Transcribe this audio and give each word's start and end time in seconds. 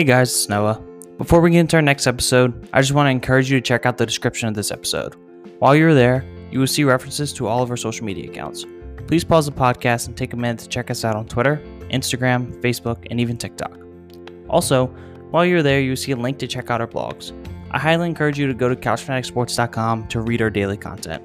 Hey 0.00 0.04
guys, 0.04 0.30
it's 0.30 0.48
Noah. 0.48 0.82
Before 1.18 1.42
we 1.42 1.50
get 1.50 1.60
into 1.60 1.76
our 1.76 1.82
next 1.82 2.06
episode, 2.06 2.70
I 2.72 2.80
just 2.80 2.92
want 2.92 3.08
to 3.08 3.10
encourage 3.10 3.50
you 3.50 3.58
to 3.58 3.60
check 3.60 3.84
out 3.84 3.98
the 3.98 4.06
description 4.06 4.48
of 4.48 4.54
this 4.54 4.70
episode. 4.70 5.14
While 5.58 5.76
you're 5.76 5.92
there, 5.92 6.24
you 6.50 6.58
will 6.58 6.66
see 6.66 6.84
references 6.84 7.34
to 7.34 7.46
all 7.46 7.62
of 7.62 7.68
our 7.68 7.76
social 7.76 8.06
media 8.06 8.30
accounts. 8.30 8.64
Please 9.06 9.24
pause 9.24 9.44
the 9.44 9.52
podcast 9.52 10.06
and 10.06 10.16
take 10.16 10.32
a 10.32 10.38
minute 10.38 10.60
to 10.60 10.68
check 10.68 10.90
us 10.90 11.04
out 11.04 11.16
on 11.16 11.26
Twitter, 11.26 11.62
Instagram, 11.90 12.58
Facebook, 12.62 13.06
and 13.10 13.20
even 13.20 13.36
TikTok. 13.36 13.78
Also, 14.48 14.86
while 15.32 15.44
you're 15.44 15.62
there, 15.62 15.82
you 15.82 15.90
will 15.90 15.98
see 15.98 16.12
a 16.12 16.16
link 16.16 16.38
to 16.38 16.46
check 16.46 16.70
out 16.70 16.80
our 16.80 16.88
blogs. 16.88 17.34
I 17.70 17.78
highly 17.78 18.08
encourage 18.08 18.38
you 18.38 18.46
to 18.46 18.54
go 18.54 18.70
to 18.70 18.76
couchfanaticsports.com 18.76 20.08
to 20.08 20.20
read 20.22 20.40
our 20.40 20.48
daily 20.48 20.78
content. 20.78 21.22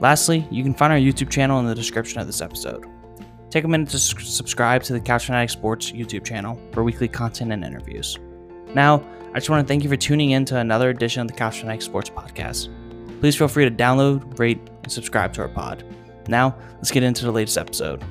Lastly, 0.00 0.48
you 0.50 0.62
can 0.62 0.72
find 0.72 0.90
our 0.90 0.98
YouTube 0.98 1.28
channel 1.28 1.60
in 1.60 1.66
the 1.66 1.74
description 1.74 2.18
of 2.18 2.26
this 2.26 2.40
episode. 2.40 2.89
Take 3.50 3.64
a 3.64 3.68
minute 3.68 3.88
to 3.88 3.98
subscribe 3.98 4.84
to 4.84 4.92
the 4.92 5.00
Couch 5.00 5.26
Fanatic 5.26 5.50
Sports 5.50 5.90
YouTube 5.90 6.24
channel 6.24 6.56
for 6.70 6.84
weekly 6.84 7.08
content 7.08 7.50
and 7.50 7.64
interviews. 7.64 8.16
Now, 8.76 9.04
I 9.32 9.40
just 9.40 9.50
want 9.50 9.66
to 9.66 9.68
thank 9.68 9.82
you 9.82 9.90
for 9.90 9.96
tuning 9.96 10.30
in 10.30 10.44
to 10.46 10.58
another 10.58 10.88
edition 10.88 11.20
of 11.20 11.26
the 11.26 11.34
Couch 11.34 11.58
Fanatic 11.58 11.82
Sports 11.82 12.10
Podcast. 12.10 12.68
Please 13.18 13.34
feel 13.36 13.48
free 13.48 13.68
to 13.68 13.70
download, 13.70 14.38
rate, 14.38 14.60
and 14.84 14.92
subscribe 14.92 15.32
to 15.32 15.42
our 15.42 15.48
pod. 15.48 15.84
Now, 16.28 16.56
let's 16.76 16.92
get 16.92 17.02
into 17.02 17.24
the 17.24 17.32
latest 17.32 17.58
episode. 17.58 18.04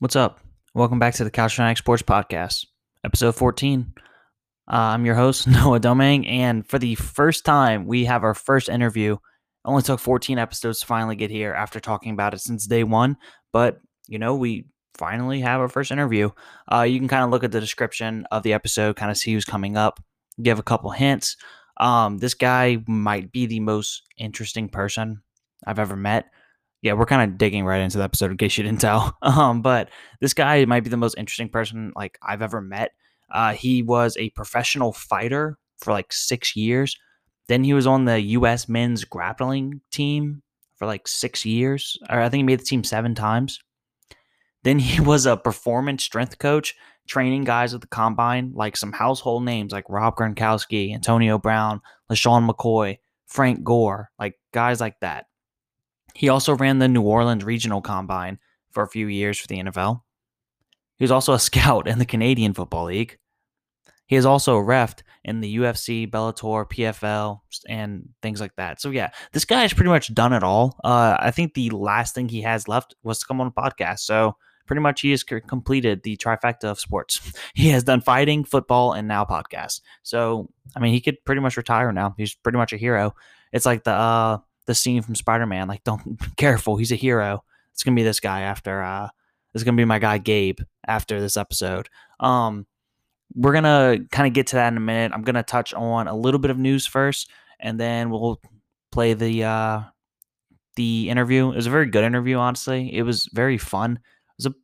What's 0.00 0.16
up? 0.16 0.40
Welcome 0.74 0.98
back 0.98 1.14
to 1.14 1.24
the 1.24 1.30
Couch 1.30 1.54
Fanatic 1.54 1.78
Sports 1.78 2.02
Podcast, 2.02 2.66
episode 3.04 3.36
14. 3.36 3.94
Uh, 4.68 4.74
I'm 4.74 5.06
your 5.06 5.14
host, 5.14 5.46
Noah 5.46 5.78
Domangue, 5.78 6.28
and 6.28 6.66
for 6.66 6.80
the 6.80 6.96
first 6.96 7.44
time, 7.44 7.86
we 7.86 8.06
have 8.06 8.24
our 8.24 8.34
first 8.34 8.68
interview. 8.68 9.18
Only 9.66 9.82
took 9.82 10.00
14 10.00 10.38
episodes 10.38 10.80
to 10.80 10.86
finally 10.86 11.16
get 11.16 11.30
here 11.30 11.52
after 11.52 11.80
talking 11.80 12.12
about 12.12 12.32
it 12.32 12.40
since 12.40 12.66
day 12.66 12.84
one, 12.84 13.16
but 13.52 13.80
you 14.08 14.18
know, 14.18 14.34
we 14.36 14.66
finally 14.96 15.40
have 15.40 15.60
our 15.60 15.68
first 15.68 15.90
interview. 15.90 16.30
Uh, 16.72 16.82
you 16.82 16.98
can 16.98 17.08
kind 17.08 17.24
of 17.24 17.30
look 17.30 17.44
at 17.44 17.52
the 17.52 17.60
description 17.60 18.26
of 18.30 18.42
the 18.42 18.52
episode, 18.52 18.96
kind 18.96 19.10
of 19.10 19.16
see 19.16 19.32
who's 19.32 19.44
coming 19.44 19.76
up, 19.76 20.00
give 20.42 20.58
a 20.58 20.62
couple 20.62 20.90
hints. 20.90 21.36
Um, 21.78 22.18
this 22.18 22.34
guy 22.34 22.78
might 22.86 23.32
be 23.32 23.46
the 23.46 23.60
most 23.60 24.02
interesting 24.16 24.68
person 24.68 25.22
I've 25.66 25.78
ever 25.78 25.96
met. 25.96 26.26
Yeah, 26.82 26.92
we're 26.92 27.06
kind 27.06 27.30
of 27.30 27.38
digging 27.38 27.64
right 27.64 27.80
into 27.80 27.98
the 27.98 28.04
episode 28.04 28.30
in 28.30 28.36
case 28.36 28.56
you 28.56 28.64
didn't 28.64 28.80
tell. 28.80 29.16
Um, 29.22 29.62
but 29.62 29.90
this 30.20 30.34
guy 30.34 30.64
might 30.64 30.84
be 30.84 30.90
the 30.90 30.96
most 30.96 31.18
interesting 31.18 31.48
person 31.48 31.92
like 31.96 32.18
I've 32.22 32.42
ever 32.42 32.60
met. 32.60 32.92
Uh, 33.30 33.52
he 33.52 33.82
was 33.82 34.16
a 34.16 34.30
professional 34.30 34.92
fighter 34.92 35.58
for 35.78 35.92
like 35.92 36.12
six 36.12 36.54
years. 36.56 36.96
Then 37.48 37.64
he 37.64 37.74
was 37.74 37.86
on 37.86 38.04
the 38.04 38.20
U.S. 38.20 38.68
men's 38.68 39.04
grappling 39.04 39.80
team 39.92 40.42
for 40.76 40.86
like 40.86 41.08
six 41.08 41.44
years, 41.44 41.98
or 42.10 42.20
I 42.20 42.28
think 42.28 42.40
he 42.40 42.44
made 42.44 42.60
the 42.60 42.64
team 42.64 42.84
seven 42.84 43.14
times. 43.14 43.60
Then 44.64 44.78
he 44.78 45.00
was 45.12 45.26
a 45.26 45.36
performance 45.36 46.02
strength 46.02 46.38
coach, 46.38 46.74
training 47.08 47.44
guys 47.44 47.72
at 47.72 47.80
the 47.80 47.86
combine, 47.86 48.52
like 48.54 48.76
some 48.76 48.92
household 48.92 49.44
names 49.44 49.72
like 49.72 49.88
Rob 49.88 50.16
Gronkowski, 50.16 50.92
Antonio 50.92 51.38
Brown, 51.38 51.80
LeSean 52.10 52.48
McCoy, 52.48 52.98
Frank 53.26 53.62
Gore, 53.62 54.10
like 54.18 54.34
guys 54.52 54.80
like 54.80 54.98
that. 55.00 55.26
He 56.14 56.28
also 56.28 56.56
ran 56.56 56.78
the 56.78 56.88
New 56.88 57.02
Orleans 57.02 57.44
Regional 57.44 57.80
Combine 57.80 58.38
for 58.72 58.82
a 58.82 58.88
few 58.88 59.06
years 59.06 59.38
for 59.38 59.46
the 59.46 59.58
NFL. 59.58 60.02
He 60.96 61.04
was 61.04 61.10
also 61.10 61.32
a 61.32 61.38
scout 61.38 61.86
in 61.86 61.98
the 61.98 62.06
Canadian 62.06 62.54
Football 62.54 62.86
League. 62.86 63.18
He 64.06 64.16
is 64.16 64.26
also 64.26 64.56
a 64.56 64.62
ref 64.62 64.96
in 65.26 65.40
the 65.40 65.56
UFC, 65.56 66.08
Bellator, 66.08 66.70
PFL, 66.70 67.40
and 67.68 68.08
things 68.22 68.40
like 68.40 68.54
that. 68.56 68.80
So 68.80 68.90
yeah, 68.90 69.10
this 69.32 69.44
guy 69.44 69.62
has 69.62 69.74
pretty 69.74 69.90
much 69.90 70.14
done 70.14 70.32
it 70.32 70.44
all. 70.44 70.78
Uh, 70.84 71.16
I 71.18 71.32
think 71.32 71.54
the 71.54 71.68
last 71.70 72.14
thing 72.14 72.28
he 72.28 72.42
has 72.42 72.68
left 72.68 72.94
was 73.02 73.18
to 73.18 73.26
come 73.26 73.40
on 73.40 73.48
a 73.48 73.50
podcast. 73.50 74.00
So 74.00 74.36
pretty 74.66 74.80
much 74.80 75.00
he 75.00 75.10
has 75.10 75.24
completed 75.24 76.04
the 76.04 76.16
trifecta 76.16 76.64
of 76.64 76.78
sports. 76.78 77.20
He 77.54 77.70
has 77.70 77.82
done 77.82 78.02
fighting, 78.02 78.44
football, 78.44 78.92
and 78.92 79.08
now 79.08 79.24
podcast. 79.24 79.80
So 80.04 80.48
I 80.76 80.80
mean, 80.80 80.92
he 80.92 81.00
could 81.00 81.22
pretty 81.24 81.40
much 81.40 81.56
retire 81.56 81.90
now. 81.90 82.14
He's 82.16 82.34
pretty 82.34 82.58
much 82.58 82.72
a 82.72 82.76
hero. 82.76 83.14
It's 83.52 83.66
like 83.66 83.82
the 83.82 83.92
uh, 83.92 84.38
the 84.66 84.74
scene 84.76 85.02
from 85.02 85.16
Spider 85.16 85.46
Man. 85.46 85.66
Like, 85.66 85.82
don't 85.82 86.04
be 86.20 86.26
careful, 86.36 86.76
he's 86.76 86.92
a 86.92 86.96
hero. 86.96 87.42
It's 87.72 87.82
gonna 87.82 87.96
be 87.96 88.04
this 88.04 88.20
guy 88.20 88.42
after. 88.42 88.80
Uh, 88.80 89.08
is 89.54 89.64
gonna 89.64 89.76
be 89.76 89.84
my 89.84 89.98
guy 89.98 90.18
Gabe 90.18 90.60
after 90.86 91.20
this 91.20 91.36
episode. 91.36 91.88
Um, 92.20 92.66
we're 93.34 93.52
gonna 93.52 93.98
kind 94.10 94.26
of 94.26 94.34
get 94.34 94.48
to 94.48 94.56
that 94.56 94.68
in 94.68 94.76
a 94.76 94.80
minute. 94.80 95.12
I'm 95.14 95.22
gonna 95.22 95.42
touch 95.42 95.74
on 95.74 96.08
a 96.08 96.16
little 96.16 96.40
bit 96.40 96.50
of 96.50 96.58
news 96.58 96.86
first, 96.86 97.30
and 97.60 97.78
then 97.78 98.10
we'll 98.10 98.40
play 98.92 99.14
the 99.14 99.44
uh, 99.44 99.80
the 100.76 101.10
interview. 101.10 101.50
It 101.50 101.56
was 101.56 101.66
a 101.66 101.70
very 101.70 101.86
good 101.86 102.04
interview, 102.04 102.36
honestly. 102.36 102.94
It 102.94 103.02
was 103.02 103.28
very 103.32 103.58
fun. 103.58 103.92
It 103.94 104.44
was 104.44 104.46
a 104.46 104.54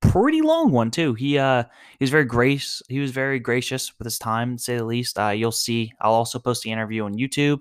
pretty 0.00 0.40
long 0.40 0.70
one 0.70 0.90
too. 0.90 1.14
He 1.14 1.38
uh 1.38 1.64
he 1.98 2.02
was 2.02 2.10
very 2.10 2.24
grace. 2.24 2.82
He 2.88 2.98
was 2.98 3.10
very 3.10 3.38
gracious 3.38 3.92
with 3.98 4.06
his 4.06 4.18
time, 4.18 4.56
to 4.56 4.62
say 4.62 4.76
the 4.76 4.84
least. 4.84 5.18
Uh, 5.18 5.30
you'll 5.30 5.52
see. 5.52 5.92
I'll 6.00 6.12
also 6.12 6.38
post 6.38 6.62
the 6.62 6.72
interview 6.72 7.04
on 7.04 7.14
YouTube. 7.14 7.58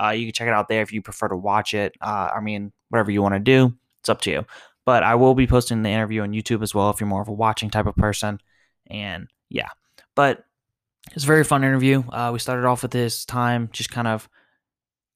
Uh, 0.00 0.10
you 0.10 0.26
can 0.26 0.32
check 0.32 0.48
it 0.48 0.54
out 0.54 0.68
there 0.68 0.82
if 0.82 0.92
you 0.92 1.02
prefer 1.02 1.28
to 1.28 1.36
watch 1.36 1.72
it. 1.72 1.94
Uh, 2.00 2.30
I 2.34 2.40
mean, 2.40 2.72
whatever 2.88 3.10
you 3.10 3.22
want 3.22 3.34
to 3.34 3.40
do, 3.40 3.74
it's 4.00 4.08
up 4.08 4.20
to 4.22 4.30
you. 4.30 4.44
But 4.84 5.02
I 5.02 5.14
will 5.14 5.34
be 5.34 5.46
posting 5.46 5.82
the 5.82 5.90
interview 5.90 6.22
on 6.22 6.32
YouTube 6.32 6.62
as 6.62 6.74
well 6.74 6.90
if 6.90 7.00
you're 7.00 7.08
more 7.08 7.22
of 7.22 7.28
a 7.28 7.32
watching 7.32 7.70
type 7.70 7.86
of 7.86 7.94
person. 7.96 8.40
And 8.88 9.28
yeah, 9.54 9.68
but 10.16 10.44
it's 11.12 11.24
a 11.24 11.28
very 11.28 11.44
fun 11.44 11.62
interview. 11.62 12.02
Uh, 12.10 12.30
we 12.32 12.38
started 12.38 12.66
off 12.66 12.82
with 12.82 12.90
this 12.90 13.24
time 13.24 13.70
just 13.72 13.90
kind 13.90 14.08
of 14.08 14.28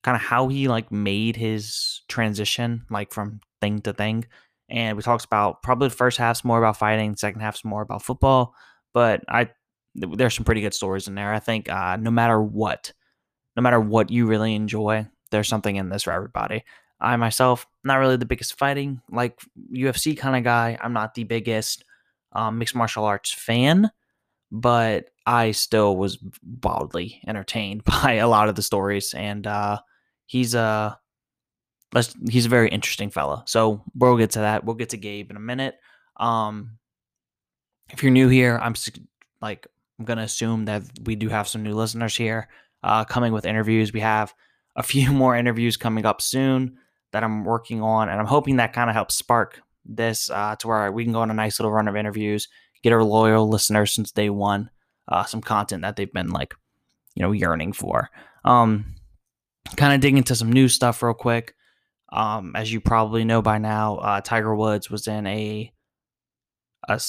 kind 0.04 0.14
of 0.14 0.22
how 0.22 0.46
he 0.46 0.68
like 0.68 0.92
made 0.92 1.34
his 1.34 2.02
transition 2.08 2.86
like 2.88 3.12
from 3.12 3.40
thing 3.60 3.80
to 3.80 3.92
thing. 3.92 4.24
And 4.70 4.96
we 4.96 5.02
talked 5.02 5.24
about 5.24 5.62
probably 5.62 5.88
the 5.88 5.94
first 5.94 6.18
half's 6.18 6.44
more 6.44 6.58
about 6.58 6.76
fighting 6.76 7.16
second 7.16 7.40
half's 7.40 7.64
more 7.64 7.82
about 7.82 8.02
football. 8.02 8.54
But 8.94 9.22
i 9.28 9.50
there's 9.94 10.34
some 10.34 10.44
pretty 10.44 10.60
good 10.60 10.74
stories 10.74 11.08
in 11.08 11.16
there. 11.16 11.34
I 11.34 11.40
think 11.40 11.68
uh, 11.68 11.96
no 11.96 12.12
matter 12.12 12.40
what 12.40 12.92
no 13.56 13.62
matter 13.62 13.80
what 13.80 14.10
you 14.10 14.26
really 14.26 14.54
enjoy 14.54 15.08
there's 15.32 15.48
something 15.48 15.74
in 15.74 15.88
this 15.88 16.04
for 16.04 16.12
everybody. 16.12 16.64
I 17.00 17.16
myself 17.16 17.66
not 17.82 17.96
really 17.96 18.16
the 18.16 18.26
biggest 18.26 18.56
fighting 18.58 19.00
like 19.10 19.40
ufc 19.74 20.16
kind 20.16 20.36
of 20.36 20.44
guy. 20.44 20.78
I'm 20.80 20.92
not 20.92 21.14
the 21.14 21.24
biggest 21.24 21.84
um, 22.32 22.58
mixed 22.58 22.74
martial 22.76 23.04
arts 23.04 23.32
fan 23.32 23.90
but 24.50 25.10
I 25.26 25.50
still 25.52 25.96
was 25.96 26.18
wildly 26.62 27.20
entertained 27.26 27.84
by 28.02 28.14
a 28.14 28.28
lot 28.28 28.48
of 28.48 28.54
the 28.54 28.62
stories, 28.62 29.14
and 29.14 29.46
uh, 29.46 29.78
he's 30.26 30.54
a 30.54 30.98
let's 31.92 32.14
he's 32.28 32.46
a 32.46 32.50
very 32.50 32.68
interesting 32.68 33.10
fella. 33.10 33.44
So 33.46 33.82
we'll 33.94 34.16
get 34.16 34.30
to 34.32 34.40
that. 34.40 34.64
We'll 34.64 34.76
get 34.76 34.90
to 34.90 34.96
Gabe 34.96 35.30
in 35.30 35.36
a 35.36 35.40
minute. 35.40 35.76
Um, 36.16 36.78
if 37.90 38.02
you're 38.02 38.12
new 38.12 38.28
here, 38.28 38.58
I'm 38.60 38.74
like 39.40 39.66
I'm 39.98 40.04
gonna 40.04 40.22
assume 40.22 40.66
that 40.66 40.82
we 41.04 41.16
do 41.16 41.28
have 41.28 41.48
some 41.48 41.62
new 41.62 41.74
listeners 41.74 42.16
here. 42.16 42.48
Uh, 42.82 43.04
coming 43.04 43.32
with 43.32 43.44
interviews, 43.46 43.92
we 43.92 44.00
have 44.00 44.32
a 44.76 44.82
few 44.82 45.12
more 45.12 45.36
interviews 45.36 45.76
coming 45.76 46.06
up 46.06 46.22
soon 46.22 46.78
that 47.12 47.24
I'm 47.24 47.44
working 47.44 47.82
on, 47.82 48.08
and 48.08 48.20
I'm 48.20 48.26
hoping 48.26 48.56
that 48.56 48.72
kind 48.72 48.90
of 48.90 48.94
helps 48.94 49.14
spark 49.14 49.62
this 49.84 50.30
uh, 50.30 50.54
to 50.56 50.68
where 50.68 50.92
we 50.92 51.04
can 51.04 51.14
go 51.14 51.20
on 51.20 51.30
a 51.30 51.34
nice 51.34 51.58
little 51.58 51.72
run 51.72 51.88
of 51.88 51.96
interviews, 51.96 52.48
get 52.88 52.94
our 52.94 53.04
loyal 53.04 53.48
listeners 53.48 53.92
since 53.92 54.10
day 54.10 54.30
one 54.30 54.70
uh, 55.08 55.24
some 55.24 55.40
content 55.40 55.82
that 55.82 55.96
they've 55.96 56.12
been 56.12 56.30
like, 56.30 56.54
you 57.14 57.22
know, 57.22 57.32
yearning 57.32 57.72
for. 57.72 58.10
Um, 58.44 58.94
kind 59.76 59.94
of 59.94 60.00
dig 60.00 60.16
into 60.16 60.34
some 60.34 60.52
new 60.52 60.68
stuff 60.68 61.02
real 61.02 61.14
quick. 61.14 61.54
Um, 62.10 62.52
as 62.54 62.72
you 62.72 62.80
probably 62.80 63.24
know 63.24 63.42
by 63.42 63.58
now, 63.58 63.96
uh, 63.96 64.20
Tiger 64.20 64.54
Woods 64.54 64.90
was 64.90 65.06
in 65.06 65.26
a 65.26 65.72
a 66.88 67.00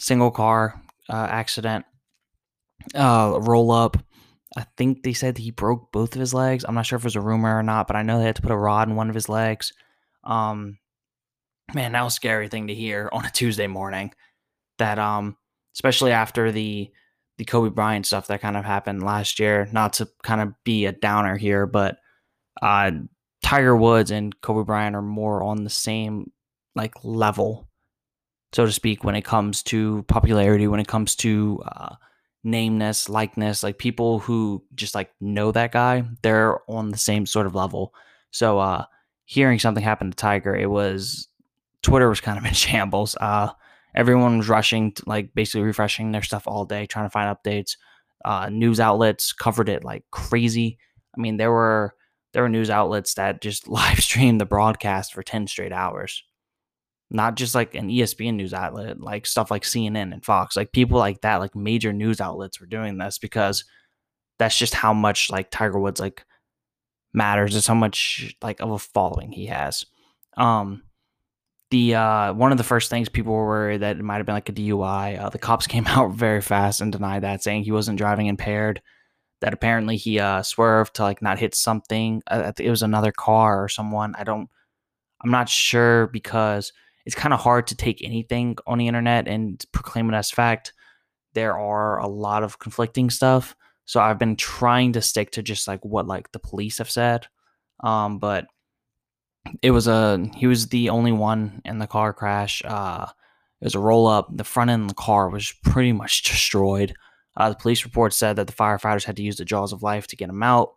single 0.00 0.30
car 0.30 0.82
uh, 1.08 1.26
accident, 1.30 1.84
uh, 2.94 3.38
roll 3.40 3.70
up. 3.70 3.98
I 4.56 4.66
think 4.76 5.02
they 5.02 5.12
said 5.12 5.38
he 5.38 5.50
broke 5.50 5.92
both 5.92 6.14
of 6.14 6.20
his 6.20 6.34
legs. 6.34 6.64
I'm 6.66 6.74
not 6.74 6.86
sure 6.86 6.96
if 6.96 7.02
it 7.02 7.04
was 7.04 7.16
a 7.16 7.20
rumor 7.20 7.56
or 7.56 7.62
not, 7.62 7.86
but 7.86 7.96
I 7.96 8.02
know 8.02 8.18
they 8.18 8.24
had 8.24 8.36
to 8.36 8.42
put 8.42 8.50
a 8.50 8.56
rod 8.56 8.88
in 8.88 8.96
one 8.96 9.08
of 9.08 9.14
his 9.14 9.28
legs. 9.28 9.72
Um, 10.24 10.78
man, 11.72 11.92
that 11.92 12.02
was 12.02 12.14
a 12.14 12.16
scary 12.16 12.48
thing 12.48 12.66
to 12.66 12.74
hear 12.74 13.08
on 13.12 13.24
a 13.24 13.30
Tuesday 13.30 13.66
morning. 13.66 14.12
That 14.82 14.98
um, 14.98 15.36
especially 15.76 16.10
after 16.10 16.50
the 16.50 16.90
the 17.38 17.44
Kobe 17.44 17.70
Bryant 17.70 18.04
stuff 18.04 18.26
that 18.26 18.40
kind 18.40 18.56
of 18.56 18.64
happened 18.64 19.02
last 19.02 19.38
year. 19.38 19.68
Not 19.72 19.94
to 19.94 20.08
kind 20.24 20.40
of 20.40 20.52
be 20.64 20.86
a 20.86 20.92
downer 20.92 21.36
here, 21.36 21.66
but 21.66 21.98
uh, 22.60 22.90
Tiger 23.44 23.76
Woods 23.76 24.10
and 24.10 24.38
Kobe 24.40 24.66
Bryant 24.66 24.96
are 24.96 25.02
more 25.02 25.42
on 25.42 25.62
the 25.62 25.70
same 25.70 26.32
like 26.74 26.94
level, 27.04 27.68
so 28.52 28.66
to 28.66 28.72
speak, 28.72 29.04
when 29.04 29.14
it 29.14 29.24
comes 29.24 29.62
to 29.64 30.02
popularity, 30.08 30.66
when 30.66 30.80
it 30.80 30.88
comes 30.88 31.16
to 31.16 31.62
uh, 31.64 31.94
nameness, 32.44 33.08
likeness, 33.08 33.62
like 33.62 33.78
people 33.78 34.18
who 34.18 34.62
just 34.74 34.94
like 34.94 35.10
know 35.20 35.52
that 35.52 35.72
guy, 35.72 36.04
they're 36.22 36.58
on 36.68 36.90
the 36.90 36.98
same 36.98 37.24
sort 37.24 37.46
of 37.46 37.54
level. 37.54 37.94
So 38.30 38.58
uh, 38.58 38.84
hearing 39.24 39.58
something 39.58 39.82
happen 39.82 40.10
to 40.10 40.16
Tiger, 40.16 40.54
it 40.54 40.70
was 40.70 41.28
Twitter 41.82 42.08
was 42.08 42.20
kind 42.20 42.38
of 42.38 42.44
in 42.46 42.52
shambles. 42.52 43.16
Uh, 43.20 43.52
everyone 43.94 44.38
was 44.38 44.48
rushing, 44.48 44.92
to, 44.92 45.02
like 45.06 45.34
basically 45.34 45.62
refreshing 45.62 46.12
their 46.12 46.22
stuff 46.22 46.44
all 46.46 46.64
day, 46.64 46.86
trying 46.86 47.06
to 47.06 47.10
find 47.10 47.36
updates. 47.36 47.76
Uh, 48.24 48.48
news 48.50 48.80
outlets 48.80 49.32
covered 49.32 49.68
it 49.68 49.84
like 49.84 50.04
crazy. 50.10 50.78
I 51.16 51.20
mean, 51.20 51.36
there 51.38 51.50
were 51.52 51.94
there 52.32 52.42
were 52.42 52.48
news 52.48 52.70
outlets 52.70 53.14
that 53.14 53.40
just 53.42 53.68
live 53.80 54.00
streamed 54.00 54.40
the 54.40 54.46
broadcast 54.46 55.12
for 55.14 55.22
ten 55.22 55.46
straight 55.46 55.72
hours. 55.72 56.22
not 57.10 57.36
just 57.36 57.54
like 57.54 57.74
an 57.74 57.88
ESPN 57.88 58.34
news 58.36 58.54
outlet, 58.54 59.00
like 59.00 59.26
stuff 59.26 59.50
like 59.50 59.62
CNN 59.64 60.12
and 60.12 60.24
Fox, 60.24 60.56
like 60.56 60.72
people 60.72 60.98
like 60.98 61.20
that, 61.20 61.40
like 61.40 61.54
major 61.54 61.92
news 61.92 62.20
outlets 62.20 62.60
were 62.60 62.66
doing 62.66 62.96
this 62.98 63.18
because 63.18 63.64
that's 64.38 64.56
just 64.56 64.74
how 64.74 64.94
much 64.94 65.30
like 65.30 65.50
Tiger 65.50 65.78
Woods 65.78 66.00
like 66.00 66.24
matters. 67.12 67.54
It's 67.54 67.66
how 67.66 67.74
much 67.74 68.34
like 68.42 68.60
of 68.60 68.70
a 68.70 68.78
following 68.78 69.32
he 69.32 69.46
has. 69.46 69.84
Um, 70.36 70.82
the 71.72 71.94
uh, 71.94 72.34
one 72.34 72.52
of 72.52 72.58
the 72.58 72.64
first 72.64 72.90
things 72.90 73.08
people 73.08 73.32
were 73.32 73.46
worried 73.46 73.80
that 73.80 73.96
it 73.96 74.02
might 74.02 74.18
have 74.18 74.26
been 74.26 74.34
like 74.34 74.50
a 74.50 74.52
DUI. 74.52 75.18
Uh, 75.18 75.30
the 75.30 75.38
cops 75.38 75.66
came 75.74 75.86
out 75.86 76.12
very 76.12 76.42
fast 76.42 76.80
and 76.80 76.92
denied 76.92 77.22
that, 77.22 77.42
saying 77.42 77.64
he 77.64 77.72
wasn't 77.72 77.98
driving 77.98 78.26
impaired. 78.26 78.80
That 79.40 79.54
apparently 79.54 79.96
he 79.96 80.20
uh, 80.20 80.42
swerved 80.42 80.94
to 80.96 81.02
like 81.02 81.20
not 81.20 81.38
hit 81.38 81.54
something. 81.56 82.22
Uh, 82.28 82.52
it 82.60 82.70
was 82.70 82.82
another 82.82 83.10
car 83.10 83.64
or 83.64 83.68
someone. 83.68 84.14
I 84.16 84.22
don't. 84.22 84.48
I'm 85.24 85.30
not 85.30 85.48
sure 85.48 86.08
because 86.08 86.72
it's 87.06 87.16
kind 87.16 87.32
of 87.32 87.40
hard 87.40 87.66
to 87.68 87.76
take 87.76 88.04
anything 88.04 88.56
on 88.66 88.78
the 88.78 88.86
internet 88.86 89.26
and 89.26 89.64
proclaim 89.72 90.12
it 90.12 90.16
as 90.16 90.30
fact. 90.30 90.74
There 91.32 91.58
are 91.58 91.98
a 91.98 92.06
lot 92.06 92.44
of 92.44 92.58
conflicting 92.58 93.08
stuff. 93.08 93.56
So 93.86 94.00
I've 94.00 94.18
been 94.18 94.36
trying 94.36 94.92
to 94.92 95.02
stick 95.02 95.32
to 95.32 95.42
just 95.42 95.66
like 95.66 95.84
what 95.84 96.06
like 96.06 96.30
the 96.32 96.38
police 96.38 96.78
have 96.78 96.90
said. 96.90 97.26
Um, 97.82 98.18
but 98.18 98.46
it 99.60 99.70
was 99.70 99.86
a 99.86 100.28
he 100.34 100.46
was 100.46 100.68
the 100.68 100.90
only 100.90 101.12
one 101.12 101.62
in 101.64 101.78
the 101.78 101.86
car 101.86 102.12
crash. 102.12 102.62
Uh, 102.64 103.06
it 103.60 103.64
was 103.64 103.74
a 103.74 103.80
roll 103.80 104.06
up. 104.06 104.28
The 104.36 104.44
front 104.44 104.70
end 104.70 104.82
of 104.82 104.88
the 104.88 104.94
car 104.94 105.28
was 105.28 105.52
pretty 105.64 105.92
much 105.92 106.22
destroyed. 106.22 106.94
Uh, 107.36 107.48
the 107.48 107.56
police 107.56 107.84
report 107.84 108.12
said 108.12 108.36
that 108.36 108.46
the 108.46 108.52
firefighters 108.52 109.04
had 109.04 109.16
to 109.16 109.22
use 109.22 109.36
the 109.36 109.44
jaws 109.44 109.72
of 109.72 109.82
life 109.82 110.06
to 110.08 110.16
get 110.16 110.28
him 110.28 110.42
out. 110.42 110.74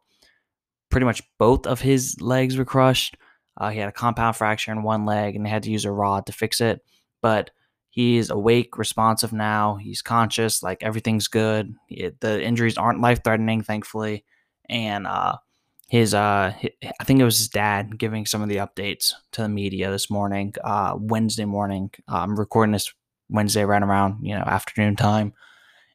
Pretty 0.90 1.06
much 1.06 1.22
both 1.38 1.68
of 1.68 1.82
his 1.82 2.22
legs 2.22 2.58
were 2.58 2.66
crushed. 2.66 3.18
Uh, 3.58 3.70
he 3.70 3.80
had 3.80 3.90
a 3.90 3.94
compound 3.94 4.36
fracture 4.36 4.72
in 4.72 4.84
one 4.84 5.06
leg 5.06 5.36
and 5.36 5.46
they 5.46 5.50
had 5.50 5.64
to 5.64 5.72
use 5.72 5.86
a 5.86 5.92
rod 5.92 6.26
to 6.26 6.34
fix 6.34 6.62
it. 6.62 6.82
But 7.22 7.52
he's 7.90 8.30
awake, 8.30 8.78
responsive 8.78 9.34
now. 9.34 9.76
He's 9.76 10.02
conscious, 10.02 10.62
like 10.62 10.84
everything's 10.84 11.28
good. 11.28 11.74
It, 11.90 12.20
the 12.20 12.42
injuries 12.42 12.78
aren't 12.78 13.02
life 13.02 13.24
threatening, 13.24 13.62
thankfully. 13.62 14.26
And 14.70 15.08
uh, 15.08 15.38
his, 15.88 16.14
uh, 16.14 16.54
I 17.00 17.04
think 17.04 17.20
it 17.20 17.26
was 17.26 17.38
his 17.38 17.50
dad 17.50 17.98
giving 17.98 18.26
some 18.26 18.42
of 18.42 18.50
the 18.50 18.58
updates 18.58 19.14
to 19.34 19.44
the 19.44 19.50
media 19.50 19.92
this 19.92 20.10
morning, 20.10 20.54
uh, 20.64 20.96
Wednesday 20.98 21.46
morning. 21.46 21.92
I'm 22.08 22.40
recording 22.40 22.74
this 22.74 22.92
Wednesday 23.30 23.66
right 23.66 23.84
around, 23.84 24.26
you 24.26 24.36
know, 24.36 24.42
afternoon 24.42 24.96
time. 24.96 25.34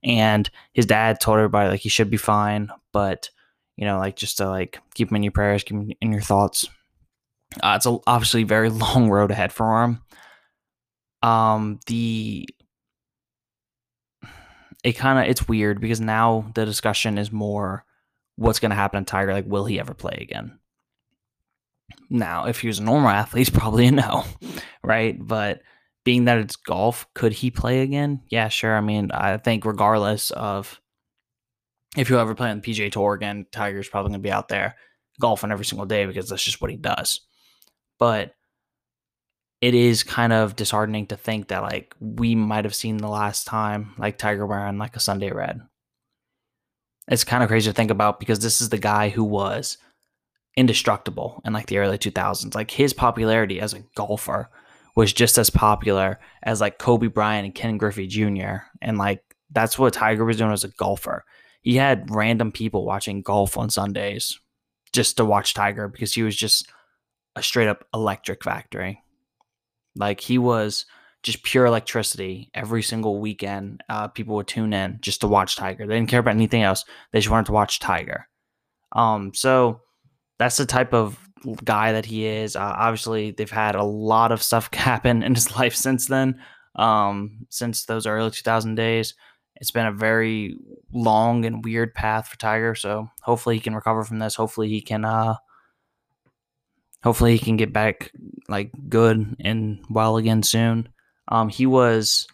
And 0.02 0.48
his 0.72 0.86
dad 0.86 1.20
told 1.20 1.38
everybody 1.38 1.70
like 1.70 1.80
he 1.80 1.88
should 1.88 2.10
be 2.10 2.16
fine, 2.16 2.70
but 2.92 3.30
you 3.76 3.84
know, 3.86 3.98
like 3.98 4.16
just 4.16 4.38
to 4.38 4.48
like 4.48 4.78
keep 4.94 5.10
him 5.10 5.16
in 5.16 5.22
your 5.22 5.32
prayers, 5.32 5.64
keep 5.64 5.76
him 5.76 5.90
in 6.00 6.12
your 6.12 6.20
thoughts. 6.20 6.68
Uh, 7.62 7.74
it's 7.76 7.86
a, 7.86 7.98
obviously 8.06 8.42
a 8.42 8.46
very 8.46 8.70
long 8.70 9.10
road 9.10 9.30
ahead 9.30 9.52
for 9.52 9.82
him. 9.84 10.02
Um, 11.22 11.80
the 11.86 12.48
it 14.82 14.92
kind 14.92 15.18
of 15.18 15.30
it's 15.30 15.48
weird 15.48 15.80
because 15.80 16.00
now 16.00 16.50
the 16.54 16.64
discussion 16.64 17.18
is 17.18 17.30
more 17.30 17.84
what's 18.40 18.58
going 18.58 18.70
to 18.70 18.76
happen 18.76 19.04
to 19.04 19.10
Tiger. 19.10 19.32
Like, 19.32 19.46
will 19.46 19.64
he 19.64 19.78
ever 19.78 19.94
play 19.94 20.18
again? 20.20 20.58
Now, 22.08 22.46
if 22.46 22.60
he 22.60 22.68
was 22.68 22.78
a 22.78 22.82
normal 22.82 23.10
athlete, 23.10 23.46
he's 23.46 23.50
probably 23.50 23.86
a 23.86 23.92
no, 23.92 24.24
right? 24.82 25.16
But 25.20 25.60
being 26.04 26.24
that 26.24 26.38
it's 26.38 26.56
golf, 26.56 27.06
could 27.14 27.32
he 27.32 27.50
play 27.50 27.82
again? 27.82 28.22
Yeah, 28.30 28.48
sure. 28.48 28.76
I 28.76 28.80
mean, 28.80 29.10
I 29.12 29.36
think 29.36 29.64
regardless 29.64 30.30
of 30.30 30.80
if 31.96 32.08
you 32.08 32.18
ever 32.18 32.34
play 32.34 32.50
on 32.50 32.60
the 32.60 32.72
PGA 32.72 32.90
Tour 32.90 33.14
again, 33.14 33.46
Tiger's 33.52 33.88
probably 33.88 34.10
going 34.10 34.20
to 34.20 34.26
be 34.26 34.32
out 34.32 34.48
there 34.48 34.76
golfing 35.20 35.52
every 35.52 35.64
single 35.64 35.86
day 35.86 36.06
because 36.06 36.28
that's 36.28 36.42
just 36.42 36.62
what 36.62 36.70
he 36.70 36.76
does 36.76 37.20
but 38.00 38.34
it 39.60 39.74
is 39.74 40.02
kind 40.02 40.32
of 40.32 40.56
disheartening 40.56 41.06
to 41.08 41.16
think 41.16 41.48
that 41.48 41.62
like 41.62 41.94
we 42.00 42.34
might 42.34 42.64
have 42.64 42.74
seen 42.74 42.96
the 42.96 43.08
last 43.08 43.46
time 43.46 43.94
like 43.98 44.18
Tiger 44.18 44.46
wearing 44.46 44.78
like 44.78 44.96
a 44.96 45.00
Sunday 45.00 45.30
red. 45.30 45.60
It's 47.10 47.24
kind 47.24 47.42
of 47.42 47.48
crazy 47.48 47.68
to 47.68 47.74
think 47.74 47.90
about 47.90 48.20
because 48.20 48.38
this 48.38 48.60
is 48.60 48.68
the 48.68 48.78
guy 48.78 49.08
who 49.08 49.24
was 49.24 49.76
indestructible 50.56 51.42
in 51.44 51.52
like 51.52 51.66
the 51.66 51.78
early 51.78 51.98
2000s. 51.98 52.54
Like 52.54 52.70
his 52.70 52.92
popularity 52.92 53.60
as 53.60 53.74
a 53.74 53.80
golfer 53.96 54.48
was 54.96 55.12
just 55.12 55.36
as 55.36 55.50
popular 55.50 56.20
as 56.42 56.60
like 56.60 56.78
Kobe 56.78 57.08
Bryant 57.08 57.44
and 57.44 57.54
Ken 57.54 57.78
Griffey 57.78 58.06
Jr. 58.06 58.64
And 58.80 58.96
like 58.96 59.22
that's 59.50 59.78
what 59.78 59.92
Tiger 59.92 60.24
was 60.24 60.36
doing 60.36 60.52
as 60.52 60.64
a 60.64 60.68
golfer. 60.68 61.24
He 61.62 61.76
had 61.76 62.14
random 62.14 62.52
people 62.52 62.86
watching 62.86 63.22
golf 63.22 63.58
on 63.58 63.70
Sundays 63.70 64.38
just 64.92 65.16
to 65.16 65.24
watch 65.24 65.54
Tiger 65.54 65.88
because 65.88 66.14
he 66.14 66.22
was 66.22 66.36
just 66.36 66.70
a 67.36 67.42
straight 67.42 67.68
up 67.68 67.84
electric 67.92 68.42
factory. 68.44 69.02
Like 69.94 70.20
he 70.20 70.38
was 70.38 70.86
just 71.22 71.42
pure 71.42 71.66
electricity 71.66 72.50
every 72.54 72.82
single 72.82 73.20
weekend. 73.20 73.82
Uh, 73.88 74.08
people 74.08 74.36
would 74.36 74.46
tune 74.46 74.72
in 74.72 74.98
just 75.00 75.20
to 75.20 75.28
watch 75.28 75.56
Tiger. 75.56 75.86
They 75.86 75.94
didn't 75.94 76.08
care 76.08 76.20
about 76.20 76.34
anything 76.34 76.62
else. 76.62 76.84
They 77.12 77.18
just 77.18 77.30
wanted 77.30 77.46
to 77.46 77.52
watch 77.52 77.78
Tiger. 77.78 78.26
Um, 78.92 79.32
so 79.34 79.80
that's 80.38 80.56
the 80.56 80.66
type 80.66 80.94
of 80.94 81.18
guy 81.64 81.92
that 81.92 82.06
he 82.06 82.26
is. 82.26 82.56
Uh, 82.56 82.74
obviously, 82.76 83.32
they've 83.32 83.50
had 83.50 83.74
a 83.74 83.84
lot 83.84 84.32
of 84.32 84.42
stuff 84.42 84.68
happen 84.74 85.22
in 85.22 85.34
his 85.34 85.54
life 85.56 85.74
since 85.74 86.06
then. 86.06 86.40
Um, 86.76 87.46
since 87.50 87.84
those 87.84 88.06
early 88.06 88.30
2000 88.30 88.74
days, 88.74 89.14
it's 89.56 89.70
been 89.70 89.86
a 89.86 89.92
very 89.92 90.56
long 90.92 91.44
and 91.44 91.64
weird 91.64 91.94
path 91.94 92.28
for 92.28 92.38
Tiger. 92.38 92.74
So 92.74 93.08
hopefully 93.22 93.56
he 93.56 93.60
can 93.60 93.74
recover 93.74 94.04
from 94.04 94.18
this. 94.18 94.34
Hopefully 94.34 94.68
he 94.68 94.80
can 94.80 95.04
uh, 95.04 95.34
hopefully 97.02 97.32
he 97.32 97.38
can 97.38 97.56
get 97.56 97.72
back 97.72 98.10
like 98.48 98.70
good 98.88 99.36
and 99.40 99.84
well 99.90 100.16
again 100.16 100.42
soon. 100.42 100.88
Um, 101.30 101.48
he 101.48 101.66
was 101.66 102.26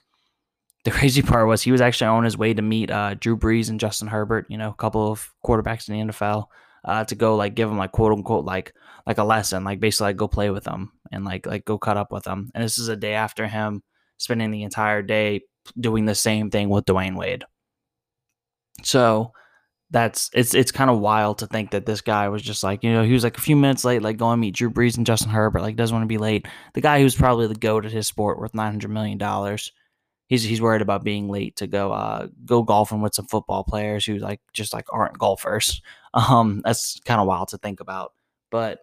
the 0.84 0.90
crazy 0.92 1.22
part 1.22 1.46
was 1.46 1.62
he 1.62 1.72
was 1.72 1.80
actually 1.80 2.08
on 2.08 2.24
his 2.24 2.38
way 2.38 2.54
to 2.54 2.62
meet 2.62 2.90
uh, 2.90 3.14
Drew 3.14 3.36
Brees 3.36 3.68
and 3.68 3.80
Justin 3.80 4.08
Herbert, 4.08 4.46
you 4.48 4.58
know, 4.58 4.70
a 4.70 4.74
couple 4.74 5.10
of 5.10 5.32
quarterbacks 5.44 5.88
in 5.88 6.08
the 6.08 6.12
NFL, 6.12 6.46
uh, 6.84 7.04
to 7.04 7.14
go 7.14 7.36
like 7.36 7.54
give 7.54 7.68
them 7.68 7.78
like 7.78 7.92
quote 7.92 8.12
unquote 8.12 8.44
like 8.44 8.72
like 9.06 9.18
a 9.18 9.24
lesson, 9.24 9.64
like 9.64 9.80
basically 9.80 10.06
like 10.06 10.16
go 10.16 10.28
play 10.28 10.50
with 10.50 10.64
them 10.64 10.92
and 11.12 11.24
like 11.24 11.46
like 11.46 11.64
go 11.64 11.78
cut 11.78 11.96
up 11.96 12.12
with 12.12 12.24
them. 12.24 12.50
And 12.54 12.64
this 12.64 12.78
is 12.78 12.88
a 12.88 12.96
day 12.96 13.14
after 13.14 13.46
him 13.46 13.82
spending 14.18 14.50
the 14.50 14.62
entire 14.62 15.02
day 15.02 15.42
doing 15.78 16.06
the 16.06 16.14
same 16.14 16.50
thing 16.50 16.68
with 16.68 16.84
Dwyane 16.84 17.16
Wade. 17.16 17.44
So 18.82 19.32
that's 19.90 20.30
it's 20.32 20.52
it's 20.54 20.72
kind 20.72 20.90
of 20.90 20.98
wild 20.98 21.38
to 21.38 21.46
think 21.46 21.70
that 21.70 21.86
this 21.86 22.00
guy 22.00 22.28
was 22.28 22.42
just 22.42 22.64
like 22.64 22.82
you 22.82 22.92
know 22.92 23.04
he 23.04 23.12
was 23.12 23.22
like 23.22 23.38
a 23.38 23.40
few 23.40 23.54
minutes 23.54 23.84
late 23.84 24.02
like 24.02 24.16
going 24.16 24.40
meet 24.40 24.54
Drew 24.54 24.70
Brees 24.70 24.96
and 24.96 25.06
Justin 25.06 25.30
Herbert 25.30 25.62
like 25.62 25.76
doesn't 25.76 25.94
want 25.94 26.02
to 26.02 26.08
be 26.08 26.18
late. 26.18 26.46
The 26.74 26.80
guy 26.80 27.00
who's 27.00 27.14
probably 27.14 27.46
the 27.46 27.54
goat 27.54 27.86
at 27.86 27.92
his 27.92 28.08
sport 28.08 28.38
worth 28.38 28.54
nine 28.54 28.72
hundred 28.72 28.90
million 28.90 29.18
dollars 29.18 29.72
he's 30.26 30.42
he's 30.42 30.60
worried 30.60 30.82
about 30.82 31.04
being 31.04 31.28
late 31.28 31.56
to 31.56 31.66
go 31.66 31.92
uh 31.92 32.26
go 32.44 32.62
golfing 32.62 33.00
with 33.00 33.14
some 33.14 33.26
football 33.26 33.64
players 33.64 34.04
who 34.04 34.18
like 34.18 34.40
just 34.52 34.72
like 34.72 34.86
aren't 34.92 35.18
golfers. 35.18 35.80
Um 36.14 36.62
that's 36.64 36.98
kind 37.04 37.20
of 37.20 37.26
wild 37.26 37.48
to 37.48 37.58
think 37.58 37.80
about. 37.80 38.14
But 38.50 38.78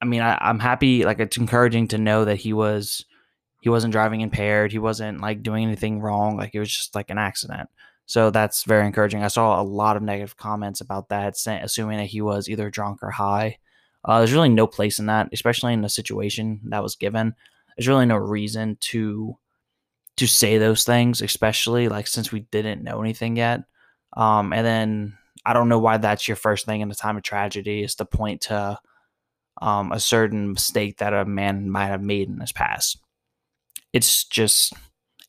I 0.00 0.06
mean 0.06 0.22
I, 0.22 0.38
I'm 0.40 0.58
happy 0.58 1.04
like 1.04 1.20
it's 1.20 1.36
encouraging 1.36 1.88
to 1.88 1.98
know 1.98 2.24
that 2.24 2.36
he 2.36 2.54
was 2.54 3.04
he 3.60 3.68
wasn't 3.68 3.92
driving 3.92 4.22
impaired 4.22 4.72
he 4.72 4.78
wasn't 4.78 5.20
like 5.20 5.42
doing 5.42 5.64
anything 5.64 6.00
wrong 6.00 6.38
like 6.38 6.54
it 6.54 6.60
was 6.60 6.72
just 6.72 6.94
like 6.94 7.10
an 7.10 7.18
accident 7.18 7.68
so 8.08 8.30
that's 8.30 8.64
very 8.64 8.86
encouraging. 8.86 9.22
I 9.22 9.28
saw 9.28 9.60
a 9.60 9.62
lot 9.62 9.98
of 9.98 10.02
negative 10.02 10.38
comments 10.38 10.80
about 10.80 11.10
that, 11.10 11.36
assuming 11.46 11.98
that 11.98 12.06
he 12.06 12.22
was 12.22 12.48
either 12.48 12.70
drunk 12.70 13.02
or 13.02 13.10
high. 13.10 13.58
Uh, 14.02 14.18
there's 14.18 14.32
really 14.32 14.48
no 14.48 14.66
place 14.66 14.98
in 14.98 15.06
that, 15.06 15.28
especially 15.30 15.74
in 15.74 15.82
the 15.82 15.90
situation 15.90 16.58
that 16.70 16.82
was 16.82 16.96
given. 16.96 17.34
There's 17.76 17.86
really 17.86 18.06
no 18.06 18.16
reason 18.16 18.78
to 18.80 19.36
to 20.16 20.26
say 20.26 20.56
those 20.56 20.84
things, 20.84 21.20
especially 21.20 21.90
like 21.90 22.06
since 22.06 22.32
we 22.32 22.40
didn't 22.40 22.82
know 22.82 23.02
anything 23.02 23.36
yet. 23.36 23.60
Um, 24.16 24.54
and 24.54 24.66
then 24.66 25.18
I 25.44 25.52
don't 25.52 25.68
know 25.68 25.78
why 25.78 25.98
that's 25.98 26.26
your 26.26 26.36
first 26.36 26.64
thing 26.64 26.80
in 26.80 26.90
a 26.90 26.94
time 26.94 27.18
of 27.18 27.22
tragedy 27.22 27.82
is 27.82 27.94
to 27.96 28.06
point 28.06 28.40
to 28.42 28.80
um, 29.60 29.92
a 29.92 30.00
certain 30.00 30.54
mistake 30.54 30.96
that 30.96 31.12
a 31.12 31.26
man 31.26 31.68
might 31.68 31.88
have 31.88 32.02
made 32.02 32.28
in 32.28 32.40
his 32.40 32.52
past. 32.52 32.98
It's 33.92 34.24
just 34.24 34.72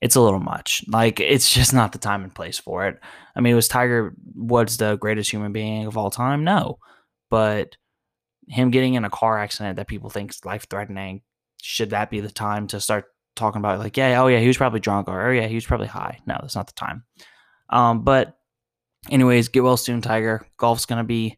it's 0.01 0.15
a 0.15 0.21
little 0.21 0.39
much. 0.39 0.83
Like 0.87 1.19
it's 1.19 1.51
just 1.53 1.73
not 1.73 1.91
the 1.91 1.97
time 1.97 2.23
and 2.23 2.33
place 2.33 2.57
for 2.57 2.87
it. 2.87 2.99
I 3.35 3.41
mean, 3.41 3.55
was 3.55 3.67
Tiger 3.67 4.13
Woods 4.35 4.77
the 4.77 4.95
greatest 4.95 5.31
human 5.31 5.51
being 5.51 5.87
of 5.87 5.97
all 5.97 6.09
time? 6.09 6.43
No, 6.43 6.79
but 7.29 7.75
him 8.47 8.71
getting 8.71 8.95
in 8.95 9.05
a 9.05 9.09
car 9.09 9.37
accident 9.37 9.75
that 9.75 9.87
people 9.87 10.09
think 10.09 10.31
is 10.31 10.45
life 10.45 10.67
threatening, 10.69 11.21
should 11.61 11.91
that 11.91 12.09
be 12.09 12.19
the 12.19 12.31
time 12.31 12.67
to 12.67 12.79
start 12.79 13.05
talking 13.35 13.59
about 13.59 13.79
like, 13.79 13.97
yeah, 13.97 14.21
oh 14.21 14.27
yeah, 14.27 14.39
he 14.39 14.47
was 14.47 14.57
probably 14.57 14.79
drunk 14.79 15.07
or 15.07 15.27
oh 15.27 15.31
yeah, 15.31 15.47
he 15.47 15.55
was 15.55 15.65
probably 15.65 15.87
high? 15.87 16.19
No, 16.25 16.37
that's 16.41 16.55
not 16.55 16.67
the 16.67 16.73
time. 16.73 17.03
Um, 17.69 18.03
but 18.03 18.37
anyways, 19.09 19.49
get 19.49 19.63
well 19.63 19.77
soon, 19.77 20.01
Tiger. 20.01 20.47
Golf's 20.57 20.85
gonna 20.85 21.03
be 21.03 21.37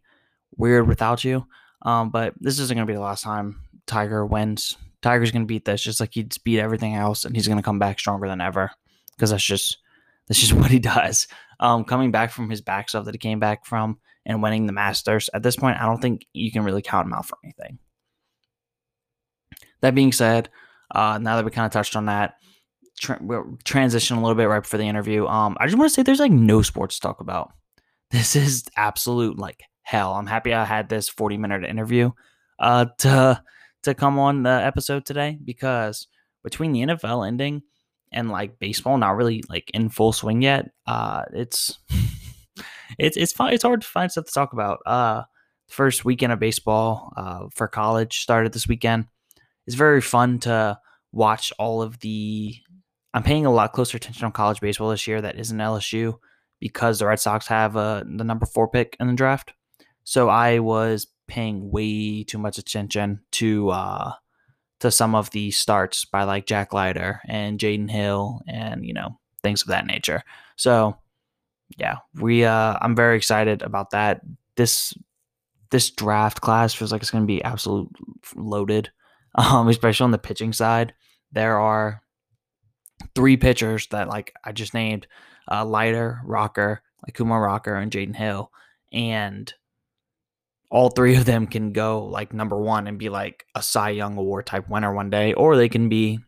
weird 0.56 0.88
without 0.88 1.24
you. 1.24 1.46
Um, 1.82 2.12
but 2.12 2.34
this 2.40 2.60
isn't 2.60 2.76
gonna 2.76 2.86
be 2.86 2.94
the 2.94 3.02
last 3.02 3.24
time 3.24 3.62
Tiger 3.88 4.26
wins 4.26 4.78
Tiger's 5.02 5.32
going 5.32 5.44
to 5.44 5.48
beat 5.48 5.66
this 5.66 5.82
just 5.82 6.00
like 6.00 6.14
he'd 6.14 6.36
beat 6.44 6.60
everything 6.60 6.96
else, 6.96 7.26
and 7.26 7.36
he's 7.36 7.48
going 7.48 7.58
to 7.58 7.64
come 7.64 7.80
back 7.80 8.00
stronger 8.00 8.28
than 8.28 8.42
ever 8.42 8.72
because 9.16 9.32
that's 9.32 9.44
just 9.44 9.78
that's 10.28 10.40
just 10.40 10.54
what 10.60 10.72
he 10.72 10.80
does. 10.80 11.28
Um, 11.60 11.84
coming 11.84 12.12
back 12.12 12.32
from 12.32 12.50
his 12.50 12.62
back 12.62 12.90
stuff 12.90 13.06
that 13.06 13.14
he 13.14 13.20
came 13.20 13.40
back 13.40 13.66
from 13.66 14.00
and 14.26 14.42
winning 14.42 14.66
the 14.68 14.74
Masters 14.74 15.30
at 15.34 15.44
this 15.44 15.56
point, 15.56 15.80
I 15.80 15.86
don't 15.86 16.02
think 16.02 16.26
you 16.34 16.52
can 16.52 16.64
really 16.64 16.82
count 16.82 17.08
him 17.08 17.14
out 17.14 17.28
for 17.28 17.38
anything. 17.44 17.80
That 19.82 19.96
being 19.96 20.12
said, 20.12 20.50
Uh, 20.94 21.18
now 21.20 21.38
that 21.38 21.46
we 21.46 21.52
kind 21.52 21.66
of 21.66 21.72
touched 21.72 21.96
on 21.96 22.06
that, 22.08 22.36
tra- 23.00 23.20
we'll 23.22 23.58
transition 23.64 24.18
a 24.18 24.22
little 24.22 24.36
bit 24.36 24.50
right 24.50 24.62
before 24.62 24.78
the 24.78 24.88
interview. 24.88 25.26
Um, 25.26 25.56
I 25.60 25.66
just 25.66 25.78
want 25.78 25.90
to 25.90 25.94
say 25.94 26.04
there's 26.04 26.20
like 26.20 26.32
no 26.32 26.62
sports 26.62 26.96
to 26.96 27.02
talk 27.02 27.22
about. 27.22 27.52
This 28.12 28.36
is 28.36 28.66
absolute 28.76 29.40
like 29.40 29.64
hell. 29.84 30.14
I'm 30.16 30.28
happy 30.28 30.54
I 30.54 30.66
had 30.66 30.90
this 30.90 31.08
40 31.08 31.38
minute 31.38 31.64
interview 31.64 32.12
uh, 32.60 32.88
to 33.00 33.42
to 33.84 33.94
come 33.94 34.20
on 34.20 34.44
the 34.44 34.50
episode 34.50 35.06
today 35.06 35.38
because 35.44 36.08
between 36.44 36.72
the 36.72 36.82
NFL 36.82 37.28
ending 37.28 37.64
and 38.12 38.30
like 38.30 38.60
baseball 38.60 38.98
not 38.98 39.16
really 39.16 39.44
like 39.50 39.70
in 39.74 39.90
full 39.90 40.14
swing 40.14 40.42
yet, 40.42 40.72
uh, 40.86 41.24
it's 41.34 41.80
it's 43.00 43.18
it's 43.18 43.34
fun. 43.34 43.54
It's 43.54 43.64
hard 43.64 43.82
to 43.82 43.88
find 43.88 44.12
stuff 44.12 44.26
to 44.26 44.32
talk 44.32 44.54
about. 44.54 44.80
Uh, 44.86 45.24
first 45.68 46.04
weekend 46.04 46.34
of 46.34 46.40
baseball 46.40 47.14
uh, 47.16 47.46
for 47.54 47.68
college 47.68 48.20
started 48.20 48.54
this 48.54 48.68
weekend. 48.68 49.06
It's 49.66 49.76
very 49.76 50.02
fun 50.02 50.40
to 50.40 50.78
watch 51.12 51.52
all 51.58 51.82
of 51.82 52.00
the. 52.00 52.56
I'm 53.14 53.24
paying 53.24 53.46
a 53.46 53.52
lot 53.52 53.74
closer 53.74 53.98
attention 53.98 54.26
on 54.26 54.32
college 54.32 54.62
baseball 54.62 54.90
this 54.90 55.08
year 55.08 55.22
that 55.22 55.38
isn't 55.38 55.58
LSU 55.58 56.18
because 56.60 57.00
the 57.00 57.08
Red 57.08 57.20
Sox 57.20 57.48
have 57.48 57.76
uh, 57.76 58.04
the 58.06 58.24
number 58.24 58.46
four 58.46 58.70
pick 58.70 58.96
in 59.00 59.08
the 59.08 59.14
draft. 59.14 59.54
So 60.04 60.30
I 60.30 60.60
was 60.60 61.08
paying 61.32 61.72
way 61.72 62.26
too 62.26 62.38
much 62.38 62.58
attention 62.58 63.22
to 63.32 63.70
uh, 63.70 64.12
to 64.82 64.92
some 64.92 65.16
of 65.16 65.32
the 65.32 65.50
starts 65.50 66.04
by 66.04 66.24
like 66.24 66.46
Jack 66.46 66.74
Leiter 66.74 67.22
and 67.26 67.58
Jaden 67.58 67.90
Hill 67.90 68.42
and 68.48 68.86
you 68.86 68.94
know 68.94 69.18
things 69.42 69.62
of 69.62 69.70
that 69.70 69.88
nature. 69.88 70.24
So 70.58 70.98
yeah, 71.78 72.00
we 72.16 72.44
uh, 72.44 72.78
I'm 72.82 72.98
very 72.98 73.16
excited 73.16 73.62
about 73.62 73.92
that. 73.92 74.20
This 74.58 74.94
this 75.70 75.90
draft 75.90 76.42
class 76.42 76.74
feels 76.74 76.92
like 76.92 77.02
it's 77.02 77.12
going 77.12 77.24
to 77.24 77.34
be 77.34 77.42
absolute 77.44 77.88
loaded, 78.36 78.92
um, 79.36 79.70
especially 79.70 80.04
on 80.04 80.12
the 80.12 80.18
pitching 80.18 80.52
side. 80.52 80.94
There 81.32 81.58
are 81.62 82.04
three 83.16 83.38
pitchers 83.38 83.88
that 83.92 84.10
like 84.10 84.34
I 84.44 84.52
just 84.52 84.74
named 84.74 85.08
uh, 85.50 85.64
Leiter, 85.64 86.20
Rocker, 86.26 86.84
like 87.08 87.16
Kumar 87.16 87.42
Rocker, 87.42 87.76
and 87.76 87.90
Jaden 87.90 88.18
Hill, 88.18 88.52
and 88.92 89.54
all 90.72 90.90
three 90.90 91.18
of 91.18 91.26
them 91.26 91.46
can 91.48 91.74
go 91.74 92.06
like 92.06 92.34
number 92.34 92.58
one 92.58 92.88
and 92.88 92.98
be 92.98 93.10
like 93.10 93.46
a 93.54 93.62
Cy 93.62 93.90
Young 93.90 94.18
Award 94.18 94.46
type 94.46 94.70
winner 94.70 94.94
one 94.94 95.10
day, 95.10 95.34
or 95.34 95.58
they 95.58 95.68
can 95.68 95.90
be, 95.90 96.20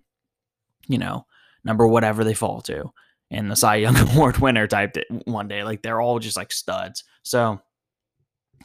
you 0.88 0.97
know, 0.97 1.25
number 1.63 1.88
whatever 1.88 2.25
they 2.25 2.33
fall 2.33 2.62
to, 2.63 2.91
and 3.31 3.50
the 3.50 3.55
Cy 3.55 3.77
Young 3.77 3.95
Award 4.09 4.38
winner 4.39 4.67
type 4.67 4.97
one 5.23 5.47
day. 5.47 5.63
Like 5.63 5.81
they're 5.81 6.01
all 6.01 6.19
just 6.19 6.35
like 6.35 6.51
studs. 6.51 7.05
So 7.23 7.62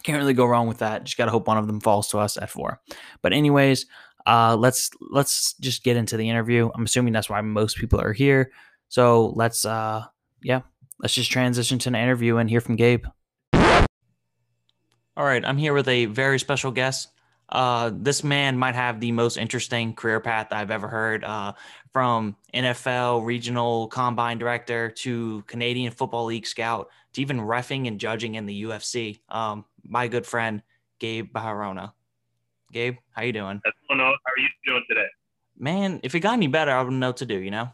can't 0.02 0.18
really 0.18 0.34
go 0.34 0.46
wrong 0.46 0.66
with 0.66 0.78
that. 0.78 1.04
Just 1.04 1.16
gotta 1.16 1.30
hope 1.30 1.46
one 1.46 1.58
of 1.58 1.68
them 1.68 1.80
falls 1.80 2.08
to 2.08 2.18
us 2.18 2.36
at 2.36 2.50
four. 2.50 2.80
But 3.22 3.32
anyways, 3.32 3.86
uh, 4.26 4.56
let's 4.56 4.90
let's 5.12 5.54
just 5.54 5.84
get 5.84 5.96
into 5.96 6.16
the 6.16 6.28
interview. 6.28 6.70
I'm 6.74 6.84
assuming 6.84 7.12
that's 7.12 7.30
why 7.30 7.40
most 7.40 7.76
people 7.76 8.00
are 8.00 8.12
here. 8.12 8.50
So 8.88 9.28
let's 9.36 9.64
uh 9.64 10.04
yeah, 10.42 10.62
let's 10.98 11.14
just 11.14 11.30
transition 11.30 11.78
to 11.80 11.88
an 11.90 11.94
interview 11.94 12.38
and 12.38 12.50
hear 12.50 12.60
from 12.60 12.74
Gabe. 12.74 13.04
All 15.18 15.24
right, 15.24 15.44
I'm 15.44 15.58
here 15.58 15.74
with 15.74 15.88
a 15.88 16.04
very 16.04 16.38
special 16.38 16.70
guest. 16.70 17.08
Uh, 17.48 17.90
this 17.92 18.22
man 18.22 18.56
might 18.56 18.76
have 18.76 19.00
the 19.00 19.10
most 19.10 19.36
interesting 19.36 19.92
career 19.92 20.20
path 20.20 20.52
I've 20.52 20.70
ever 20.70 20.86
heard. 20.86 21.24
Uh, 21.24 21.54
from 21.92 22.36
NFL 22.54 23.26
regional 23.26 23.88
combine 23.88 24.38
director 24.38 24.90
to 24.90 25.42
Canadian 25.48 25.90
Football 25.90 26.26
League 26.26 26.46
scout 26.46 26.90
to 27.14 27.20
even 27.20 27.40
refing 27.40 27.88
and 27.88 27.98
judging 27.98 28.36
in 28.36 28.46
the 28.46 28.62
UFC. 28.62 29.18
Um, 29.28 29.64
my 29.82 30.06
good 30.06 30.24
friend 30.24 30.62
Gabe 31.00 31.32
Barahona. 31.34 31.94
Gabe, 32.72 32.98
how 33.10 33.22
you 33.22 33.32
doing? 33.32 33.60
That's 33.64 33.76
going 33.88 34.00
on. 34.00 34.14
How 34.24 34.32
are 34.32 34.38
you 34.38 34.48
doing 34.66 34.84
today? 34.88 35.08
Man, 35.58 35.98
if 36.04 36.14
it 36.14 36.20
got 36.20 36.34
any 36.34 36.46
better, 36.46 36.70
I 36.70 36.80
wouldn't 36.80 37.00
know 37.00 37.08
what 37.08 37.16
to 37.16 37.26
do. 37.26 37.38
You 37.40 37.50
know. 37.50 37.72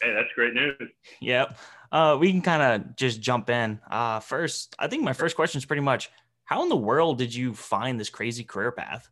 Hey, 0.00 0.14
that's 0.14 0.32
great 0.36 0.54
news. 0.54 0.76
Yep 1.20 1.58
uh, 1.92 2.16
we 2.20 2.30
can 2.30 2.42
kind 2.42 2.62
of 2.62 2.96
just 2.96 3.20
jump 3.20 3.50
in. 3.50 3.80
Uh, 3.90 4.20
first, 4.20 4.74
I 4.78 4.88
think 4.88 5.02
my 5.02 5.12
first 5.12 5.36
question 5.36 5.58
is 5.58 5.64
pretty 5.64 5.82
much 5.82 6.10
how 6.44 6.62
in 6.62 6.68
the 6.68 6.76
world 6.76 7.18
did 7.18 7.34
you 7.34 7.54
find 7.54 8.00
this 8.00 8.10
crazy 8.10 8.44
career 8.44 8.72
path? 8.72 9.08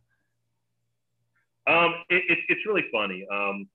Um, 1.67 1.93
it, 2.09 2.23
it, 2.29 2.39
it's 2.49 2.61
really 2.65 2.85
funny. 2.91 3.27
Um, 3.31 3.67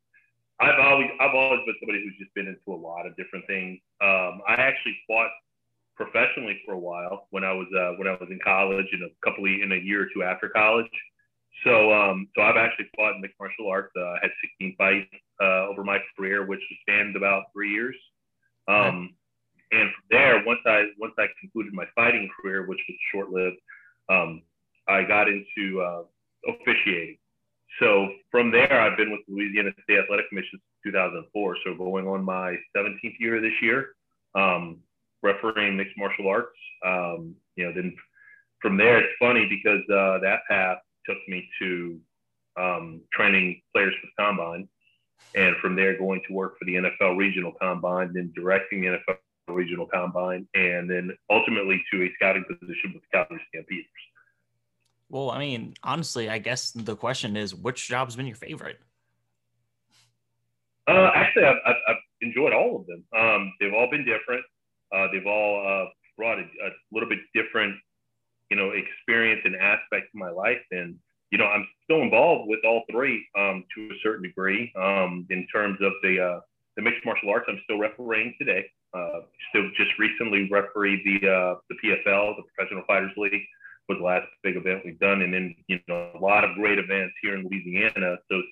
I've 0.61 0.79
always 0.81 1.09
I've 1.21 1.35
always 1.35 1.61
been 1.67 1.75
somebody 1.81 2.03
who's 2.03 2.17
just 2.19 2.35
been 2.35 2.47
into 2.47 2.73
a 2.73 2.81
lot 2.81 3.07
of 3.07 3.17
different 3.17 3.47
things. 3.47 3.81
Um, 4.01 4.41
I 4.49 4.55
actually 4.59 4.97
fought 5.07 5.31
professionally 5.97 6.61
for 6.65 6.75
a 6.75 6.79
while 6.79 7.27
when 7.31 7.45
I 7.45 7.53
was 7.53 7.67
uh, 7.77 7.93
when 7.97 8.07
I 8.09 8.13
was 8.13 8.29
in 8.31 8.39
college 8.45 8.87
and 8.93 9.03
a 9.03 9.09
couple 9.25 9.45
of, 9.45 9.51
in 9.51 9.73
a 9.73 9.77
year 9.77 10.03
or 10.03 10.09
two 10.15 10.23
after 10.23 10.49
college. 10.49 10.87
So 11.65 11.93
um, 11.93 12.29
so 12.37 12.43
I've 12.43 12.57
actually 12.57 12.87
fought 12.97 13.17
in 13.17 13.21
mixed 13.21 13.39
martial 13.39 13.69
arts. 13.69 13.93
Uh, 13.97 14.03
I 14.03 14.19
had 14.23 14.31
16 14.61 14.77
fights 14.77 15.11
uh, 15.41 15.69
over 15.69 15.85
my 15.85 15.99
career, 16.17 16.47
which 16.47 16.61
spanned 16.83 17.17
about 17.17 17.45
three 17.53 17.71
years. 17.73 17.97
Um, 18.69 19.14
and 19.73 19.90
from 19.90 20.04
there, 20.11 20.42
once 20.47 20.61
I 20.66 20.85
once 20.99 21.14
I 21.19 21.26
concluded 21.40 21.73
my 21.73 21.85
fighting 21.95 22.28
career, 22.40 22.66
which 22.66 22.81
was 22.88 22.97
short 23.12 23.31
lived, 23.31 23.57
um, 24.11 24.42
I 24.88 25.02
got 25.02 25.28
into 25.28 25.81
uh, 25.81 26.02
officiating. 26.49 27.16
So 27.81 28.11
from 28.31 28.50
there, 28.50 28.81
I've 28.81 28.99
been 28.99 29.11
with 29.11 29.21
Louisiana 29.28 29.71
State 29.85 29.99
Athletic 29.99 30.28
Commission 30.28 30.61
since 30.85 30.95
2004. 30.95 31.57
So 31.64 31.75
going 31.75 32.07
on 32.07 32.23
my 32.23 32.57
17th 32.76 33.19
year 33.19 33.40
this 33.40 33.52
year, 33.62 33.95
um, 34.35 34.78
refereeing 35.23 35.76
mixed 35.76 35.97
martial 35.97 36.28
arts. 36.28 36.59
Um, 36.85 37.35
you 37.57 37.64
know, 37.64 37.73
then 37.75 37.97
from 38.61 38.76
there, 38.76 38.99
it's 38.99 39.14
funny 39.19 39.49
because 39.49 39.83
uh, 39.90 40.19
that 40.21 40.40
path 40.49 40.78
took 41.07 41.16
me 41.28 41.49
to 41.61 41.99
um, 42.59 43.00
training 43.12 43.62
players 43.73 43.95
for 44.00 44.07
the 44.07 44.23
combine 44.23 44.69
and 45.35 45.57
from 45.57 45.76
there 45.76 45.97
going 45.99 46.21
to 46.29 46.35
work 46.35 46.59
for 46.59 46.64
the 46.64 46.75
NFL 46.75 47.17
Regional 47.17 47.52
Combine, 47.61 48.12
then 48.12 48.33
directing 48.35 48.83
the 48.83 48.88
NFL 48.88 49.17
Regional 49.49 49.87
Combine, 49.87 50.47
and 50.55 50.91
then 50.91 51.17
ultimately 51.31 51.83
to 51.93 52.02
a 52.02 52.12
scouting 52.14 52.45
position 52.45 52.93
with 52.95 53.02
the 53.02 53.09
Calgary 53.12 53.41
Stampeders. 53.49 53.87
Well, 55.09 55.31
I 55.31 55.38
mean, 55.38 55.75
honestly, 55.83 56.31
I 56.31 56.38
guess 56.38 56.71
the 56.71 56.97
question 56.97 57.37
is, 57.37 57.55
which 57.55 57.88
job's 57.88 58.17
been 58.17 58.26
your 58.26 58.37
favorite? 58.37 58.81
Uh, 60.88 61.11
actually, 61.14 61.45
I've, 61.45 61.57
I've, 61.67 61.97
enjoyed 62.23 62.52
all 62.52 62.76
of 62.76 62.87
them. 62.87 63.02
Um, 63.17 63.52
they've 63.61 63.75
all 63.75 63.91
been 63.91 64.05
different. 64.05 64.45
Uh, 64.95 65.09
they've 65.12 65.26
all 65.26 65.67
uh, 65.67 65.91
brought 66.17 66.38
a, 66.38 66.43
a, 66.43 66.71
little 66.93 67.09
bit 67.09 67.19
different, 67.35 67.75
you 68.49 68.57
know, 68.57 68.71
experience 68.71 69.41
and 69.45 69.57
aspect 69.57 70.12
to 70.12 70.19
my 70.19 70.31
life, 70.31 70.62
and 70.71 70.97
you 71.33 71.38
know, 71.38 71.47
I'm 71.47 71.67
still 71.83 72.02
involved 72.02 72.49
with 72.49 72.61
all 72.64 72.85
three 72.91 73.26
certain 74.03 74.23
degree. 74.23 74.73
Um, 74.77 75.27
in 75.31 75.47
terms 75.49 75.79
of 75.81 75.93
the 76.03 76.21
uh, 76.21 76.41
the 76.77 76.83
mixed 76.83 77.05
martial 77.05 77.31
arts, 77.31 77.47
I'm 77.49 77.61
still 77.65 77.79
refereeing 77.79 78.35
today. 78.39 78.65
Uh, 78.95 79.21
still 79.51 79.69
just 79.77 79.91
recently 79.99 80.49
refereed 80.51 81.01
the 81.05 81.29
uh, 81.29 81.55
the 81.69 81.77
PFL, 81.83 82.37
the 82.37 82.43
Professional 82.55 82.85
Fighters 82.87 83.13
League, 83.17 83.43
was 83.89 83.99
the 83.99 84.05
last 84.05 84.27
big 84.43 84.57
event 84.57 84.83
we've 84.85 84.99
done, 84.99 85.23
and 85.23 85.33
then 85.33 85.55
you 85.69 85.79
know 85.89 86.11
a 86.15 86.19
lot 86.19 86.45
of 86.45 86.55
great 86.55 86.79
events 86.79 87.15
here 87.23 87.35
in 87.35 87.47
Louisiana. 87.49 88.17
So 88.31 88.43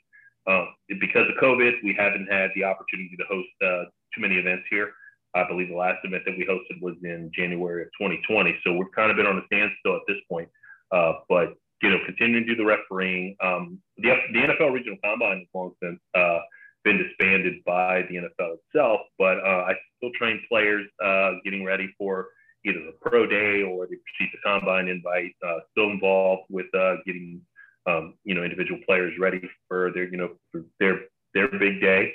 uh, 0.47 0.67
because 1.01 1.27
of 1.29 1.43
COVID, 1.43 1.83
we 1.85 1.95
haven't 1.99 2.27
had 2.31 2.51
the 2.55 2.65
opportunity 2.65 3.17
to 3.17 3.25
host 3.29 3.49
uh, 3.63 3.85
too 4.15 4.21
many 4.21 4.37
events 4.37 4.65
here. 4.71 4.93
I 5.35 5.47
believe 5.47 5.69
the 5.69 5.77
last 5.77 5.99
event 6.05 6.25
that 6.27 6.37
we 6.37 6.45
hosted 6.45 6.83
was 6.83 6.97
in 7.05 7.31
January 7.35 7.83
of 7.83 7.89
2020. 8.01 8.59
So 8.65 8.73
we've 8.73 8.91
kind 8.97 9.11
of 9.11 9.17
been 9.17 9.27
on 9.27 9.39
a 9.39 9.47
standstill 9.47 9.95
at 9.95 10.03
this 10.09 10.17
point. 10.29 10.49
Uh, 10.91 11.13
but 11.29 11.55
you 11.83 11.91
know, 11.91 11.99
continuing 12.05 12.45
to 12.45 12.55
do 12.55 12.57
the 12.57 12.65
refereeing. 12.65 13.37
Um, 13.43 13.79
the, 14.03 14.15
the 14.33 14.39
NFL 14.41 14.73
Regional 14.73 14.99
Combine 15.05 15.39
has 15.39 15.47
long 15.55 15.73
since 15.83 16.01
uh, 16.15 16.39
been 16.85 16.99
disbanded 16.99 17.63
by 17.65 18.03
the 18.09 18.17
NFL 18.17 18.57
itself, 18.67 19.01
but 19.19 19.39
uh, 19.39 19.65
I 19.69 19.75
still 19.99 20.11
train 20.19 20.41
players 20.49 20.87
uh, 21.05 21.33
getting 21.45 21.65
ready 21.65 21.93
for 21.99 22.29
either 22.65 22.81
the 22.81 22.95
pro 23.01 23.27
day 23.27 23.63
or 23.63 23.87
the 23.87 23.97
Chief 24.19 24.29
of 24.35 24.41
Combine 24.45 24.89
invite. 24.89 25.35
Uh, 25.47 25.59
still 25.73 25.91
involved 25.91 26.45
with 26.51 26.67
uh, 26.75 26.97
getting 27.07 27.41
um, 27.87 28.15
you 28.25 28.35
know 28.35 28.43
individual 28.43 28.81
players 28.87 29.13
ready 29.19 29.41
for 29.69 29.93
their 29.93 30.05
you 30.05 30.17
know 30.17 30.31
their 30.79 31.01
their 31.35 31.49
big 31.49 31.81
day. 31.81 32.13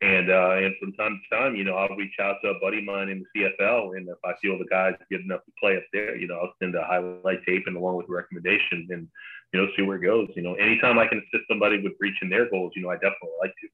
And 0.00 0.30
uh, 0.32 0.56
and 0.56 0.74
from 0.80 0.92
time 0.94 1.20
to 1.30 1.36
time, 1.36 1.54
you 1.54 1.62
know, 1.62 1.76
I'll 1.76 1.96
reach 1.96 2.16
out 2.20 2.36
to 2.42 2.50
a 2.50 2.58
buddy 2.60 2.78
of 2.78 2.84
mine 2.84 3.08
in 3.08 3.24
the 3.34 3.40
CFL, 3.60 3.96
and 3.96 4.08
if 4.08 4.18
I 4.24 4.32
feel 4.42 4.58
the 4.58 4.64
guy's 4.64 4.94
good 5.08 5.20
enough 5.20 5.44
to 5.44 5.52
play 5.60 5.76
up 5.76 5.84
there, 5.92 6.16
you 6.16 6.26
know, 6.26 6.40
I'll 6.40 6.54
send 6.60 6.74
a 6.74 6.82
highlight 6.82 7.44
tape 7.46 7.62
and 7.66 7.76
along 7.76 7.98
with 7.98 8.06
recommendations, 8.08 8.90
and 8.90 9.06
you 9.52 9.60
know, 9.60 9.68
see 9.76 9.82
where 9.82 9.96
it 9.96 10.02
goes. 10.02 10.28
You 10.34 10.42
know, 10.42 10.54
anytime 10.54 10.98
I 10.98 11.06
can 11.06 11.18
assist 11.18 11.46
somebody 11.48 11.82
with 11.82 11.92
reaching 12.00 12.28
their 12.28 12.48
goals, 12.48 12.72
you 12.74 12.82
know, 12.82 12.90
I 12.90 12.94
definitely 12.94 13.36
like 13.40 13.50
to. 13.60 13.68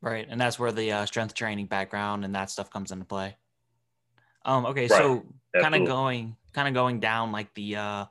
Right, 0.00 0.26
and 0.28 0.40
that's 0.40 0.58
where 0.58 0.72
the 0.72 0.92
uh, 0.92 1.06
strength 1.06 1.34
training 1.34 1.66
background 1.66 2.24
and 2.24 2.34
that 2.34 2.50
stuff 2.50 2.70
comes 2.70 2.92
into 2.92 3.04
play. 3.04 3.36
Um, 4.44 4.66
okay, 4.66 4.82
right. 4.82 4.90
so 4.90 5.24
kind 5.58 5.74
of 5.74 5.86
going, 5.86 6.36
kind 6.52 6.68
of 6.68 6.74
going 6.74 7.00
down 7.00 7.32
like 7.32 7.54
the 7.54 7.76
uh, 7.76 8.04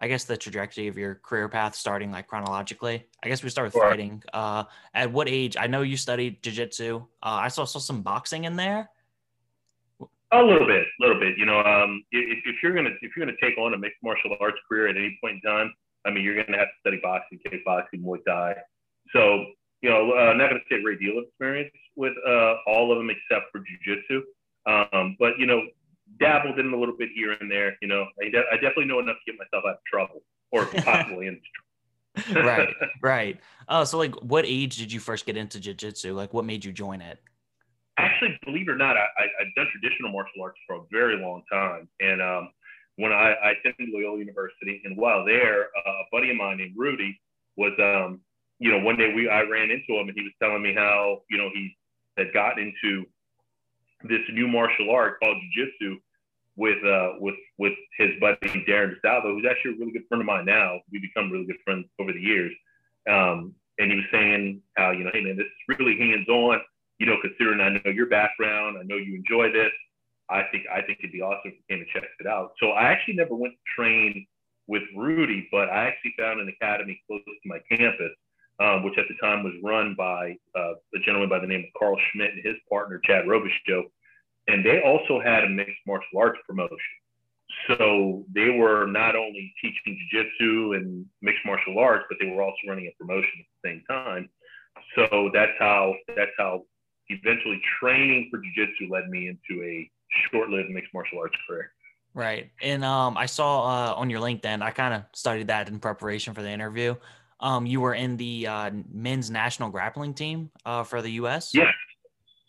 I 0.00 0.08
guess 0.08 0.24
the 0.24 0.36
trajectory 0.36 0.88
of 0.88 0.96
your 0.96 1.16
career 1.16 1.48
path 1.48 1.74
starting 1.74 2.12
like 2.12 2.28
chronologically. 2.28 3.04
I 3.22 3.28
guess 3.28 3.42
we 3.42 3.50
start 3.50 3.66
with 3.66 3.74
sure. 3.74 3.90
fighting. 3.90 4.22
Uh, 4.32 4.64
at 4.94 5.12
what 5.12 5.28
age? 5.28 5.56
I 5.58 5.66
know 5.66 5.82
you 5.82 5.96
studied 5.96 6.42
jujitsu. 6.42 7.02
Uh, 7.02 7.04
I 7.22 7.48
saw, 7.48 7.64
saw 7.64 7.80
some 7.80 8.02
boxing 8.02 8.44
in 8.44 8.54
there. 8.56 8.88
A 10.30 10.42
little 10.42 10.66
bit, 10.66 10.86
a 10.86 11.02
little 11.02 11.18
bit. 11.18 11.36
You 11.36 11.46
know, 11.46 11.60
um, 11.60 12.04
if, 12.12 12.38
if 12.46 12.56
you're 12.62 12.74
gonna 12.74 12.90
if 13.02 13.16
you're 13.16 13.26
gonna 13.26 13.36
take 13.42 13.58
on 13.58 13.74
a 13.74 13.78
mixed 13.78 13.98
martial 14.02 14.36
arts 14.40 14.58
career 14.68 14.88
at 14.88 14.96
any 14.96 15.18
point 15.22 15.40
in 15.42 15.50
time, 15.50 15.74
I 16.04 16.10
mean, 16.10 16.24
you're 16.24 16.42
gonna 16.42 16.58
have 16.58 16.68
to 16.68 16.80
study 16.80 17.00
boxing, 17.02 17.40
kickboxing, 17.46 18.02
Muay 18.02 18.18
Thai, 18.26 18.54
so 19.12 19.46
you 19.82 19.90
know, 19.90 20.12
uh, 20.12 20.32
not 20.34 20.50
going 20.50 20.60
to 20.60 20.66
say 20.70 20.80
a 20.80 20.82
great 20.82 21.00
deal 21.00 21.18
of 21.18 21.24
experience 21.24 21.70
with 21.96 22.14
uh, 22.26 22.54
all 22.66 22.90
of 22.90 22.98
them 22.98 23.10
except 23.10 23.46
for 23.52 23.60
jujitsu. 23.60 24.22
Um, 24.66 25.16
but 25.18 25.38
you 25.38 25.46
know, 25.46 25.62
dabbled 26.18 26.58
in 26.58 26.72
a 26.72 26.76
little 26.76 26.96
bit 26.96 27.10
here 27.14 27.32
and 27.40 27.50
there. 27.50 27.76
You 27.80 27.88
know, 27.88 28.06
I, 28.20 28.28
de- 28.30 28.44
I 28.50 28.54
definitely 28.54 28.86
know 28.86 28.98
enough 28.98 29.16
to 29.24 29.32
get 29.32 29.38
myself 29.38 29.64
out 29.66 29.74
of 29.74 29.84
trouble 29.90 30.22
or 30.50 30.66
possibly 30.84 31.26
into 31.26 31.40
trouble. 32.24 32.46
right, 32.46 32.68
right. 33.02 33.40
Oh, 33.68 33.84
so 33.84 33.98
like, 33.98 34.14
what 34.16 34.44
age 34.46 34.76
did 34.76 34.92
you 34.92 35.00
first 35.00 35.26
get 35.26 35.36
into 35.36 35.58
jujitsu? 35.58 36.14
Like, 36.14 36.34
what 36.34 36.44
made 36.44 36.64
you 36.64 36.72
join 36.72 37.00
it? 37.00 37.18
Actually, 37.98 38.38
believe 38.44 38.68
it 38.68 38.72
or 38.72 38.76
not, 38.76 38.96
I, 38.96 39.00
I, 39.00 39.26
have 39.40 39.54
done 39.56 39.66
traditional 39.72 40.12
martial 40.12 40.42
arts 40.42 40.58
for 40.66 40.76
a 40.76 40.80
very 40.90 41.20
long 41.20 41.42
time, 41.50 41.88
and 42.00 42.22
um, 42.22 42.50
when 42.98 43.12
I, 43.12 43.32
I 43.32 43.50
attended 43.52 43.94
Loyola 43.94 44.18
University, 44.18 44.82
and 44.84 44.96
while 44.96 45.24
there, 45.24 45.62
a 45.62 46.02
buddy 46.10 46.30
of 46.30 46.36
mine 46.36 46.58
named 46.58 46.74
Rudy 46.76 47.18
was, 47.56 47.72
um, 47.78 48.20
you 48.58 48.72
know, 48.72 48.80
one 48.80 48.96
day 48.96 49.14
we 49.14 49.28
I 49.28 49.42
ran 49.42 49.70
into 49.70 49.94
him, 49.98 50.08
and 50.08 50.16
he 50.16 50.22
was 50.22 50.32
telling 50.42 50.62
me 50.62 50.74
how 50.74 51.22
you 51.30 51.38
know 51.38 51.48
he 51.54 51.76
had 52.18 52.32
gotten 52.34 52.74
into 52.74 53.06
this 54.02 54.20
new 54.32 54.48
martial 54.48 54.90
art 54.90 55.20
called 55.20 55.36
jiu-jitsu 55.54 55.96
with 56.56 56.84
uh, 56.84 57.12
with 57.20 57.36
with 57.56 57.74
his 57.96 58.10
buddy 58.20 58.64
Darren 58.68 58.94
DeSalvo, 58.98 59.32
who's 59.32 59.46
actually 59.48 59.74
a 59.74 59.78
really 59.78 59.92
good 59.92 60.06
friend 60.08 60.20
of 60.20 60.26
mine 60.26 60.44
now. 60.44 60.80
We 60.90 60.98
become 60.98 61.30
really 61.30 61.46
good 61.46 61.62
friends 61.64 61.86
over 62.00 62.12
the 62.12 62.20
years. 62.20 62.52
Um, 63.08 63.54
and 63.78 63.92
he 63.92 63.96
was 63.96 64.06
saying 64.10 64.60
how 64.76 64.90
you 64.90 65.04
know, 65.04 65.10
hey 65.12 65.22
man, 65.22 65.36
this 65.36 65.46
is 65.46 65.78
really 65.78 65.96
hands-on. 65.96 66.60
You 66.98 67.06
know, 67.06 67.16
considering 67.22 67.60
I 67.60 67.70
know 67.70 67.92
your 67.92 68.06
background, 68.06 68.76
I 68.76 68.82
know 68.82 68.96
you 68.96 69.14
enjoy 69.14 69.52
this. 69.52 69.70
I 70.30 70.42
think 70.50 70.64
I 70.72 70.82
think 70.82 70.98
it'd 71.00 71.12
be 71.12 71.22
awesome 71.22 71.52
if 71.52 71.54
you 71.54 71.64
came 71.68 71.78
and 71.80 71.88
checked 71.88 72.20
it 72.20 72.26
out. 72.26 72.52
So 72.60 72.70
I 72.70 72.84
actually 72.90 73.14
never 73.14 73.34
went 73.34 73.54
to 73.54 73.74
train 73.74 74.26
with 74.66 74.82
Rudy, 74.96 75.48
but 75.50 75.70
I 75.70 75.88
actually 75.88 76.14
found 76.18 76.40
an 76.40 76.48
academy 76.48 77.00
close 77.06 77.22
to 77.24 77.48
my 77.48 77.58
campus, 77.70 78.12
um, 78.60 78.84
which 78.84 78.98
at 78.98 79.06
the 79.08 79.16
time 79.26 79.42
was 79.42 79.54
run 79.62 79.94
by 79.96 80.36
uh, 80.54 80.74
a 80.94 80.98
gentleman 81.04 81.30
by 81.30 81.38
the 81.38 81.46
name 81.46 81.60
of 81.60 81.78
Carl 81.78 81.96
Schmidt 82.12 82.34
and 82.34 82.44
his 82.44 82.56
partner 82.68 83.00
Chad 83.04 83.24
Robichaux 83.24 83.84
and 84.48 84.64
they 84.64 84.80
also 84.80 85.20
had 85.20 85.44
a 85.44 85.48
mixed 85.48 85.78
martial 85.86 86.18
arts 86.18 86.40
promotion. 86.46 86.78
So 87.68 88.24
they 88.34 88.50
were 88.50 88.86
not 88.86 89.14
only 89.14 89.52
teaching 89.60 89.98
jiu-jitsu 90.10 90.72
and 90.72 91.06
mixed 91.22 91.44
martial 91.44 91.78
arts, 91.78 92.04
but 92.08 92.18
they 92.20 92.30
were 92.30 92.42
also 92.42 92.56
running 92.66 92.86
a 92.86 92.94
promotion 92.98 93.30
at 93.40 93.46
the 93.62 93.68
same 93.68 93.84
time. 93.88 94.28
So 94.94 95.30
that's 95.32 95.52
how 95.58 95.94
that's 96.16 96.30
how 96.38 96.64
eventually 97.08 97.60
training 97.80 98.28
for 98.30 98.38
jiu-jitsu 98.38 98.92
led 98.92 99.08
me 99.08 99.28
into 99.28 99.62
a 99.62 99.90
short-lived 100.30 100.70
mixed 100.70 100.92
martial 100.94 101.18
arts 101.20 101.36
career. 101.46 101.72
Right, 102.14 102.50
and 102.62 102.84
um, 102.84 103.16
I 103.16 103.26
saw 103.26 103.66
uh, 103.66 103.94
on 103.94 104.10
your 104.10 104.20
LinkedIn, 104.20 104.62
I 104.62 104.70
kind 104.70 104.94
of 104.94 105.04
studied 105.14 105.48
that 105.48 105.68
in 105.68 105.78
preparation 105.78 106.34
for 106.34 106.42
the 106.42 106.50
interview. 106.50 106.94
Um, 107.40 107.66
you 107.66 107.80
were 107.80 107.94
in 107.94 108.16
the 108.16 108.46
uh, 108.46 108.70
men's 108.90 109.30
national 109.30 109.70
grappling 109.70 110.14
team 110.14 110.50
uh, 110.66 110.82
for 110.82 111.02
the 111.02 111.10
U.S. 111.10 111.54
Yes, 111.54 111.72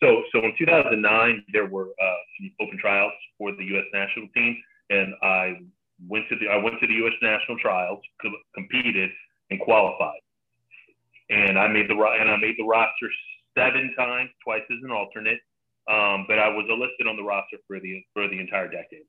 so, 0.01 0.23
so 0.31 0.39
in 0.39 0.53
2009, 0.57 1.45
there 1.51 1.65
were 1.65 1.89
uh, 2.01 2.15
some 2.37 2.51
open 2.61 2.77
trials 2.79 3.11
for 3.37 3.51
the 3.51 3.63
U.S. 3.65 3.85
national 3.93 4.27
team, 4.33 4.57
and 4.89 5.13
I 5.21 5.55
went 6.07 6.29
to 6.29 6.35
the 6.37 6.47
I 6.47 6.55
went 6.55 6.79
to 6.79 6.87
the 6.87 6.93
U.S. 6.93 7.13
national 7.21 7.57
trials, 7.59 7.99
co- 8.21 8.31
competed, 8.55 9.09
and 9.51 9.59
qualified. 9.59 10.19
And 11.29 11.59
I 11.59 11.67
made 11.67 11.89
the 11.89 11.95
and 11.95 12.29
I 12.29 12.37
made 12.37 12.55
the 12.57 12.63
roster 12.63 13.09
seven 13.57 13.93
times, 13.97 14.29
twice 14.43 14.63
as 14.71 14.77
an 14.83 14.91
alternate. 14.91 15.39
Um, 15.89 16.25
but 16.27 16.37
I 16.37 16.47
was 16.47 16.65
enlisted 16.69 17.07
on 17.07 17.15
the 17.15 17.23
roster 17.23 17.57
for 17.67 17.79
the 17.79 18.03
for 18.13 18.27
the 18.27 18.39
entire 18.39 18.67
decade. 18.67 19.05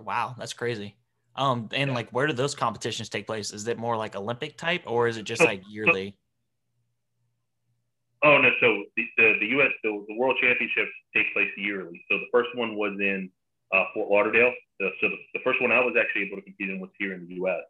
Wow, 0.00 0.34
that's 0.38 0.52
crazy. 0.52 0.96
Um, 1.36 1.68
and 1.72 1.90
yeah. 1.90 1.94
like, 1.94 2.10
where 2.10 2.26
do 2.26 2.32
those 2.32 2.54
competitions 2.54 3.08
take 3.08 3.26
place? 3.26 3.52
Is 3.52 3.66
it 3.68 3.78
more 3.78 3.96
like 3.96 4.16
Olympic 4.16 4.56
type, 4.56 4.82
or 4.86 5.06
is 5.06 5.16
it 5.16 5.22
just 5.22 5.40
so, 5.40 5.46
like 5.46 5.62
yearly? 5.68 6.10
So, 6.10 6.16
Oh 8.24 8.38
no! 8.38 8.50
So 8.60 8.82
the 8.96 9.04
the, 9.16 9.34
the 9.40 9.46
U.S. 9.58 9.70
The, 9.84 10.04
the 10.08 10.14
World 10.14 10.36
Championships 10.40 10.90
take 11.14 11.32
place 11.32 11.50
yearly. 11.56 12.02
So 12.10 12.18
the 12.18 12.26
first 12.32 12.48
one 12.54 12.74
was 12.74 12.98
in 12.98 13.30
uh, 13.72 13.84
Fort 13.94 14.10
Lauderdale. 14.10 14.52
So, 14.80 14.90
so 15.00 15.08
the, 15.08 15.16
the, 15.34 15.40
first 15.44 15.62
one 15.62 15.70
I 15.70 15.80
was 15.80 15.94
actually 15.98 16.26
able 16.26 16.36
to 16.36 16.42
compete 16.42 16.70
in 16.70 16.80
was 16.80 16.90
here 16.98 17.14
in 17.14 17.28
the 17.28 17.34
U.S. 17.34 17.62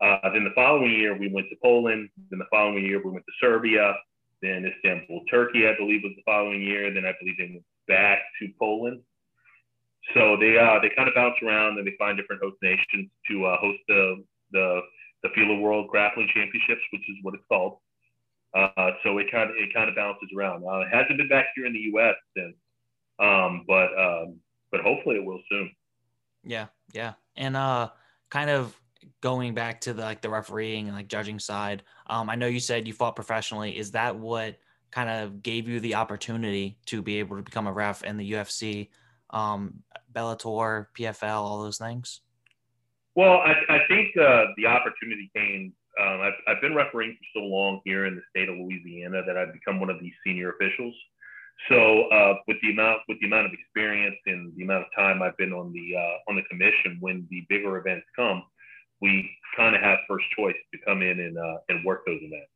Uh, 0.00 0.30
then 0.32 0.44
the 0.44 0.54
following 0.54 0.92
year 0.92 1.18
we 1.18 1.28
went 1.32 1.48
to 1.50 1.56
Poland. 1.62 2.08
Then 2.30 2.38
the 2.38 2.46
following 2.50 2.84
year 2.84 3.02
we 3.04 3.10
went 3.10 3.24
to 3.26 3.32
Serbia. 3.40 3.94
Then 4.40 4.70
Istanbul, 4.70 5.24
Turkey, 5.28 5.66
I 5.66 5.74
believe 5.76 6.02
was 6.04 6.12
the 6.14 6.22
following 6.24 6.62
year. 6.62 6.94
Then 6.94 7.04
I 7.04 7.12
believe 7.18 7.36
they 7.36 7.50
went 7.50 7.64
back 7.88 8.20
to 8.40 8.48
Poland. 8.58 9.00
So 10.14 10.36
they 10.40 10.56
uh, 10.56 10.78
they 10.80 10.90
kind 10.96 11.08
of 11.08 11.14
bounce 11.14 11.36
around 11.42 11.78
and 11.78 11.86
they 11.86 11.94
find 11.98 12.16
different 12.16 12.42
host 12.42 12.56
nations 12.62 13.10
to 13.30 13.46
uh, 13.46 13.56
host 13.58 13.78
the 13.88 14.24
the 14.52 14.80
the 15.22 15.28
FILA 15.34 15.60
World 15.60 15.88
Grappling 15.88 16.28
Championships, 16.32 16.82
which 16.92 17.02
is 17.02 17.16
what 17.22 17.34
it's 17.34 17.44
called. 17.48 17.78
Uh, 18.54 18.90
so 19.04 19.18
it 19.18 19.30
kind 19.30 19.50
of 19.50 19.56
it 19.56 19.74
kind 19.74 19.88
of 19.88 19.96
bounces 19.96 20.28
around. 20.36 20.64
Uh, 20.64 20.80
it 20.80 20.88
hasn't 20.90 21.18
been 21.18 21.28
back 21.28 21.46
here 21.54 21.66
in 21.66 21.72
the 21.72 21.90
U.S. 21.92 22.14
since, 22.36 22.54
um, 23.18 23.64
but 23.66 23.88
um, 23.98 24.36
but 24.72 24.80
hopefully 24.80 25.16
it 25.16 25.24
will 25.24 25.40
soon. 25.50 25.70
Yeah, 26.44 26.66
yeah, 26.94 27.14
and 27.36 27.56
uh, 27.56 27.90
kind 28.30 28.48
of 28.48 28.74
going 29.20 29.54
back 29.54 29.82
to 29.82 29.92
the 29.92 30.02
like 30.02 30.22
the 30.22 30.30
refereeing 30.30 30.86
and 30.86 30.96
like 30.96 31.08
judging 31.08 31.38
side. 31.38 31.82
Um, 32.06 32.30
I 32.30 32.36
know 32.36 32.46
you 32.46 32.60
said 32.60 32.86
you 32.86 32.94
fought 32.94 33.16
professionally. 33.16 33.76
Is 33.76 33.90
that 33.92 34.16
what 34.16 34.56
kind 34.90 35.10
of 35.10 35.42
gave 35.42 35.68
you 35.68 35.80
the 35.80 35.94
opportunity 35.94 36.78
to 36.86 37.02
be 37.02 37.18
able 37.18 37.36
to 37.36 37.42
become 37.42 37.66
a 37.66 37.72
ref 37.72 38.02
in 38.04 38.16
the 38.16 38.32
UFC, 38.32 38.88
um, 39.30 39.82
Bellator, 40.12 40.86
PFL, 40.98 41.36
all 41.36 41.62
those 41.62 41.78
things? 41.78 42.22
Well, 43.14 43.38
I, 43.38 43.54
I 43.68 43.78
think 43.88 44.16
uh, 44.16 44.46
the 44.56 44.66
opportunity 44.66 45.30
came 45.34 45.72
um, 46.00 46.20
I've, 46.20 46.38
I've 46.46 46.60
been 46.60 46.74
refereeing 46.74 47.16
for 47.18 47.40
so 47.40 47.44
long 47.44 47.80
here 47.84 48.06
in 48.06 48.14
the 48.14 48.22
state 48.30 48.48
of 48.48 48.56
Louisiana 48.56 49.22
that 49.26 49.36
I've 49.36 49.52
become 49.52 49.80
one 49.80 49.90
of 49.90 49.98
these 50.00 50.12
senior 50.24 50.52
officials. 50.52 50.94
So 51.68 52.04
uh, 52.10 52.34
with 52.46 52.56
the 52.62 52.70
amount 52.70 53.00
with 53.08 53.18
the 53.20 53.26
amount 53.26 53.46
of 53.46 53.52
experience 53.52 54.14
and 54.26 54.52
the 54.56 54.62
amount 54.62 54.84
of 54.84 54.90
time 54.96 55.22
I've 55.22 55.36
been 55.36 55.52
on 55.52 55.72
the 55.72 55.96
uh, 55.96 56.30
on 56.30 56.36
the 56.36 56.42
commission, 56.42 56.98
when 57.00 57.26
the 57.30 57.44
bigger 57.48 57.76
events 57.78 58.06
come, 58.14 58.44
we 59.00 59.28
kind 59.56 59.74
of 59.74 59.82
have 59.82 59.98
first 60.08 60.24
choice 60.36 60.54
to 60.72 60.78
come 60.86 61.02
in 61.02 61.18
and 61.18 61.36
uh, 61.36 61.58
and 61.68 61.84
work 61.84 62.06
those 62.06 62.20
events. 62.22 62.52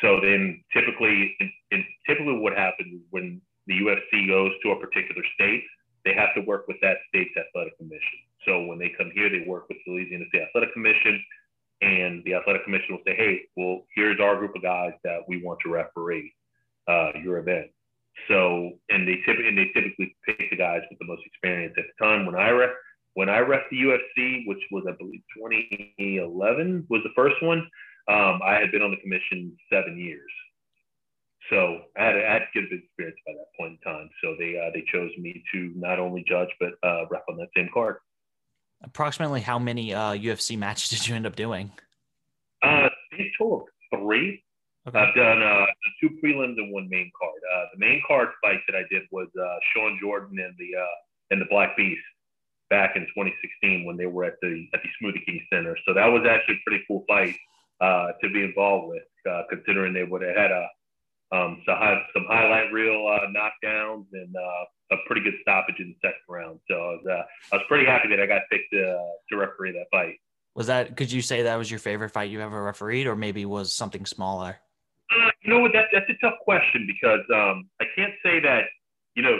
So 0.00 0.20
then 0.20 0.62
typically, 0.72 1.36
and 1.70 1.84
typically 2.08 2.38
what 2.38 2.56
happens 2.56 3.02
when 3.10 3.40
the 3.66 3.74
UFC 3.74 4.26
goes 4.26 4.52
to 4.62 4.72
a 4.72 4.80
particular 4.80 5.22
state, 5.34 5.62
they 6.04 6.14
have 6.14 6.34
to 6.34 6.40
work 6.40 6.66
with 6.66 6.78
that 6.80 6.96
state's 7.08 7.36
athletic 7.36 7.76
commission. 7.76 8.18
So 8.46 8.64
when 8.64 8.78
they 8.78 8.90
come 8.96 9.10
here, 9.14 9.28
they 9.28 9.44
work 9.46 9.68
with 9.68 9.78
the 9.84 9.92
Louisiana 9.92 10.24
State 10.30 10.42
Athletic 10.48 10.72
Commission 10.72 11.22
and 11.82 12.22
the 12.24 12.34
athletic 12.34 12.64
commission 12.64 12.94
will 12.94 13.02
say, 13.06 13.14
"Hey, 13.14 13.46
well, 13.56 13.86
here's 13.94 14.20
our 14.20 14.36
group 14.36 14.54
of 14.54 14.62
guys 14.62 14.92
that 15.04 15.20
we 15.28 15.42
want 15.42 15.60
to 15.60 15.70
referee 15.70 16.32
uh, 16.86 17.12
your 17.22 17.38
event." 17.38 17.70
So, 18.28 18.72
and 18.90 19.08
they 19.08 19.16
typically 19.26 19.48
and 19.48 19.58
they 19.58 19.70
typically 19.74 20.14
pick 20.26 20.50
the 20.50 20.56
guys 20.56 20.82
with 20.90 20.98
the 20.98 21.06
most 21.06 21.22
experience. 21.24 21.74
At 21.78 21.84
the 21.86 22.04
time 22.04 22.26
when 22.26 22.34
I 22.34 22.50
ref 22.50 22.70
when 23.14 23.28
I 23.28 23.38
ref 23.38 23.62
the 23.70 23.78
UFC, 23.78 24.46
which 24.46 24.62
was 24.70 24.84
I 24.86 24.92
believe 24.92 25.22
2011 25.36 26.86
was 26.90 27.02
the 27.02 27.12
first 27.16 27.42
one, 27.42 27.68
um, 28.10 28.40
I 28.44 28.54
had 28.54 28.72
been 28.72 28.82
on 28.82 28.90
the 28.90 28.96
commission 28.96 29.56
seven 29.72 29.98
years. 29.98 30.30
So 31.48 31.82
I 31.98 32.04
had, 32.04 32.16
I 32.16 32.32
had 32.32 32.42
a 32.42 32.48
good 32.54 32.72
experience 32.72 33.18
by 33.26 33.32
that 33.32 33.46
point 33.58 33.78
in 33.78 33.92
time. 33.92 34.10
So 34.22 34.34
they 34.38 34.58
uh, 34.58 34.70
they 34.74 34.84
chose 34.92 35.10
me 35.18 35.42
to 35.52 35.72
not 35.74 35.98
only 35.98 36.24
judge 36.28 36.48
but 36.58 36.72
uh, 36.82 37.06
ref 37.10 37.22
on 37.28 37.36
that 37.38 37.48
same 37.56 37.68
card. 37.72 37.96
Approximately 38.82 39.40
how 39.40 39.58
many 39.58 39.92
uh, 39.94 40.12
UFC 40.12 40.58
matches 40.58 40.90
did 40.90 41.06
you 41.06 41.14
end 41.14 41.26
up 41.26 41.36
doing? 41.36 41.70
Uh, 42.62 42.88
total 43.38 43.62
of 43.62 44.00
three. 44.00 44.42
Okay. 44.88 44.98
I've 44.98 45.14
done 45.14 45.42
uh, 45.42 45.66
two 46.00 46.10
prelims 46.22 46.56
and 46.56 46.72
one 46.72 46.88
main 46.88 47.10
card. 47.20 47.40
Uh, 47.54 47.64
the 47.74 47.80
main 47.80 48.00
card 48.06 48.28
fight 48.42 48.60
that 48.66 48.76
I 48.76 48.82
did 48.90 49.02
was 49.10 49.28
uh, 49.38 49.56
Shawn 49.74 49.98
Jordan 50.00 50.38
and 50.38 50.54
the 50.58 50.78
uh, 50.78 50.96
and 51.30 51.40
the 51.40 51.46
Black 51.50 51.76
Beast 51.76 52.00
back 52.70 52.96
in 52.96 53.02
2016 53.02 53.84
when 53.84 53.96
they 53.96 54.06
were 54.06 54.24
at 54.24 54.34
the 54.40 54.66
at 54.72 54.80
the 54.82 54.88
Smoothie 54.98 55.24
King 55.26 55.40
Center. 55.52 55.76
So 55.86 55.92
that 55.94 56.06
was 56.06 56.22
actually 56.28 56.56
a 56.56 56.62
pretty 56.66 56.84
cool 56.88 57.04
fight 57.08 57.36
uh, 57.80 58.08
to 58.22 58.30
be 58.30 58.44
involved 58.44 58.88
with, 58.88 59.02
uh, 59.30 59.42
considering 59.50 59.92
they 59.92 60.04
would 60.04 60.22
have 60.22 60.36
had 60.36 60.50
a 60.50 60.66
um, 61.32 61.62
some, 61.64 61.76
high, 61.76 62.02
some 62.12 62.24
highlight 62.28 62.72
reel 62.72 63.06
uh, 63.06 63.26
knockdowns 63.28 64.06
and 64.12 64.34
uh, 64.34 64.64
a 64.92 64.96
pretty 65.06 65.22
good 65.22 65.34
stoppage 65.42 65.76
in 65.78 65.94
the 65.94 66.08
second 66.08 66.20
round. 66.28 66.58
So 66.68 66.74
I 66.74 66.78
was, 66.78 67.06
uh, 67.08 67.22
I 67.52 67.56
was 67.56 67.64
pretty 67.68 67.86
happy 67.86 68.08
that 68.08 68.20
I 68.20 68.26
got 68.26 68.42
picked 68.50 68.72
to, 68.72 69.10
to 69.30 69.36
referee 69.36 69.72
that 69.72 69.86
fight. 69.90 70.16
Was 70.56 70.66
that? 70.66 70.96
Could 70.96 71.12
you 71.12 71.22
say 71.22 71.42
that 71.42 71.56
was 71.56 71.70
your 71.70 71.78
favorite 71.78 72.10
fight 72.10 72.30
you 72.30 72.40
ever 72.40 72.62
refereed, 72.62 73.06
or 73.06 73.14
maybe 73.14 73.44
was 73.44 73.72
something 73.72 74.04
smaller? 74.04 74.58
Uh, 75.10 75.30
you 75.42 75.54
know 75.54 75.60
what? 75.60 75.72
That, 75.72 75.86
that's 75.92 76.10
a 76.10 76.18
tough 76.20 76.38
question 76.42 76.88
because 76.88 77.24
um, 77.32 77.68
I 77.80 77.84
can't 77.94 78.12
say 78.24 78.40
that 78.40 78.64
you 79.14 79.22
know 79.22 79.38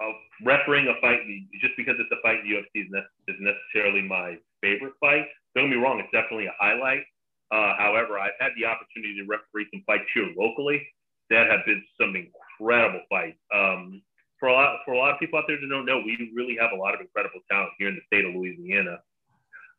uh, 0.00 0.12
refereeing 0.44 0.86
a 0.86 1.00
fight 1.00 1.18
just 1.60 1.74
because 1.76 1.96
it's 1.98 2.10
a 2.12 2.22
fight 2.22 2.40
in 2.40 2.48
the 2.48 2.56
UFC 2.56 2.84
is, 2.84 2.90
ne- 2.90 3.34
is 3.34 3.40
necessarily 3.40 4.02
my 4.02 4.38
favorite 4.62 4.94
fight. 5.00 5.26
Don't 5.56 5.68
get 5.68 5.76
me 5.76 5.82
wrong; 5.82 5.98
it's 5.98 6.12
definitely 6.12 6.46
a 6.46 6.54
highlight. 6.60 7.02
Uh, 7.50 7.74
however, 7.78 8.18
I've 8.18 8.38
had 8.38 8.52
the 8.56 8.66
opportunity 8.66 9.18
to 9.18 9.26
referee 9.26 9.66
some 9.72 9.82
fights 9.86 10.06
here 10.14 10.28
locally 10.36 10.86
that 11.30 11.50
have 11.50 11.66
been 11.66 11.82
some 12.00 12.14
incredible 12.14 13.02
fights. 13.08 13.38
Um, 13.54 14.02
for 14.38 14.48
a 14.48 14.52
lot 14.52 14.78
for 14.84 14.94
a 14.94 14.98
lot 14.98 15.12
of 15.12 15.20
people 15.20 15.38
out 15.38 15.44
there 15.46 15.60
that 15.60 15.68
don't 15.68 15.84
know, 15.84 16.00
we 16.00 16.32
really 16.34 16.56
have 16.60 16.72
a 16.72 16.76
lot 16.76 16.94
of 16.94 17.00
incredible 17.00 17.40
talent 17.50 17.70
here 17.78 17.88
in 17.88 17.94
the 17.94 18.06
state 18.06 18.24
of 18.24 18.34
Louisiana. 18.34 18.98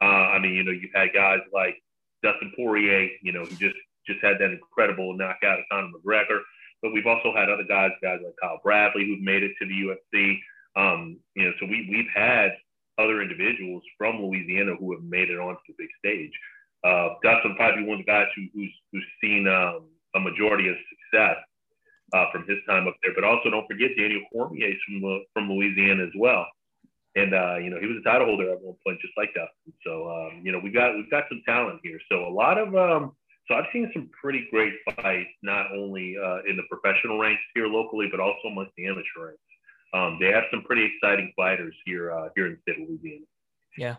Uh, 0.02 0.36
I 0.36 0.40
mean, 0.40 0.54
you 0.54 0.64
know, 0.64 0.72
you've 0.72 0.94
had 0.94 1.14
guys 1.14 1.40
like 1.54 1.82
Dustin 2.24 2.54
Poirier, 2.56 3.10
you 3.22 3.32
know, 3.32 3.46
who 3.46 3.56
just 3.58 3.76
just 4.08 4.20
had 4.22 4.38
that 4.40 4.52
incredible 4.52 5.16
knockout 5.16 5.60
of 5.60 5.66
Conor 5.72 5.90
McGregor. 5.90 6.40
But 6.82 6.94
we've 6.94 7.06
also 7.06 7.34
had 7.36 7.50
other 7.50 7.64
guys, 7.64 7.92
guys 8.02 8.20
like 8.24 8.34
Kyle 8.42 8.60
Bradley, 8.64 9.06
who've 9.06 9.22
made 9.22 9.44
it 9.44 9.54
to 9.60 9.68
the 9.68 9.96
UFC. 9.96 10.40
Um, 10.76 11.20
you 11.36 11.46
know, 11.46 11.52
so 11.60 11.66
we 11.66 11.88
we've 11.90 12.12
had 12.14 12.52
other 12.98 13.22
individuals 13.22 13.84
from 13.98 14.22
Louisiana 14.22 14.76
who 14.80 14.94
have 14.94 15.04
made 15.04 15.30
it 15.30 15.40
onto 15.40 15.60
the 15.68 15.74
big 15.78 15.90
stage. 16.00 16.32
Uh, 16.84 17.10
Dustin 17.24 17.56
probably 17.56 17.84
one 17.84 18.00
of 18.00 18.06
the 18.06 18.12
guys 18.12 18.28
who, 18.36 18.48
who's 18.54 18.74
who's 18.92 19.06
seen 19.22 19.48
um, 19.48 19.86
a 20.16 20.20
majority 20.20 20.68
of 20.70 20.76
success 20.90 21.38
uh, 22.14 22.26
from 22.32 22.46
his 22.48 22.58
time 22.68 22.88
up 22.88 22.96
there. 23.04 23.14
But 23.14 23.24
also 23.24 23.50
don't 23.50 23.68
forget 23.68 23.92
Daniel 23.98 24.22
Cormier 24.32 24.74
from 24.86 25.06
uh, 25.06 25.20
from 25.34 25.50
Louisiana 25.50 26.04
as 26.04 26.14
well. 26.18 26.46
And 27.16 27.34
uh, 27.34 27.58
you 27.58 27.70
know 27.70 27.80
he 27.80 27.88
was 27.88 27.98
a 28.00 28.10
title 28.10 28.28
holder 28.28 28.52
at 28.52 28.62
one 28.62 28.76
point, 28.86 29.00
just 29.02 29.14
like 29.18 29.30
Dustin. 29.34 29.74
So 29.86 30.10
um, 30.10 30.42
you 30.44 30.52
know 30.52 30.60
we 30.60 30.72
got 30.72 30.96
we've 30.96 31.12
got 31.12 31.26
some 31.30 31.42
talent 31.46 31.80
here. 31.84 32.00
So 32.10 32.26
a 32.26 32.34
lot 32.34 32.58
of 32.58 32.76
um, 32.76 33.14
so 33.48 33.56
I've 33.56 33.66
seen 33.74 33.90
some 33.94 34.10
pretty 34.20 34.48
great 34.50 34.74
fights, 34.96 35.30
not 35.44 35.72
only 35.72 36.16
uh, 36.18 36.40
in 36.50 36.56
the 36.56 36.64
professional 36.70 37.20
ranks 37.20 37.42
here 37.54 37.68
locally, 37.68 38.08
but 38.10 38.20
also 38.20 38.48
amongst 38.50 38.72
the 38.78 38.88
amateur 38.88 39.04
ranks. 39.18 39.42
Um, 39.94 40.18
they 40.22 40.32
have 40.32 40.46
some 40.52 40.64
pretty 40.64 40.86
exciting 40.86 41.34
fighters 41.36 41.76
here 41.86 42.12
uh, 42.12 42.30
here 42.36 42.48
in 42.48 42.54
the 42.54 42.60
state 42.62 42.82
of 42.82 42.90
Louisiana. 42.90 43.26
Yeah. 43.78 43.96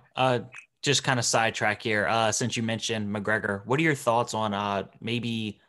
Just 0.83 1.05
kind 1.05 1.19
of 1.19 1.25
sidetrack 1.25 1.81
here. 1.81 2.09
Uh, 2.09 2.33
since 2.33 2.57
you 2.57 2.63
mentioned 2.65 3.09
McGregor, 3.09 3.65
what 3.67 3.79
are 3.79 3.83
your 3.85 3.95
thoughts 3.95 4.35
on 4.35 4.53
uh, 4.53 4.85
maybe 5.01 5.61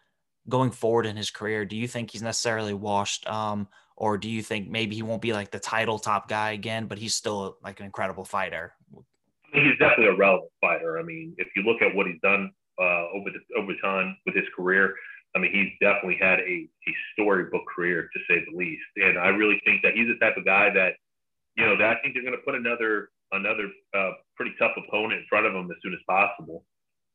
going 0.50 0.72
forward 0.72 1.06
in 1.06 1.16
his 1.16 1.30
career? 1.30 1.66
Do 1.66 1.78
you 1.78 1.88
think 1.88 2.10
he's 2.10 2.24
necessarily 2.24 2.74
washed, 2.74 3.28
um, 3.30 3.68
or 3.96 4.18
do 4.18 4.28
you 4.28 4.42
think 4.42 4.70
maybe 4.70 4.96
he 4.96 5.04
won't 5.04 5.22
be 5.22 5.32
like 5.32 5.52
the 5.52 5.60
title 5.60 6.00
top 6.00 6.28
guy 6.28 6.52
again, 6.52 6.88
but 6.88 6.98
he's 6.98 7.14
still 7.14 7.58
like 7.64 7.80
an 7.80 7.86
incredible 7.86 8.26
fighter? 8.26 8.74
He's 9.54 9.78
definitely 9.80 10.08
a 10.08 10.18
relevant 10.18 10.50
fighter. 10.60 10.98
I 10.98 11.04
mean, 11.04 11.36
if 11.38 11.48
you 11.56 11.62
look 11.62 11.84
at 11.84 11.94
what 11.94 12.08
he's 12.08 12.20
done 12.24 12.52
uh, 12.82 13.06
over 13.14 13.30
the, 13.30 13.40
over 13.56 13.74
time 13.84 14.18
with 14.26 14.36
his 14.36 14.46
career, 14.56 14.96
I 15.36 15.40
mean, 15.40 15.52
he's 15.54 15.70
definitely 15.80 16.18
had 16.20 16.40
a, 16.40 16.68
a 16.68 16.96
storybook 17.14 17.66
career 17.74 18.10
to 18.14 18.20
say 18.28 18.44
the 18.50 18.58
least. 18.58 18.82
And 18.96 19.20
I 19.20 19.28
really 19.28 19.62
think 19.64 19.84
that 19.84 19.94
he's 19.94 20.08
the 20.08 20.18
type 20.24 20.38
of 20.38 20.46
guy 20.46 20.72
that, 20.74 20.94
you 21.56 21.66
know, 21.66 21.78
that 21.78 21.88
I 21.88 22.02
think 22.02 22.16
they're 22.16 22.24
going 22.24 22.36
to 22.36 22.44
put 22.44 22.56
another 22.56 23.10
another 23.34 23.70
uh, 23.94 24.12
pretty 24.36 24.54
tough 24.60 24.72
opponent 24.78 25.22
in 25.22 25.26
front 25.30 25.46
of 25.46 25.54
him 25.54 25.70
as 25.72 25.78
soon 25.84 25.94
as 25.94 26.00
possible. 26.08 26.66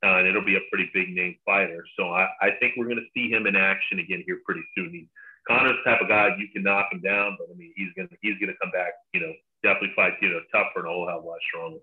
Uh, 0.05 0.19
and 0.19 0.29
it'll 0.29 0.45
be 0.45 0.57
a 0.57 0.69
pretty 0.71 0.89
big 0.95 1.11
name 1.11 1.35
fighter. 1.45 1.85
So 1.99 2.11
I, 2.11 2.29
I 2.41 2.51
think 2.61 2.75
we're 2.77 2.87
going 2.87 3.03
to 3.03 3.11
see 3.15 3.29
him 3.29 3.47
in 3.47 3.57
action 3.57 3.99
again 3.99 4.23
here 4.27 4.39
pretty 4.47 4.63
soon. 4.77 4.91
He, 4.91 5.09
Conor's 5.49 5.75
the 5.85 5.91
type 5.91 6.01
of 6.01 6.09
guy 6.09 6.29
you 6.39 6.47
can 6.53 6.63
knock 6.63 6.93
him 6.93 7.01
down, 7.01 7.37
but 7.39 7.49
I 7.53 7.57
mean 7.57 7.73
he's 7.75 7.89
gonna 7.97 8.09
he's 8.21 8.39
gonna 8.39 8.53
come 8.63 8.71
back, 8.71 8.93
you 9.15 9.21
know, 9.21 9.33
definitely 9.63 9.93
fight, 9.97 10.13
you 10.21 10.29
know, 10.29 10.41
tougher 10.53 10.81
and 10.81 10.87
a 10.87 10.91
whole 10.91 11.09
hell 11.09 11.19
of 11.19 11.25
a 11.25 11.27
lot 11.27 11.39
stronger. 11.49 11.79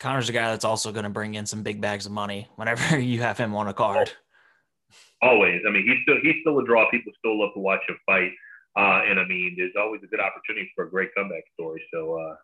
Conor's 0.00 0.28
a 0.28 0.32
guy 0.32 0.50
that's 0.50 0.64
also 0.64 0.90
going 0.90 1.04
to 1.04 1.10
bring 1.10 1.34
in 1.34 1.44
some 1.44 1.62
big 1.62 1.80
bags 1.80 2.06
of 2.06 2.12
money 2.12 2.48
whenever 2.56 2.98
you 3.00 3.20
have 3.20 3.36
him 3.36 3.54
on 3.54 3.68
a 3.68 3.74
card. 3.74 4.10
Always. 5.20 5.60
I 5.66 5.70
mean, 5.70 5.86
he's 5.86 5.98
still 6.02 6.16
he's 6.22 6.40
still 6.40 6.58
a 6.58 6.64
draw. 6.64 6.90
People 6.90 7.12
still 7.18 7.38
love 7.38 7.50
to 7.54 7.60
watch 7.60 7.80
him 7.88 7.96
fight. 8.06 8.32
Uh, 8.76 9.02
and 9.06 9.20
I 9.20 9.26
mean, 9.26 9.54
there's 9.56 9.74
always 9.78 10.00
a 10.02 10.06
good 10.06 10.20
opportunity 10.20 10.70
for 10.74 10.86
a 10.86 10.90
great 10.90 11.10
comeback 11.14 11.44
story. 11.52 11.82
So 11.92 12.18
uh, 12.18 12.36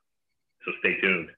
so 0.65 0.73
stay 0.81 1.01
tuned. 1.01 1.31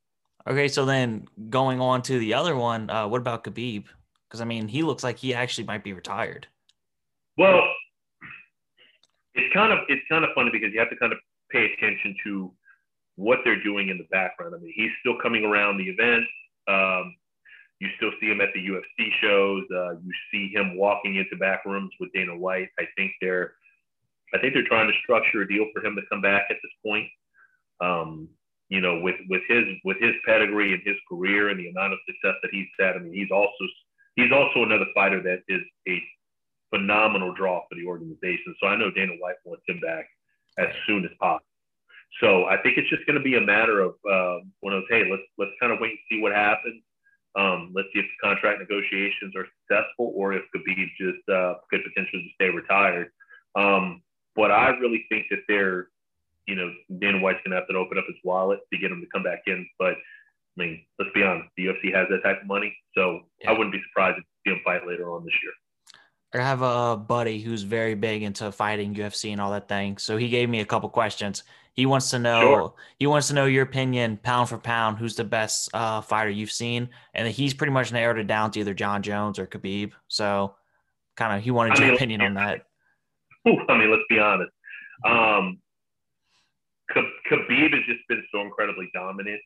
Okay, 0.49 0.69
so 0.69 0.85
then 0.85 1.29
going 1.51 1.81
on 1.81 2.03
to 2.03 2.19
the 2.19 2.35
other 2.35 2.57
one, 2.57 2.89
uh, 2.91 3.07
what 3.07 3.21
about 3.21 3.45
Khabib? 3.45 3.85
Because 4.29 4.41
I 4.41 4.45
mean, 4.45 4.69
he 4.69 4.83
looks 4.83 5.05
like 5.05 5.19
he 5.19 5.35
actually 5.35 5.65
might 5.65 5.85
be 5.85 5.93
retired. 5.93 6.47
Well, 7.37 7.63
it's 9.35 9.53
kind 9.53 9.73
of 9.73 9.81
it's 9.89 10.03
kind 10.09 10.25
of 10.25 10.31
funny 10.35 10.51
because 10.51 10.73
you 10.73 10.79
have 10.79 10.91
to 10.91 10.97
kind 10.97 11.13
of 11.13 11.19
pay 11.51 11.73
attention 11.73 12.17
to 12.25 12.53
what 13.17 13.41
they're 13.45 13.63
doing 13.63 13.91
in 13.91 13.99
the 13.99 14.07
background. 14.11 14.55
I 14.55 14.59
mean, 14.59 14.73
he's 14.75 14.91
still 15.01 15.19
coming 15.23 15.45
around 15.45 15.77
the 15.77 15.89
event. 15.89 16.25
Um, 16.69 17.17
you 17.81 17.89
still 17.97 18.13
see 18.21 18.27
him 18.27 18.41
at 18.41 18.49
the 18.55 18.61
UFC 18.61 19.09
shows. 19.21 19.65
Uh, 19.75 19.93
you 19.93 20.13
see 20.31 20.53
him 20.55 20.77
walking 20.77 21.17
into 21.17 21.37
back 21.37 21.65
rooms 21.65 21.91
with 21.99 22.13
Dana 22.13 22.37
White. 22.37 22.69
I 22.79 22.85
think 22.97 23.13
they're, 23.21 23.55
I 24.35 24.39
think 24.39 24.55
they're 24.55 24.67
trying 24.67 24.91
to 24.91 24.99
structure 25.03 25.43
a 25.43 25.49
deal 25.49 25.67
for 25.75 25.85
him 25.85 25.97
to 25.97 26.03
come 26.11 26.21
back 26.21 26.45
at 26.51 26.57
this 26.63 26.73
point. 26.85 27.09
Um, 27.81 28.29
you 28.71 28.81
know, 28.81 29.01
with 29.01 29.17
with 29.29 29.43
his 29.49 29.65
with 29.85 29.99
his 30.01 30.15
pedigree 30.25 30.73
and 30.73 30.83
his 30.85 30.97
career 31.09 31.51
and 31.51 31.59
the 31.59 31.69
amount 31.69 31.93
of 31.93 31.99
success 32.07 32.39
that 32.43 32.51
he's 32.53 32.69
had. 32.79 32.97
I 32.97 33.01
mean, 33.01 33.13
he's 33.13 33.31
also 33.31 33.65
he's 34.17 34.33
also 34.33 34.63
another 34.63 34.87
fighter 34.95 35.21
that 35.23 35.43
is 35.49 35.61
a 35.89 36.01
phenomenal 36.71 37.35
draw 37.35 37.61
for 37.69 37.75
the 37.75 37.85
organization. 37.85 38.55
So 38.63 38.69
I 38.69 38.77
know 38.77 38.91
Dana 38.91 39.13
White 39.19 39.43
wants 39.45 39.65
him 39.69 39.81
back 39.81 40.07
as 40.59 40.69
soon 40.87 41.05
as 41.05 41.11
possible. 41.19 41.45
So 42.21 42.45
I 42.45 42.63
think 42.63 42.79
it's 42.79 42.89
just 42.89 43.05
going 43.07 43.19
to 43.19 43.23
be 43.23 43.37
a 43.37 43.41
matter 43.41 43.81
of 43.81 43.95
uh, 44.09 44.39
one 44.61 44.73
of 44.73 44.83
those. 44.83 44.89
Hey, 44.91 45.11
let's 45.11 45.27
let's 45.37 45.53
kind 45.61 45.73
of 45.73 45.81
wait 45.81 45.91
and 45.91 46.07
see 46.09 46.23
what 46.23 46.33
happens. 46.33 46.83
Um, 47.37 47.73
let's 47.75 47.89
see 47.93 48.01
if 48.01 48.07
the 48.07 48.27
contract 48.29 48.61
negotiations 48.61 49.35
are 49.37 49.47
successful 49.63 50.13
or 50.15 50.33
if 50.33 50.43
Khabib 50.55 50.87
just 50.99 51.29
uh, 51.29 51.55
could 51.71 51.83
potentially 51.87 52.23
just 52.23 52.35
stay 52.35 52.51
retired. 52.51 53.11
Um, 53.55 54.03
but 54.35 54.51
I 54.51 54.71
really 54.79 55.07
think 55.09 55.27
that 55.31 55.41
they're 55.47 55.89
you 56.51 56.57
know, 56.57 56.71
Dana 56.99 57.21
White's 57.21 57.39
gonna 57.45 57.57
have 57.57 57.69
to 57.69 57.77
open 57.77 57.97
up 57.97 58.05
his 58.09 58.17
wallet 58.25 58.59
to 58.73 58.79
get 58.79 58.91
him 58.91 59.01
to 59.01 59.07
come 59.13 59.23
back 59.23 59.43
in. 59.47 59.67
But 59.79 59.93
I 59.93 60.57
mean, 60.57 60.85
let's 60.99 61.13
be 61.15 61.23
honest, 61.23 61.49
the 61.57 61.67
UFC 61.67 61.95
has 61.95 62.09
that 62.11 62.23
type 62.25 62.43
of 62.43 62.49
money, 62.49 62.77
so 62.97 63.21
yeah. 63.41 63.51
I 63.51 63.53
wouldn't 63.53 63.73
be 63.73 63.81
surprised 63.89 64.17
to 64.17 64.23
see 64.45 64.53
him 64.53 64.61
fight 64.65 64.87
later 64.87 65.13
on 65.13 65.25
this 65.25 65.35
year. 65.43 65.53
I 66.35 66.39
have 66.47 66.63
a 66.63 66.97
buddy 66.97 67.41
who's 67.41 67.63
very 67.63 67.95
big 67.95 68.23
into 68.23 68.53
fighting 68.53 68.95
UFC 68.95 69.33
and 69.33 69.41
all 69.41 69.51
that 69.53 69.69
thing. 69.69 69.99
So 69.99 70.17
he 70.17 70.29
gave 70.29 70.49
me 70.49 70.61
a 70.61 70.65
couple 70.65 70.89
questions. 70.89 71.43
He 71.73 71.87
wants 71.87 72.11
to 72.11 72.19
know 72.19 72.41
sure. 72.41 72.75
he 72.99 73.07
wants 73.07 73.29
to 73.29 73.35
know 73.35 73.47
your 73.47 73.63
opinion, 73.63 74.19
pound 74.23 74.49
for 74.49 74.59
pound, 74.59 74.99
who's 74.99 75.17
the 75.17 75.25
best 75.25 75.71
uh, 75.73 76.01
fighter 76.01 76.31
you've 76.31 76.51
seen, 76.51 76.89
and 77.15 77.29
he's 77.29 77.55
pretty 77.55 77.73
much 77.73 77.93
narrowed 77.93 78.19
it 78.19 78.27
down 78.27 78.51
to 78.53 78.61
either 78.61 78.75
Jon 78.75 79.03
Jones 79.03 79.39
or 79.39 79.47
Khabib. 79.47 79.93
So, 80.09 80.57
kind 81.17 81.37
of, 81.37 81.43
he 81.43 81.53
wanted 81.53 81.81
I 81.81 81.87
your 81.87 81.95
opinion 81.95 82.23
on 82.23 82.35
that. 82.35 82.67
I 83.47 83.79
mean, 83.79 83.91
let's 83.91 84.03
be 84.09 84.19
honest. 84.19 84.51
Um, 85.07 85.59
Khabib 86.95 87.73
has 87.73 87.85
just 87.87 88.07
been 88.09 88.25
so 88.33 88.41
incredibly 88.43 88.91
dominant 88.95 89.41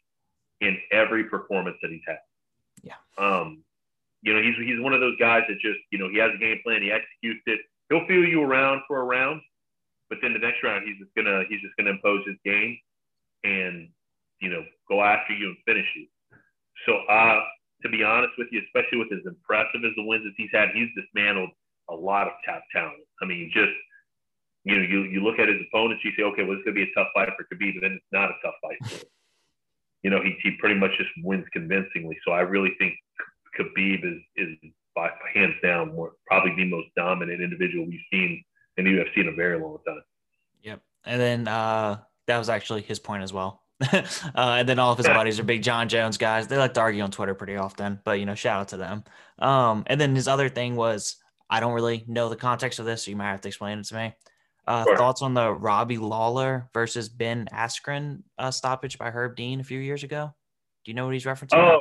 in 0.61 0.79
every 0.93 1.25
performance 1.25 1.77
that 1.83 1.91
he's 1.91 2.03
had. 2.07 2.19
Yeah. 2.83 2.95
Um, 3.19 3.63
you 4.23 4.33
know, 4.33 4.43
he's 4.43 4.57
he's 4.57 4.81
one 4.81 4.93
of 4.93 5.01
those 5.01 5.17
guys 5.19 5.43
that 5.49 5.61
just, 5.61 5.79
you 5.91 5.99
know, 5.99 6.09
he 6.09 6.19
has 6.19 6.31
a 6.35 6.39
game 6.39 6.61
plan, 6.65 6.83
he 6.83 6.91
executes 6.91 7.43
it. 7.47 7.61
He'll 7.91 8.07
feel 8.07 8.25
you 8.25 8.43
around 8.43 8.83
for 8.89 9.01
a 9.01 9.05
round, 9.05 9.43
but 10.09 10.19
then 10.23 10.33
the 10.33 10.39
next 10.39 10.63
round 10.63 10.85
he's 10.87 10.99
just 10.99 11.15
gonna 11.15 11.45
he's 11.49 11.61
just 11.61 11.77
gonna 11.77 11.91
impose 11.91 12.27
his 12.27 12.37
game 12.45 12.79
and 13.45 13.89
you 14.41 14.49
know 14.49 14.65
go 14.89 15.03
after 15.03 15.35
you 15.35 15.49
and 15.49 15.57
finish 15.67 15.87
you. 15.95 16.07
So 16.87 16.97
uh 17.13 17.41
to 17.83 17.89
be 17.91 18.03
honest 18.03 18.33
with 18.39 18.49
you, 18.51 18.63
especially 18.65 18.99
with 18.99 19.13
as 19.13 19.27
impressive 19.27 19.85
as 19.85 19.93
the 19.97 20.03
wins 20.03 20.25
that 20.25 20.33
he's 20.37 20.49
had, 20.53 20.71
he's 20.73 20.89
dismantled 20.97 21.51
a 21.91 21.95
lot 21.95 22.27
of 22.27 22.33
top 22.47 22.63
talent. 22.73 23.05
I 23.21 23.27
mean, 23.27 23.51
just 23.53 23.77
you 24.65 24.77
know, 24.77 24.83
you, 24.83 25.03
you 25.05 25.21
look 25.21 25.39
at 25.39 25.49
his 25.49 25.59
opponents, 25.69 26.03
you 26.05 26.13
say, 26.17 26.23
okay, 26.23 26.43
well, 26.43 26.57
it's 26.57 26.65
going 26.65 26.75
to 26.75 26.85
be 26.85 26.91
a 26.91 26.95
tough 26.95 27.09
fight 27.15 27.29
for 27.37 27.45
Khabib, 27.45 27.75
but 27.75 27.83
then 27.83 27.93
it's 27.93 28.13
not 28.13 28.31
a 28.31 28.35
tough 28.43 28.55
fight 28.63 28.79
for 28.83 28.97
him. 28.97 29.11
You 30.03 30.11
know, 30.11 30.23
he, 30.23 30.35
he 30.43 30.53
pretty 30.59 30.75
much 30.75 30.91
just 30.99 31.11
wins 31.23 31.47
convincingly. 31.53 32.19
So 32.27 32.33
I 32.33 32.41
really 32.41 32.73
think 32.79 32.95
Khabib 33.59 34.05
is, 34.05 34.21
is 34.37 34.71
by 34.95 35.11
hands 35.35 35.55
down 35.63 35.95
more, 35.95 36.13
probably 36.27 36.55
the 36.57 36.65
most 36.65 36.89
dominant 36.97 37.43
individual 37.43 37.87
we've 37.87 38.01
seen 38.13 38.43
in 38.77 38.85
the 38.85 38.91
UFC 38.91 39.19
in 39.19 39.29
a 39.29 39.33
very 39.33 39.61
long 39.61 39.79
time. 39.87 40.03
Yep. 40.63 40.81
And 41.05 41.21
then 41.21 41.49
uh, 41.49 41.99
that 42.27 42.39
was 42.39 42.49
actually 42.49 42.83
his 42.83 42.99
point 42.99 43.23
as 43.23 43.33
well. 43.33 43.63
uh, 43.93 44.05
and 44.35 44.69
then 44.69 44.79
all 44.79 44.93
of 44.93 44.99
his 44.99 45.07
buddies 45.07 45.39
are 45.41 45.45
big 45.45 45.63
Jon 45.63 45.89
Jones 45.89 46.17
guys. 46.17 46.47
They 46.47 46.57
like 46.57 46.75
to 46.75 46.81
argue 46.81 47.03
on 47.03 47.11
Twitter 47.11 47.35
pretty 47.35 47.57
often, 47.57 48.01
but 48.05 48.21
you 48.21 48.25
know, 48.25 48.35
shout 48.35 48.61
out 48.61 48.69
to 48.69 48.77
them. 48.77 49.05
Um, 49.39 49.83
and 49.89 50.01
then 50.01 50.15
his 50.15 50.29
other 50.29 50.49
thing 50.49 50.77
was 50.77 51.17
I 51.51 51.61
don't 51.61 51.73
really 51.73 52.05
know 52.07 52.29
the 52.29 52.37
context 52.37 52.79
of 52.79 52.87
this, 52.87 53.05
so 53.05 53.11
you 53.11 53.17
might 53.17 53.31
have 53.31 53.41
to 53.43 53.49
explain 53.49 53.79
it 53.79 53.85
to 53.87 53.95
me. 53.95 54.15
Uh, 54.67 54.85
sure. 54.85 54.97
Thoughts 54.97 55.23
on 55.23 55.35
the 55.35 55.53
Robbie 55.53 55.99
Lawler 55.99 56.69
versus 56.73 57.09
Ben 57.09 57.47
Askren 57.53 58.23
uh, 58.39 58.51
stoppage 58.51 58.99
by 58.99 59.11
Herb 59.11 59.37
Dean 59.37 59.61
a 59.61 59.65
few 59.65 59.79
years 59.79 60.03
ago? 60.03 60.35
Do 60.85 60.91
you 60.91 60.95
know 60.95 61.05
what 61.05 61.15
he's 61.15 61.25
referencing? 61.25 61.55
Oh, 61.55 61.81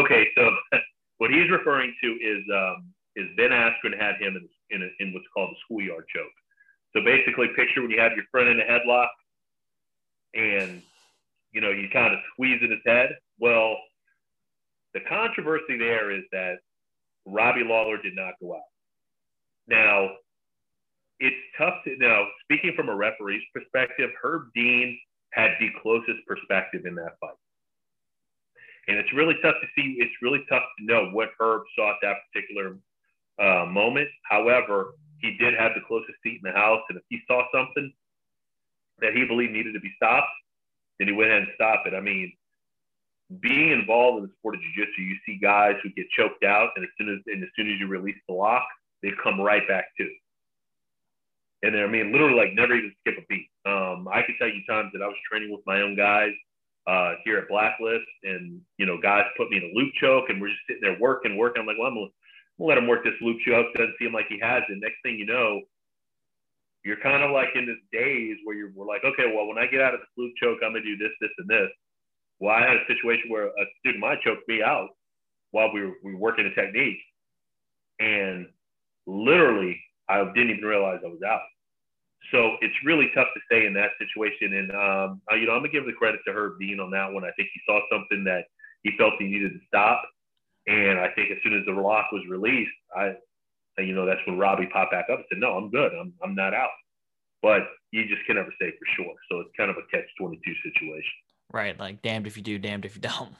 okay. 0.00 0.26
So 0.36 0.50
what 1.18 1.30
he's 1.30 1.50
referring 1.50 1.94
to 2.02 2.08
is 2.08 2.44
um, 2.54 2.92
is 3.16 3.26
Ben 3.36 3.50
Askren 3.50 3.98
had 3.98 4.16
him 4.20 4.36
in, 4.36 4.48
in, 4.70 4.82
a, 4.82 4.88
in 5.02 5.12
what's 5.12 5.26
called 5.34 5.50
the 5.50 5.56
schoolyard 5.64 6.04
choke. 6.14 6.26
So 6.94 7.02
basically, 7.04 7.48
picture 7.56 7.82
when 7.82 7.90
you 7.90 8.00
have 8.00 8.12
your 8.12 8.24
friend 8.30 8.48
in 8.48 8.60
a 8.60 8.64
headlock, 8.64 9.08
and 10.34 10.82
you 11.52 11.60
know 11.60 11.70
you 11.70 11.88
kind 11.92 12.14
of 12.14 12.20
squeeze 12.32 12.60
in 12.62 12.70
his 12.70 12.80
head. 12.86 13.10
Well, 13.38 13.76
the 14.94 15.00
controversy 15.08 15.76
there 15.78 16.10
is 16.10 16.22
that 16.32 16.56
Robbie 17.26 17.64
Lawler 17.64 18.00
did 18.00 18.14
not 18.14 18.34
go 18.40 18.54
out. 18.54 18.62
Now, 19.68 20.10
it's 21.20 21.36
tough 21.58 21.74
to 21.84 21.96
know. 21.96 22.26
Speaking 22.44 22.72
from 22.76 22.88
a 22.88 22.94
referee's 22.94 23.42
perspective, 23.54 24.10
Herb 24.22 24.48
Dean 24.54 24.98
had 25.30 25.52
the 25.60 25.70
closest 25.82 26.18
perspective 26.26 26.86
in 26.86 26.94
that 26.96 27.18
fight. 27.20 27.36
And 28.88 28.98
it's 28.98 29.12
really 29.12 29.34
tough 29.42 29.56
to 29.60 29.66
see, 29.76 29.96
it's 29.98 30.14
really 30.22 30.44
tough 30.48 30.62
to 30.78 30.84
know 30.84 31.10
what 31.10 31.30
Herb 31.40 31.62
saw 31.76 31.90
at 31.90 31.96
that 32.02 32.16
particular 32.32 32.76
uh, 33.38 33.66
moment. 33.66 34.08
However, 34.22 34.94
he 35.18 35.36
did 35.38 35.54
have 35.54 35.72
the 35.74 35.80
closest 35.86 36.14
seat 36.22 36.40
in 36.44 36.50
the 36.50 36.56
house. 36.56 36.82
And 36.88 36.98
if 36.98 37.04
he 37.08 37.20
saw 37.26 37.42
something 37.52 37.92
that 39.00 39.14
he 39.14 39.24
believed 39.24 39.52
needed 39.52 39.72
to 39.72 39.80
be 39.80 39.92
stopped, 39.96 40.28
then 40.98 41.08
he 41.08 41.14
went 41.14 41.30
ahead 41.30 41.42
and 41.42 41.52
stopped 41.54 41.86
it. 41.86 41.94
I 41.94 42.00
mean, 42.00 42.32
being 43.40 43.72
involved 43.72 44.18
in 44.18 44.24
the 44.24 44.32
sport 44.38 44.54
of 44.54 44.60
jiu-jitsu, 44.60 45.02
you 45.02 45.16
see 45.26 45.36
guys 45.36 45.74
who 45.82 45.90
get 45.90 46.08
choked 46.10 46.44
out, 46.44 46.70
and 46.76 46.84
as 46.84 46.90
soon 46.96 47.12
as 47.12 47.20
and 47.26 47.42
as 47.42 47.48
soon 47.56 47.70
as 47.70 47.78
you 47.80 47.88
release 47.88 48.16
the 48.28 48.34
lock, 48.34 48.66
they 49.02 49.10
come 49.22 49.40
right 49.40 49.66
back 49.66 49.86
to. 49.98 50.08
And 51.66 51.74
then, 51.74 51.82
I 51.82 51.88
mean, 51.90 52.12
literally, 52.12 52.38
like 52.38 52.54
never 52.54 52.76
even 52.78 52.94
skip 53.02 53.18
a 53.18 53.26
beat. 53.28 53.50
Um, 53.66 54.06
I 54.06 54.22
could 54.22 54.36
tell 54.38 54.46
you 54.46 54.62
times 54.70 54.92
that 54.94 55.02
I 55.02 55.08
was 55.10 55.18
training 55.28 55.50
with 55.50 55.66
my 55.66 55.82
own 55.82 55.96
guys 55.96 56.30
uh, 56.86 57.14
here 57.26 57.38
at 57.38 57.48
Blacklist, 57.50 58.06
and 58.22 58.62
you 58.78 58.86
know, 58.86 59.02
guys 59.02 59.26
put 59.36 59.50
me 59.50 59.58
in 59.58 59.64
a 59.64 59.74
loop 59.74 59.90
choke, 60.00 60.30
and 60.30 60.40
we're 60.40 60.54
just 60.54 60.62
sitting 60.70 60.82
there 60.86 60.96
working, 61.02 61.36
working. 61.36 61.62
I'm 61.62 61.66
like, 61.66 61.78
well, 61.78 61.88
I'm 61.88 61.98
gonna, 61.98 62.06
I'm 62.06 62.58
gonna 62.62 62.70
let 62.70 62.78
him 62.78 62.86
work 62.86 63.02
this 63.02 63.18
loop 63.20 63.38
choke. 63.42 63.74
Doesn't 63.74 63.98
seem 63.98 64.14
like 64.14 64.28
he 64.30 64.38
has 64.40 64.62
it. 64.70 64.78
Next 64.78 65.02
thing 65.02 65.18
you 65.18 65.26
know, 65.26 65.62
you're 66.84 67.02
kind 67.02 67.24
of 67.24 67.32
like 67.32 67.50
in 67.56 67.66
this 67.66 67.82
daze 67.92 68.38
where 68.44 68.54
you're 68.56 68.70
we're 68.76 68.86
like, 68.86 69.02
okay, 69.04 69.34
well, 69.34 69.48
when 69.48 69.58
I 69.58 69.66
get 69.66 69.82
out 69.82 69.94
of 69.94 70.00
the 70.00 70.22
loop 70.22 70.34
choke, 70.40 70.60
I'm 70.62 70.70
gonna 70.70 70.86
do 70.86 70.96
this, 70.96 71.10
this, 71.20 71.34
and 71.38 71.50
this. 71.50 71.70
Well, 72.38 72.54
I 72.54 72.62
had 72.62 72.78
a 72.78 72.86
situation 72.86 73.30
where 73.30 73.48
a 73.48 73.66
student 73.80 74.00
might 74.00 74.22
choke 74.22 74.46
me 74.46 74.62
out 74.62 74.90
while 75.50 75.74
we 75.74 75.82
were, 75.82 75.94
we 76.04 76.14
were 76.14 76.20
working 76.20 76.46
a 76.46 76.54
technique, 76.54 77.00
and 77.98 78.46
literally, 79.06 79.80
I 80.08 80.24
didn't 80.24 80.50
even 80.50 80.64
realize 80.64 81.00
I 81.04 81.08
was 81.08 81.22
out. 81.26 81.40
So 82.32 82.56
it's 82.60 82.74
really 82.84 83.10
tough 83.14 83.28
to 83.34 83.40
stay 83.46 83.66
in 83.66 83.74
that 83.74 83.90
situation. 83.98 84.54
And 84.54 84.70
um, 84.72 85.22
you 85.38 85.46
know, 85.46 85.52
I'm 85.52 85.60
gonna 85.60 85.68
give 85.68 85.86
the 85.86 85.92
credit 85.92 86.20
to 86.26 86.32
Herb 86.32 86.58
Dean 86.58 86.80
on 86.80 86.90
that 86.90 87.12
one. 87.12 87.24
I 87.24 87.30
think 87.36 87.48
he 87.52 87.60
saw 87.66 87.80
something 87.90 88.24
that 88.24 88.44
he 88.82 88.90
felt 88.98 89.14
he 89.18 89.26
needed 89.26 89.52
to 89.52 89.60
stop, 89.68 90.02
and 90.66 90.98
I 90.98 91.08
think 91.14 91.30
as 91.30 91.38
soon 91.42 91.58
as 91.58 91.64
the 91.66 91.72
lock 91.72 92.10
was 92.12 92.22
released, 92.28 92.70
I, 92.94 93.14
you 93.78 93.94
know, 93.94 94.06
that's 94.06 94.20
when 94.26 94.38
Robbie 94.38 94.68
popped 94.72 94.92
back 94.92 95.06
up 95.10 95.18
and 95.18 95.26
said, 95.30 95.38
"No, 95.38 95.56
I'm 95.56 95.70
good. 95.70 95.92
I'm 95.94 96.12
I'm 96.22 96.34
not 96.34 96.54
out." 96.54 96.70
But 97.42 97.62
you 97.92 98.08
just 98.08 98.24
can 98.26 98.36
never 98.36 98.52
say 98.60 98.70
for 98.70 98.86
sure. 98.96 99.14
So 99.30 99.40
it's 99.40 99.50
kind 99.56 99.70
of 99.70 99.76
a 99.76 99.86
catch 99.90 100.06
twenty 100.18 100.40
two 100.44 100.54
situation. 100.62 101.12
Right, 101.52 101.78
like 101.78 102.02
damned 102.02 102.26
if 102.26 102.36
you 102.36 102.42
do, 102.42 102.58
damned 102.58 102.84
if 102.84 102.96
you 102.96 103.02
don't. 103.02 103.34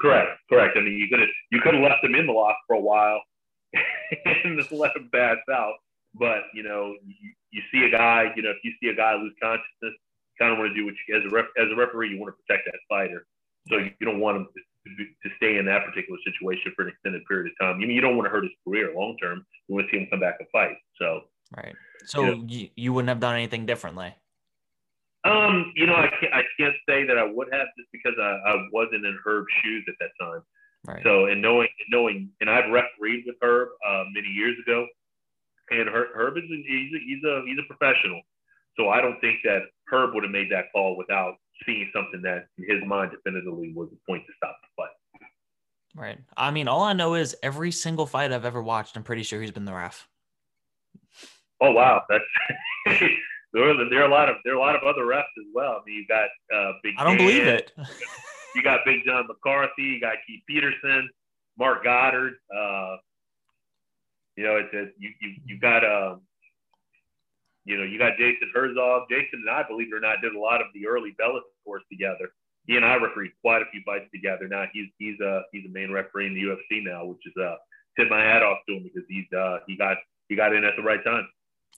Correct, 0.00 0.38
correct. 0.48 0.76
I 0.76 0.80
mean, 0.80 0.98
you 0.98 1.08
could 1.08 1.20
have 1.20 1.28
you 1.50 1.60
could 1.60 1.74
have 1.74 1.82
left 1.82 2.04
him 2.04 2.14
in 2.14 2.26
the 2.26 2.32
lock 2.32 2.56
for 2.66 2.76
a 2.76 2.80
while 2.80 3.20
and 4.44 4.58
just 4.58 4.72
let 4.72 4.96
him 4.96 5.08
pass 5.12 5.38
out. 5.52 5.74
But 6.14 6.42
you 6.54 6.62
know, 6.62 6.94
you, 7.56 7.62
see 7.72 7.86
a 7.86 7.90
guy, 7.90 8.32
you 8.36 8.42
know, 8.42 8.50
if 8.50 8.60
you 8.62 8.72
see 8.80 8.88
a 8.88 8.94
guy 8.94 9.14
lose 9.14 9.32
consciousness, 9.42 9.96
you 9.96 10.36
kind 10.38 10.52
of 10.52 10.58
want 10.58 10.70
to 10.70 10.74
do 10.74 10.84
what 10.84 10.94
you 11.08 11.16
as 11.16 11.24
a 11.24 11.30
ref, 11.34 11.46
as 11.58 11.72
a 11.72 11.76
referee, 11.76 12.10
you 12.10 12.20
want 12.20 12.34
to 12.34 12.38
protect 12.44 12.66
that 12.66 12.78
fighter. 12.88 13.26
So 13.68 13.78
you 13.78 14.04
don't 14.04 14.20
want 14.20 14.36
him 14.36 14.46
to, 14.46 15.04
to 15.28 15.34
stay 15.36 15.58
in 15.58 15.66
that 15.66 15.84
particular 15.84 16.18
situation 16.24 16.72
for 16.76 16.82
an 16.82 16.88
extended 16.88 17.24
period 17.26 17.50
of 17.50 17.58
time. 17.58 17.80
You 17.80 17.88
mean 17.88 17.96
you 17.96 18.02
don't 18.02 18.16
want 18.16 18.26
to 18.26 18.30
hurt 18.30 18.44
his 18.44 18.52
career 18.64 18.92
long 18.94 19.16
term. 19.16 19.44
You 19.66 19.74
want 19.74 19.88
to 19.88 19.90
see 19.90 20.02
him 20.02 20.08
come 20.10 20.20
back 20.20 20.36
and 20.38 20.48
fight. 20.52 20.76
So 21.00 21.22
right. 21.56 21.74
So 22.04 22.20
you, 22.20 22.26
know, 22.26 22.44
you, 22.46 22.68
you 22.76 22.92
wouldn't 22.92 23.08
have 23.08 23.20
done 23.20 23.34
anything 23.34 23.66
differently. 23.66 24.14
Um, 25.24 25.72
you 25.74 25.86
know, 25.86 25.96
I 25.96 26.08
can't, 26.20 26.32
I 26.32 26.42
can't 26.56 26.74
say 26.88 27.04
that 27.04 27.18
I 27.18 27.24
would 27.24 27.48
have 27.50 27.66
just 27.76 27.90
because 27.90 28.14
I, 28.20 28.38
I 28.46 28.68
wasn't 28.72 29.04
in 29.04 29.18
Herb's 29.24 29.48
shoes 29.64 29.84
at 29.88 29.94
that 29.98 30.10
time. 30.24 30.42
Right. 30.86 31.02
So, 31.02 31.26
and 31.26 31.42
knowing, 31.42 31.66
knowing, 31.90 32.30
and 32.40 32.48
I've 32.48 32.70
refereed 32.70 33.24
with 33.26 33.34
Herb 33.42 33.70
uh, 33.84 34.04
many 34.14 34.28
years 34.28 34.56
ago, 34.62 34.86
and 35.70 35.88
Herb, 35.88 36.08
Herb 36.14 36.36
is 36.38 36.44
a, 36.44 36.56
he's 36.56 36.92
a, 36.94 36.98
he's 37.04 37.24
a 37.24 37.42
he's 37.46 37.58
a 37.58 37.66
professional. 37.74 38.20
So 38.76 38.90
I 38.90 39.00
don't 39.00 39.20
think 39.20 39.38
that 39.44 39.62
Herb 39.90 40.14
would 40.14 40.22
have 40.24 40.32
made 40.32 40.50
that 40.50 40.66
call 40.72 40.96
without 40.96 41.34
seeing 41.64 41.90
something 41.94 42.20
that 42.22 42.48
in 42.58 42.64
his 42.68 42.86
mind 42.86 43.10
definitively 43.10 43.72
was 43.74 43.88
the 43.90 43.98
point 44.06 44.24
to 44.26 44.32
stop 44.36 44.56
the 44.60 44.68
fight. 44.76 44.90
Right. 45.94 46.18
I 46.36 46.50
mean, 46.50 46.68
all 46.68 46.82
I 46.82 46.92
know 46.92 47.14
is 47.14 47.34
every 47.42 47.72
single 47.72 48.06
fight 48.06 48.32
I've 48.32 48.44
ever 48.44 48.62
watched, 48.62 48.96
I'm 48.96 49.02
pretty 49.02 49.22
sure 49.22 49.40
he's 49.40 49.50
been 49.50 49.64
the 49.64 49.72
ref. 49.72 50.06
Oh 51.60 51.70
wow, 51.70 52.02
that's 52.10 52.24
there 53.54 53.70
are, 53.70 53.88
there 53.88 54.02
are 54.02 54.08
a 54.08 54.10
lot 54.10 54.28
of 54.28 54.36
there 54.44 54.52
are 54.52 54.56
a 54.56 54.60
lot 54.60 54.76
of 54.76 54.82
other 54.82 55.06
refs 55.06 55.20
as 55.20 55.46
well. 55.54 55.80
I 55.80 55.86
mean, 55.86 55.96
you 55.96 56.06
got 56.06 56.28
uh, 56.54 56.72
Big. 56.82 56.94
I 56.98 57.04
don't 57.04 57.16
Dan, 57.16 57.26
believe 57.26 57.46
it. 57.46 57.72
you 58.54 58.62
got 58.62 58.80
Big 58.84 59.00
John 59.06 59.26
McCarthy. 59.26 59.82
You 59.82 60.00
got 60.00 60.16
Keith 60.26 60.42
Peterson, 60.46 61.08
Marc 61.58 61.82
Goddard. 61.82 62.34
Uh, 62.54 62.96
you 64.36 64.44
know, 64.44 64.56
it's 64.56 64.72
a, 64.74 64.92
you 64.98 65.10
you 65.20 65.34
you 65.46 65.60
got 65.60 65.84
um, 65.84 66.22
you 67.64 67.76
know, 67.76 67.84
you 67.84 67.98
got 67.98 68.16
Jason 68.16 68.50
Herzog. 68.54 69.08
Jason 69.10 69.42
and 69.46 69.50
I, 69.50 69.64
believe 69.66 69.88
it 69.92 69.96
or 69.96 70.00
not, 70.00 70.20
did 70.22 70.34
a 70.34 70.38
lot 70.38 70.60
of 70.60 70.68
the 70.72 70.86
early 70.86 71.14
Bellator 71.20 71.78
together. 71.90 72.30
He 72.66 72.76
and 72.76 72.84
I 72.84 72.96
refereed 72.96 73.32
quite 73.40 73.62
a 73.62 73.66
few 73.72 73.80
fights 73.84 74.06
together. 74.12 74.48
Now 74.48 74.64
he's 74.72 74.88
he's 74.98 75.18
a 75.20 75.42
he's 75.52 75.64
a 75.66 75.72
main 75.72 75.90
referee 75.90 76.26
in 76.26 76.34
the 76.34 76.42
UFC 76.42 76.84
now, 76.84 77.04
which 77.04 77.20
is 77.26 77.32
uh 77.42 77.56
tip 77.98 78.08
my 78.10 78.22
hat 78.22 78.42
off 78.42 78.58
to 78.68 78.76
him 78.76 78.82
because 78.82 79.02
he's 79.08 79.26
uh 79.36 79.58
he 79.66 79.76
got 79.76 79.96
he 80.28 80.36
got 80.36 80.54
in 80.54 80.64
at 80.64 80.74
the 80.76 80.82
right 80.82 81.02
time. 81.04 81.28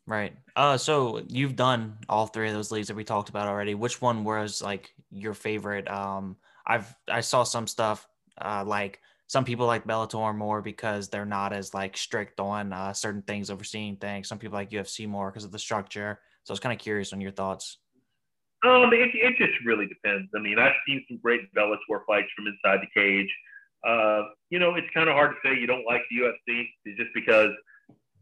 Right. 0.07 0.35
Uh, 0.57 0.79
so 0.79 1.23
you've 1.29 1.55
done 1.55 1.99
all 2.09 2.27
three 2.27 2.49
of 2.49 2.55
those 2.55 2.71
leagues 2.71 2.89
that 2.89 2.97
we 2.97 3.05
talked 3.05 3.29
about 3.29 3.47
already. 3.47 3.75
Which 3.75 4.01
one 4.01 4.25
was 4.25 4.63
like 4.63 4.89
your 5.11 5.35
favorite? 5.35 5.91
Um, 5.91 6.37
I've 6.67 6.95
I 7.11 7.21
saw 7.21 7.43
some 7.43 7.67
stuff 7.67 8.09
uh, 8.41 8.65
like 8.67 9.01
some 9.29 9.45
people 9.45 9.67
like 9.67 9.85
Bellator 9.85 10.35
more 10.35 10.63
because 10.63 11.09
they're 11.09 11.27
not 11.27 11.53
as 11.53 11.75
like 11.75 11.97
strict 11.97 12.41
on 12.41 12.73
uh, 12.73 12.95
certain 12.95 13.23
things, 13.23 13.51
overseeing 13.51 13.97
things. 13.97 14.27
Some 14.27 14.39
people 14.39 14.57
like 14.57 14.71
UFC 14.71 15.07
more 15.07 15.31
because 15.31 15.45
of 15.45 15.53
the 15.53 15.59
structure. 15.59 16.19
So 16.45 16.53
I 16.53 16.55
was 16.55 16.61
kind 16.61 16.73
of 16.73 16.83
curious 16.83 17.13
on 17.13 17.21
your 17.21 17.31
thoughts. 17.31 17.79
Um, 18.67 18.91
it, 18.93 19.11
it 19.15 19.37
just 19.37 19.53
really 19.67 19.87
depends. 19.87 20.31
I 20.35 20.41
mean, 20.41 20.59
I've 20.59 20.73
seen 20.87 21.05
some 21.09 21.19
great 21.23 21.43
Bellator 21.55 22.01
fights 22.07 22.29
from 22.35 22.47
inside 22.47 22.81
the 22.81 23.01
cage. 23.01 23.29
Uh, 23.87 24.23
you 24.49 24.59
know, 24.59 24.75
it's 24.75 24.89
kind 24.95 25.11
of 25.11 25.15
hard 25.15 25.33
to 25.33 25.37
say 25.45 25.61
you 25.61 25.67
don't 25.67 25.85
like 25.85 26.03
the 26.11 26.25
UFC 26.25 26.65
just 26.97 27.11
because 27.15 27.51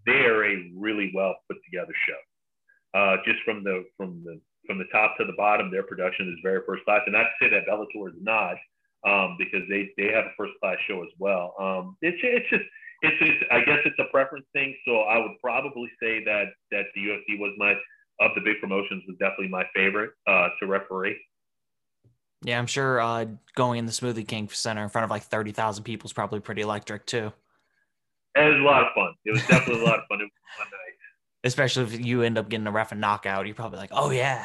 they 0.07 0.25
are 0.27 0.45
a 0.45 0.71
really 0.75 1.13
well 1.15 1.37
put 1.49 1.57
together 1.65 1.95
show. 2.07 2.99
Uh, 2.99 3.17
just 3.25 3.39
from 3.45 3.63
the 3.63 3.85
from 3.97 4.23
the 4.25 4.41
from 4.67 4.79
the 4.79 4.87
top 4.91 5.17
to 5.19 5.25
the 5.25 5.35
bottom, 5.37 5.71
their 5.71 5.85
production 5.85 6.29
is 6.29 6.41
very 6.43 6.63
first 6.67 6.85
class. 6.85 7.03
And 7.07 7.13
not 7.13 7.23
to 7.25 7.31
say 7.41 7.49
that 7.51 7.67
Bellator 7.67 8.09
is 8.09 8.17
not, 8.21 8.57
um, 9.05 9.37
because 9.39 9.63
they 9.69 9.91
they 9.97 10.13
have 10.13 10.25
a 10.25 10.33
first 10.37 10.53
class 10.61 10.77
show 10.89 11.03
as 11.03 11.11
well. 11.19 11.55
Um, 11.61 11.97
it's 12.03 12.19
it's 12.23 12.49
just 12.51 12.65
it's 13.03 13.19
just 13.19 13.53
I 13.53 13.61
guess 13.65 13.79
it's 13.85 13.99
a 13.99 14.11
preference 14.11 14.47
thing. 14.53 14.75
So 14.87 15.01
I 15.01 15.19
would 15.19 15.39
probably 15.43 15.91
say 16.01 16.25
that 16.25 16.47
that 16.71 16.85
the 16.95 17.01
UFC 17.03 17.39
was 17.39 17.53
my 17.59 17.75
of 18.21 18.31
the 18.35 18.41
big 18.41 18.61
promotions 18.61 19.03
was 19.07 19.17
definitely 19.19 19.49
my 19.49 19.65
favorite 19.75 20.11
uh, 20.27 20.49
to 20.61 20.67
referee. 20.67 21.17
Yeah, 22.43 22.59
I'm 22.59 22.67
sure 22.67 23.01
uh, 23.01 23.27
going 23.55 23.79
in 23.79 23.87
the 23.87 23.93
Smoothie 23.93 24.27
King 24.27 24.49
Center 24.49 24.83
in 24.83 24.89
front 24.89 25.05
of 25.05 25.11
like 25.11 25.23
thirty 25.25 25.53
thousand 25.53 25.85
people 25.85 26.07
is 26.07 26.13
probably 26.13 26.41
pretty 26.41 26.63
electric 26.63 27.07
too. 27.07 27.33
It 28.35 28.45
was 28.45 28.61
a 28.61 28.63
lot 28.63 28.83
of 28.83 28.89
fun. 28.95 29.15
It 29.25 29.33
was 29.33 29.47
definitely 29.47 29.83
a 29.83 29.87
lot 29.87 29.99
of 29.99 30.05
fun. 30.09 30.21
It 30.21 30.25
was 30.25 30.31
fun 30.59 30.67
night. 30.67 30.95
Especially 31.45 31.85
if 31.85 32.05
you 32.05 32.23
end 32.23 32.37
up 32.37 32.49
getting 32.49 32.67
a 32.67 32.71
ref 32.71 32.93
and 32.93 33.01
knockout, 33.01 33.47
you're 33.47 33.55
probably 33.55 33.79
like, 33.79 33.91
"Oh 33.93 34.11
yeah, 34.11 34.45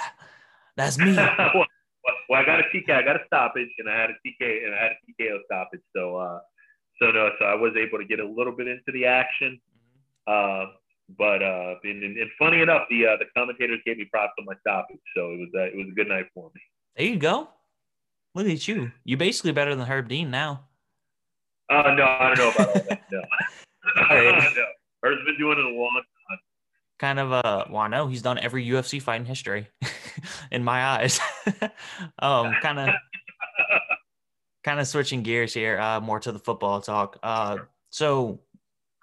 that's 0.77 0.97
me." 0.97 1.15
well, 1.15 1.65
well, 2.31 2.39
I 2.39 2.45
got 2.45 2.61
a 2.61 2.63
TK, 2.73 2.89
I 2.89 3.01
got 3.03 3.17
a 3.17 3.25
stoppage, 3.27 3.67
and 3.77 3.89
I 3.89 3.99
had 3.99 4.09
a 4.09 4.13
TK, 4.25 4.65
and 4.65 4.73
I 4.73 4.81
had 4.81 4.91
a 4.93 5.21
TKO 5.21 5.39
stoppage. 5.47 5.81
So, 5.93 6.15
uh, 6.15 6.39
so 6.97 7.11
no, 7.11 7.29
so 7.37 7.43
I 7.43 7.55
was 7.55 7.73
able 7.75 7.97
to 7.97 8.05
get 8.05 8.21
a 8.21 8.25
little 8.25 8.55
bit 8.55 8.69
into 8.69 8.89
the 8.93 9.05
action. 9.05 9.59
Uh, 10.25 10.67
but 11.17 11.43
uh, 11.43 11.75
and, 11.83 12.01
and, 12.01 12.29
funny 12.39 12.61
enough, 12.61 12.83
the 12.89 13.05
uh, 13.05 13.17
the 13.17 13.25
commentators 13.35 13.79
gave 13.85 13.97
me 13.97 14.05
props 14.05 14.31
on 14.39 14.45
my 14.45 14.53
stoppage, 14.61 15.01
so 15.13 15.33
it 15.33 15.39
was 15.39 15.49
uh, 15.53 15.63
it 15.63 15.75
was 15.75 15.87
a 15.91 15.93
good 15.93 16.07
night 16.07 16.27
for 16.33 16.49
me. 16.55 16.61
There 16.95 17.05
you 17.05 17.19
go. 17.19 17.49
Look 18.33 18.47
at 18.47 18.65
you. 18.65 18.93
You're 19.03 19.17
basically 19.17 19.51
better 19.51 19.75
than 19.75 19.85
Herb 19.85 20.07
Dean 20.07 20.31
now. 20.31 20.69
Uh, 21.69 21.93
no, 21.97 22.05
I 22.05 22.33
don't 22.33 22.37
know 22.37 22.51
about 22.51 22.67
all 22.69 22.83
that. 22.87 23.01
No. 23.11 23.21
Herb's 25.03 25.25
been 25.25 25.37
doing 25.37 25.59
it 25.59 25.65
a 25.65 25.67
long 25.67 25.91
time. 25.95 26.10
Kind 27.01 27.19
of 27.19 27.31
a 27.31 27.65
well, 27.71 27.81
I 27.81 27.87
know 27.87 28.07
he's 28.07 28.21
done 28.21 28.37
every 28.37 28.63
UFC 28.63 29.01
fight 29.01 29.21
in 29.21 29.25
history, 29.25 29.67
in 30.51 30.63
my 30.63 30.85
eyes. 30.85 31.19
um, 32.19 32.53
kind 32.61 32.77
of, 32.77 32.89
kind 34.63 34.79
of 34.79 34.87
switching 34.87 35.23
gears 35.23 35.51
here, 35.51 35.79
uh, 35.79 35.99
more 35.99 36.19
to 36.19 36.31
the 36.31 36.37
football 36.37 36.79
talk. 36.79 37.17
Uh, 37.23 37.57
so 37.89 38.41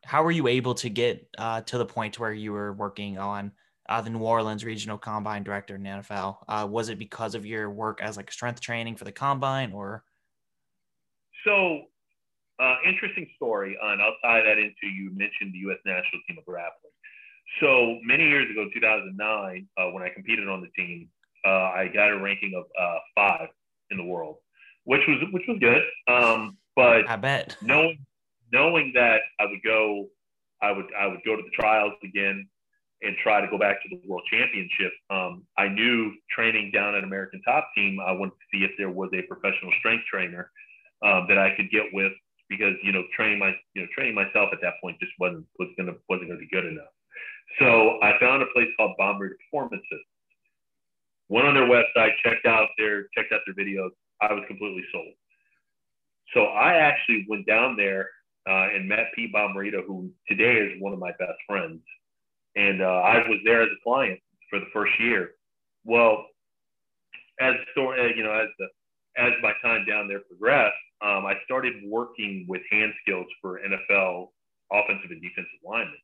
how 0.04 0.22
were 0.22 0.30
you 0.30 0.46
able 0.46 0.74
to 0.74 0.88
get 0.88 1.28
uh 1.38 1.60
to 1.62 1.76
the 1.76 1.84
point 1.84 2.20
where 2.20 2.32
you 2.32 2.52
were 2.52 2.72
working 2.72 3.18
on 3.18 3.50
uh, 3.88 4.00
the 4.00 4.10
New 4.10 4.20
Orleans 4.20 4.64
Regional 4.64 4.96
Combine 4.96 5.42
Director 5.42 5.74
in 5.74 5.82
the 5.82 5.90
NFL? 5.90 6.36
Uh, 6.46 6.68
was 6.70 6.90
it 6.90 7.00
because 7.00 7.34
of 7.34 7.44
your 7.44 7.68
work 7.68 7.98
as 8.00 8.16
like 8.16 8.30
strength 8.30 8.60
training 8.60 8.94
for 8.94 9.06
the 9.06 9.12
combine, 9.12 9.72
or? 9.72 10.04
So 11.44 11.80
uh, 12.60 12.76
interesting 12.86 13.28
story, 13.34 13.76
and 13.82 14.00
I'll 14.00 14.14
tie 14.22 14.40
that 14.40 14.56
into 14.56 14.86
you 14.86 15.10
mentioned 15.10 15.52
the 15.52 15.58
U.S. 15.66 15.78
national 15.84 16.22
team 16.28 16.38
of 16.38 16.44
grappling. 16.44 16.87
So 17.60 17.98
many 18.02 18.28
years 18.28 18.50
ago, 18.50 18.68
2009, 18.72 19.68
uh, 19.76 19.90
when 19.90 20.02
I 20.02 20.10
competed 20.10 20.48
on 20.48 20.60
the 20.60 20.68
team, 20.80 21.08
uh, 21.46 21.70
I 21.74 21.90
got 21.92 22.10
a 22.10 22.18
ranking 22.18 22.52
of 22.56 22.64
uh, 22.80 22.98
five 23.14 23.48
in 23.90 23.96
the 23.96 24.04
world, 24.04 24.36
which 24.84 25.02
was 25.08 25.18
which 25.32 25.44
was 25.48 25.58
good. 25.60 25.82
Um, 26.12 26.58
but 26.76 27.08
I 27.08 27.16
bet 27.16 27.56
knowing 27.62 27.98
knowing 28.52 28.92
that 28.94 29.20
I 29.40 29.46
would 29.46 29.62
go, 29.64 30.08
I 30.62 30.72
would 30.72 30.86
I 30.98 31.06
would 31.06 31.20
go 31.24 31.36
to 31.36 31.42
the 31.42 31.50
trials 31.50 31.94
again 32.04 32.46
and 33.02 33.16
try 33.22 33.40
to 33.40 33.46
go 33.48 33.58
back 33.58 33.82
to 33.82 33.88
the 33.88 34.00
world 34.08 34.22
championship. 34.30 34.92
Um, 35.10 35.46
I 35.56 35.68
knew 35.68 36.12
training 36.30 36.72
down 36.72 36.94
at 36.96 37.04
American 37.04 37.40
Top 37.42 37.70
Team, 37.76 37.98
I 38.04 38.12
wanted 38.12 38.32
to 38.32 38.46
see 38.52 38.64
if 38.64 38.72
there 38.76 38.90
was 38.90 39.10
a 39.14 39.22
professional 39.22 39.72
strength 39.78 40.04
trainer 40.10 40.50
um, 41.04 41.26
that 41.28 41.38
I 41.38 41.54
could 41.56 41.70
get 41.70 41.84
with 41.92 42.12
because 42.48 42.74
you 42.82 42.92
know 42.92 43.04
training 43.14 43.38
my 43.38 43.52
you 43.74 43.82
know 43.82 43.88
training 43.94 44.14
myself 44.14 44.50
at 44.52 44.60
that 44.62 44.74
point 44.82 44.98
just 45.00 45.12
wasn't 45.18 45.46
was 45.58 45.68
gonna 45.76 45.94
wasn't 46.08 46.28
gonna 46.28 46.40
be 46.40 46.48
good 46.50 46.66
enough. 46.66 46.90
So 47.58 47.98
I 48.02 48.18
found 48.20 48.42
a 48.42 48.46
place 48.54 48.68
called 48.76 48.92
Bomber 48.98 49.36
Performance 49.50 49.82
Systems. 49.84 50.04
Went 51.28 51.46
on 51.46 51.54
their 51.54 51.68
website, 51.68 52.12
checked 52.24 52.46
out 52.46 52.68
their 52.78 53.08
checked 53.14 53.32
out 53.32 53.40
their 53.46 53.54
videos. 53.54 53.90
I 54.20 54.32
was 54.32 54.44
completely 54.48 54.84
sold. 54.92 55.12
So 56.34 56.44
I 56.44 56.74
actually 56.74 57.26
went 57.28 57.46
down 57.46 57.76
there 57.76 58.08
uh, 58.48 58.68
and 58.74 58.88
met 58.88 59.12
Pete 59.14 59.32
Bommarito, 59.32 59.84
who 59.86 60.10
today 60.26 60.54
is 60.54 60.80
one 60.80 60.92
of 60.92 60.98
my 60.98 61.12
best 61.18 61.38
friends. 61.46 61.80
And 62.56 62.82
uh, 62.82 62.86
I 62.86 63.28
was 63.28 63.38
there 63.44 63.62
as 63.62 63.68
a 63.68 63.82
client 63.82 64.20
for 64.50 64.58
the 64.58 64.66
first 64.72 64.92
year. 64.98 65.30
Well, 65.84 66.26
as 67.40 67.54
story, 67.72 68.00
uh, 68.00 68.16
you 68.16 68.22
know, 68.22 68.32
as 68.32 68.48
the 68.58 68.66
as 69.16 69.32
my 69.42 69.52
time 69.62 69.84
down 69.84 70.06
there 70.06 70.20
progressed, 70.20 70.76
um, 71.02 71.26
I 71.26 71.34
started 71.44 71.74
working 71.86 72.46
with 72.48 72.62
hand 72.70 72.92
skills 73.02 73.26
for 73.40 73.60
NFL 73.60 74.28
offensive 74.72 75.10
and 75.10 75.20
defensive 75.20 75.60
linemen. 75.64 75.94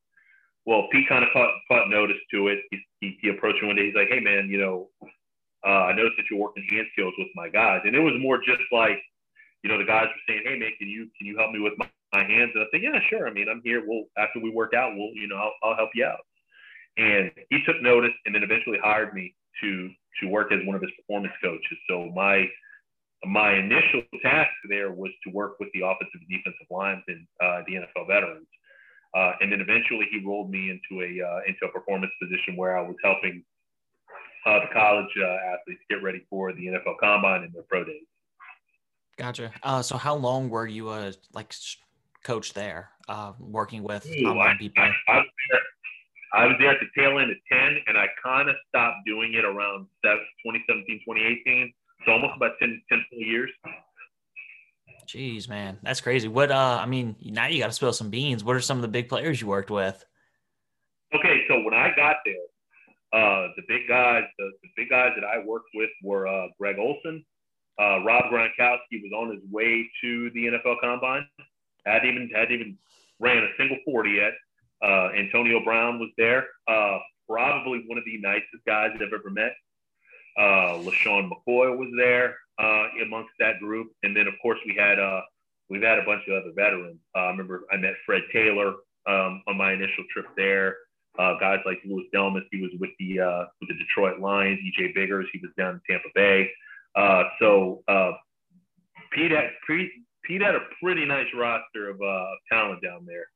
Well, 0.67 0.89
Pete 0.91 1.09
kind 1.09 1.25
of 1.25 1.31
caught, 1.33 1.51
caught 1.69 1.91
notice 1.91 2.17
to 2.33 2.49
it. 2.49 2.61
He, 2.71 2.79
he, 3.01 3.19
he 3.21 3.29
approached 3.29 3.61
me 3.61 3.69
one 3.69 3.77
day. 3.77 3.87
He's 3.87 3.95
like, 3.95 4.09
"Hey, 4.09 4.21
man, 4.21 4.49
you 4.49 4.59
know, 4.59 4.89
uh, 5.67 5.93
I 5.93 5.93
noticed 5.95 6.17
that 6.17 6.25
you're 6.31 6.41
working 6.41 6.65
hand 6.71 6.87
skills 6.93 7.15
with 7.19 7.29
my 7.35 7.49
guys," 7.49 7.83
and 7.85 7.95
it 7.95 8.01
was 8.01 8.15
more 8.19 8.39
just 8.39 8.65
like, 8.73 8.99
you 9.63 9.71
know, 9.71 9.79
the 9.79 9.85
guys 9.85 10.07
were 10.09 10.25
saying, 10.27 10.43
"Hey, 10.47 10.59
man, 10.59 10.73
can 10.79 10.89
you 10.89 11.09
can 11.19 11.27
you 11.27 11.37
help 11.37 11.53
me 11.53 11.61
with 11.61 11.75
my, 11.77 11.89
my 12.13 12.25
hands?" 12.25 12.53
And 12.55 12.65
I 12.65 12.67
said, 12.73 12.83
"Yeah, 12.83 12.99
sure. 13.11 13.29
I 13.29 13.33
mean, 13.33 13.49
I'm 13.49 13.61
here. 13.63 13.85
We'll 13.87 14.05
after 14.17 14.41
we 14.41 14.51
work 14.51 14.73
out, 14.75 14.97
we'll 14.97 15.13
you 15.15 15.29
know, 15.29 15.37
I'll, 15.37 15.53
I'll 15.63 15.77
help 15.77 15.91
you 15.95 16.05
out." 16.05 16.25
And 16.97 17.31
he 17.51 17.61
took 17.67 17.83
notice, 17.83 18.13
and 18.25 18.35
then 18.35 18.43
eventually 18.43 18.79
hired 18.83 19.13
me 19.13 19.35
to 19.63 19.91
to 20.21 20.29
work 20.29 20.53
as 20.53 20.61
one 20.65 20.77
of 20.77 20.83
his 20.83 20.93
performance 20.97 21.35
coaches. 21.43 21.79
So 21.89 22.11
my 22.15 22.49
my 23.27 23.55
initial 23.55 24.03
task 24.23 24.51
there 24.69 24.93
was 24.93 25.11
to 25.25 25.31
work 25.31 25.59
with 25.59 25.69
the 25.75 25.81
offensive 25.81 26.21
and 26.21 26.29
defensive 26.29 26.67
lines 26.71 27.03
and 27.09 27.27
uh, 27.43 27.63
the 27.67 27.75
NFL 27.75 28.07
veterans. 28.09 28.47
Uh, 29.15 29.33
and 29.41 29.53
then 29.53 29.61
eventually 29.61 30.07
he 30.11 30.25
rolled 30.27 30.51
me 30.51 30.71
into 30.71 31.03
a 31.03 31.25
uh, 31.25 31.41
into 31.47 31.65
a 31.67 31.69
performance 31.69 32.13
position 32.21 32.57
where 32.57 32.77
I 32.77 32.83
was 32.83 32.97
helping 33.03 33.45
uh, 34.45 34.61
the 34.61 34.67
college 34.73 35.09
uh, 35.23 35.55
athletes 35.55 35.83
get 35.89 36.03
ready 36.03 36.27
for 36.29 36.53
the 36.53 36.67
NFL 36.67 36.99
Combine 37.01 37.45
and 37.45 37.53
their 37.53 37.63
pro 37.63 37.85
days. 37.85 38.03
Gotcha. 39.17 39.53
Uh, 39.63 39.83
so 39.83 39.97
how 39.97 40.17
long 40.17 40.49
were 40.49 40.67
you 40.67 40.91
a 40.91 41.13
like 41.33 41.55
coach 42.25 42.55
there, 42.55 42.91
working 43.39 43.85
with 43.85 44.05
Ooh, 44.07 44.41
I, 44.41 44.55
people? 44.59 44.83
I, 44.83 44.91
I, 45.09 45.17
was 45.19 45.27
there, 45.51 45.61
I 46.33 46.47
was 46.47 46.57
there 46.59 46.71
at 46.71 46.79
the 46.81 47.01
tail 47.01 47.19
end 47.21 47.31
of 47.31 47.37
10, 47.51 47.59
and 47.87 47.97
I 47.97 48.07
kind 48.21 48.49
of 48.49 48.57
stopped 48.69 49.07
doing 49.07 49.35
it 49.35 49.45
around 49.45 49.87
2017, 50.03 51.03
2018. 51.07 51.73
So 52.05 52.13
almost 52.13 52.33
about 52.37 52.59
10, 52.59 52.83
10 52.89 53.05
years. 53.13 53.51
Jeez, 55.07 55.49
man, 55.49 55.79
that's 55.83 56.01
crazy. 56.01 56.29
What 56.29 56.51
uh, 56.51 56.79
I 56.81 56.87
mean, 56.87 57.17
now 57.23 57.47
you 57.47 57.59
got 57.61 57.69
to 57.69 57.73
spill 57.73 57.93
some 57.93 58.11
beans. 58.11 58.43
What 58.43 58.57
are 58.57 58.61
some 58.61 58.79
of 58.79 58.83
the 58.83 58.89
big 58.89 59.09
players 59.09 59.41
you 59.41 59.47
worked 59.47 59.71
with? 59.71 60.05
Okay, 61.15 61.45
so 61.49 61.61
when 61.63 61.75
I 61.75 61.95
got 61.95 62.17
there, 62.25 62.35
uh, 63.13 63.49
the 63.57 63.63
big 63.69 63.87
guys, 63.89 64.25
the, 64.39 64.51
the 64.63 64.69
big 64.77 64.91
guys 64.91 65.13
that 65.17 65.25
I 65.25 65.45
worked 65.45 65.69
with 65.75 65.91
were 66.03 66.27
uh, 66.27 66.49
Greg 66.59 66.77
Olsen, 66.79 67.25
uh, 67.81 68.03
Rob 68.03 68.25
Gronkowski 68.33 69.03
was 69.03 69.13
on 69.17 69.31
his 69.31 69.41
way 69.51 69.89
to 70.03 70.31
the 70.31 70.47
NFL 70.47 70.81
Combine. 70.81 71.27
Hadn't 71.87 72.09
even 72.09 72.31
hadn't 72.35 72.53
even 72.53 72.79
ran 73.21 73.39
a 73.39 73.49
single 73.59 73.79
forty 73.85 74.13
yet. 74.13 74.33
Uh, 74.83 75.11
Antonio 75.17 75.63
Brown 75.63 75.99
was 75.99 76.11
there. 76.17 76.47
Uh, 76.69 76.99
probably 77.29 77.85
one 77.87 77.99
of 77.99 78.05
the 78.05 78.19
nicest 78.19 78.65
guys 78.67 78.91
I've 78.95 79.13
ever 79.13 79.31
met. 79.31 79.53
Uh, 80.37 80.83
LeSean 80.83 81.31
McCoy 81.31 81.77
was 81.77 81.89
there 81.97 82.37
uh, 82.59 82.87
amongst 83.05 83.33
that 83.39 83.59
group, 83.61 83.89
and 84.03 84.17
then 84.17 84.27
of 84.27 84.35
course 84.43 84.59
we 84.67 84.75
had 84.79 84.99
uh, 84.99 85.21
we've 85.71 85.83
had 85.83 85.99
a 85.99 86.05
bunch 86.05 86.23
of 86.29 86.43
other 86.43 86.53
veterans. 86.55 86.99
Uh, 87.17 87.21
I 87.21 87.31
remember 87.31 87.63
I 87.73 87.77
met 87.77 87.95
Fred 88.07 88.23
Taylor 88.33 88.75
um, 89.07 89.43
on 89.49 89.57
my 89.57 89.73
initial 89.73 90.05
trip 90.13 90.27
there. 90.37 90.77
Uh, 91.19 91.39
guys 91.39 91.61
like 91.65 91.79
Louis 91.85 92.09
Delmas, 92.13 92.43
he 92.51 92.61
was 92.61 92.71
with 92.81 92.91
the 92.99 93.21
uh, 93.21 93.45
with 93.61 93.69
the 93.69 93.77
Detroit 93.77 94.21
Lions. 94.21 94.59
EJ 94.61 94.95
Biggers, 94.95 95.27
he 95.33 95.39
was 95.41 95.51
down 95.57 95.75
in 95.75 95.81
Tampa 95.89 96.09
Bay. 96.15 96.51
Uh, 96.97 97.25
so 97.39 97.83
uh, 97.89 98.13
Pete 99.13 99.31
had 99.31 99.51
Pete, 99.67 99.91
Pete 100.25 100.43
had 100.43 100.55
a 100.55 100.61
pretty 100.83 101.05
nice 101.05 101.27
roster 101.37 101.91
of 101.91 102.01
uh, 102.01 102.27
talent 102.51 102.83
down 102.83 103.07
there, 103.07 103.27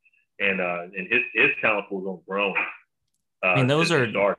and 0.40 0.60
uh, 0.60 0.82
and 0.96 1.06
his 1.08 1.22
his 1.34 1.50
talent 1.60 1.88
pool 1.88 2.00
was 2.00 2.20
growing. 2.28 2.54
Uh, 3.42 3.46
I 3.46 3.56
mean, 3.56 3.66
those 3.68 3.92
are 3.92 4.36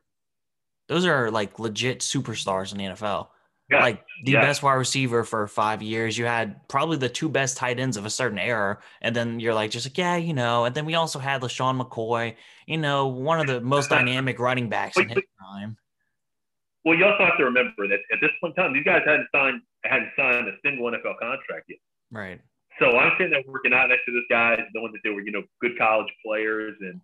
those 0.89 1.05
are 1.05 1.31
like 1.31 1.59
legit 1.59 1.99
superstars 1.99 2.73
in 2.73 2.77
the 2.77 2.83
NFL. 2.85 3.29
Yeah. 3.71 3.81
Like 3.81 4.03
the 4.23 4.31
yeah. 4.31 4.41
best 4.41 4.63
wide 4.63 4.73
receiver 4.73 5.23
for 5.23 5.47
five 5.47 5.81
years. 5.83 6.17
You 6.17 6.25
had 6.25 6.67
probably 6.67 6.97
the 6.97 7.09
two 7.09 7.29
best 7.29 7.55
tight 7.55 7.79
ends 7.79 7.97
of 7.97 8.05
a 8.05 8.09
certain 8.09 8.39
era. 8.39 8.79
And 9.01 9.15
then 9.15 9.39
you're 9.39 9.53
like, 9.53 9.69
just 9.69 9.85
like, 9.85 9.97
yeah, 9.97 10.15
you 10.15 10.33
know. 10.33 10.65
And 10.65 10.73
then 10.73 10.85
we 10.85 10.95
also 10.95 11.19
had 11.19 11.41
LeSean 11.41 11.79
McCoy, 11.79 12.35
you 12.65 12.77
know, 12.77 13.07
one 13.07 13.39
of 13.39 13.45
the 13.45 13.61
most 13.61 13.89
dynamic 13.91 14.39
running 14.39 14.69
backs 14.69 14.97
in 14.97 15.09
his 15.09 15.23
time. 15.39 15.77
Well, 16.83 16.97
you 16.97 17.05
also 17.05 17.25
have 17.25 17.37
to 17.37 17.43
remember 17.43 17.87
that 17.87 17.99
at 18.11 18.19
this 18.21 18.31
point 18.41 18.55
in 18.57 18.63
time, 18.63 18.73
these 18.73 18.85
guys 18.85 19.01
hadn't 19.05 19.27
signed 19.33 19.61
hadn't 19.85 20.09
signed 20.17 20.47
a 20.47 20.53
single 20.65 20.89
NFL 20.89 21.19
contract 21.19 21.65
yet. 21.67 21.79
Right. 22.11 22.41
So 22.79 22.97
I'm 22.97 23.11
sitting 23.17 23.31
there 23.31 23.43
working 23.45 23.73
out 23.73 23.89
next 23.89 24.05
to 24.05 24.11
this 24.11 24.23
guy, 24.29 24.57
knowing 24.73 24.93
that 24.93 24.99
they 25.03 25.09
were, 25.09 25.21
you 25.21 25.31
know, 25.31 25.43
good 25.61 25.77
college 25.77 26.07
players, 26.25 26.75
and 26.79 27.01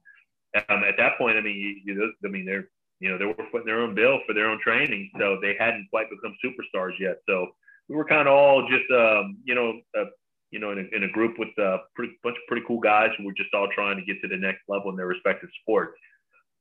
um, 0.70 0.84
at 0.84 0.96
that 0.98 1.18
point, 1.18 1.38
I 1.38 1.42
mean, 1.42 1.56
you, 1.56 1.94
you, 1.94 2.14
I 2.24 2.28
mean, 2.30 2.46
they're 2.46 2.70
you 3.06 3.12
know, 3.12 3.20
they 3.20 3.26
were 3.26 3.36
putting 3.52 3.68
their 3.68 3.82
own 3.82 3.94
bill 3.94 4.18
for 4.26 4.34
their 4.34 4.50
own 4.50 4.60
training, 4.64 5.12
so 5.20 5.38
they 5.40 5.54
hadn't 5.60 5.86
quite 5.92 6.10
become 6.10 6.36
superstars 6.44 6.94
yet. 7.00 7.18
So 7.30 7.50
we 7.88 7.96
were 7.96 8.04
kind 8.04 8.28
of 8.28 8.34
all 8.34 8.68
just, 8.68 8.90
um, 8.90 9.38
you 9.44 9.54
know, 9.54 9.80
uh, 9.96 10.06
you 10.50 10.58
know, 10.60 10.72
in 10.72 10.80
a, 10.80 10.96
in 10.96 11.04
a 11.04 11.12
group 11.12 11.38
with 11.38 11.50
a 11.60 11.78
pretty 11.94 12.14
bunch 12.24 12.36
of 12.36 12.48
pretty 12.48 12.66
cool 12.68 12.80
guys 12.80 13.10
who 13.16 13.26
were 13.26 13.38
just 13.38 13.54
all 13.54 13.68
trying 13.76 13.98
to 13.98 14.06
get 14.06 14.20
to 14.24 14.28
the 14.28 14.38
next 14.38 14.62
level 14.68 14.90
in 14.90 14.98
their 14.98 15.06
respective 15.06 15.50
sports. 15.62 15.94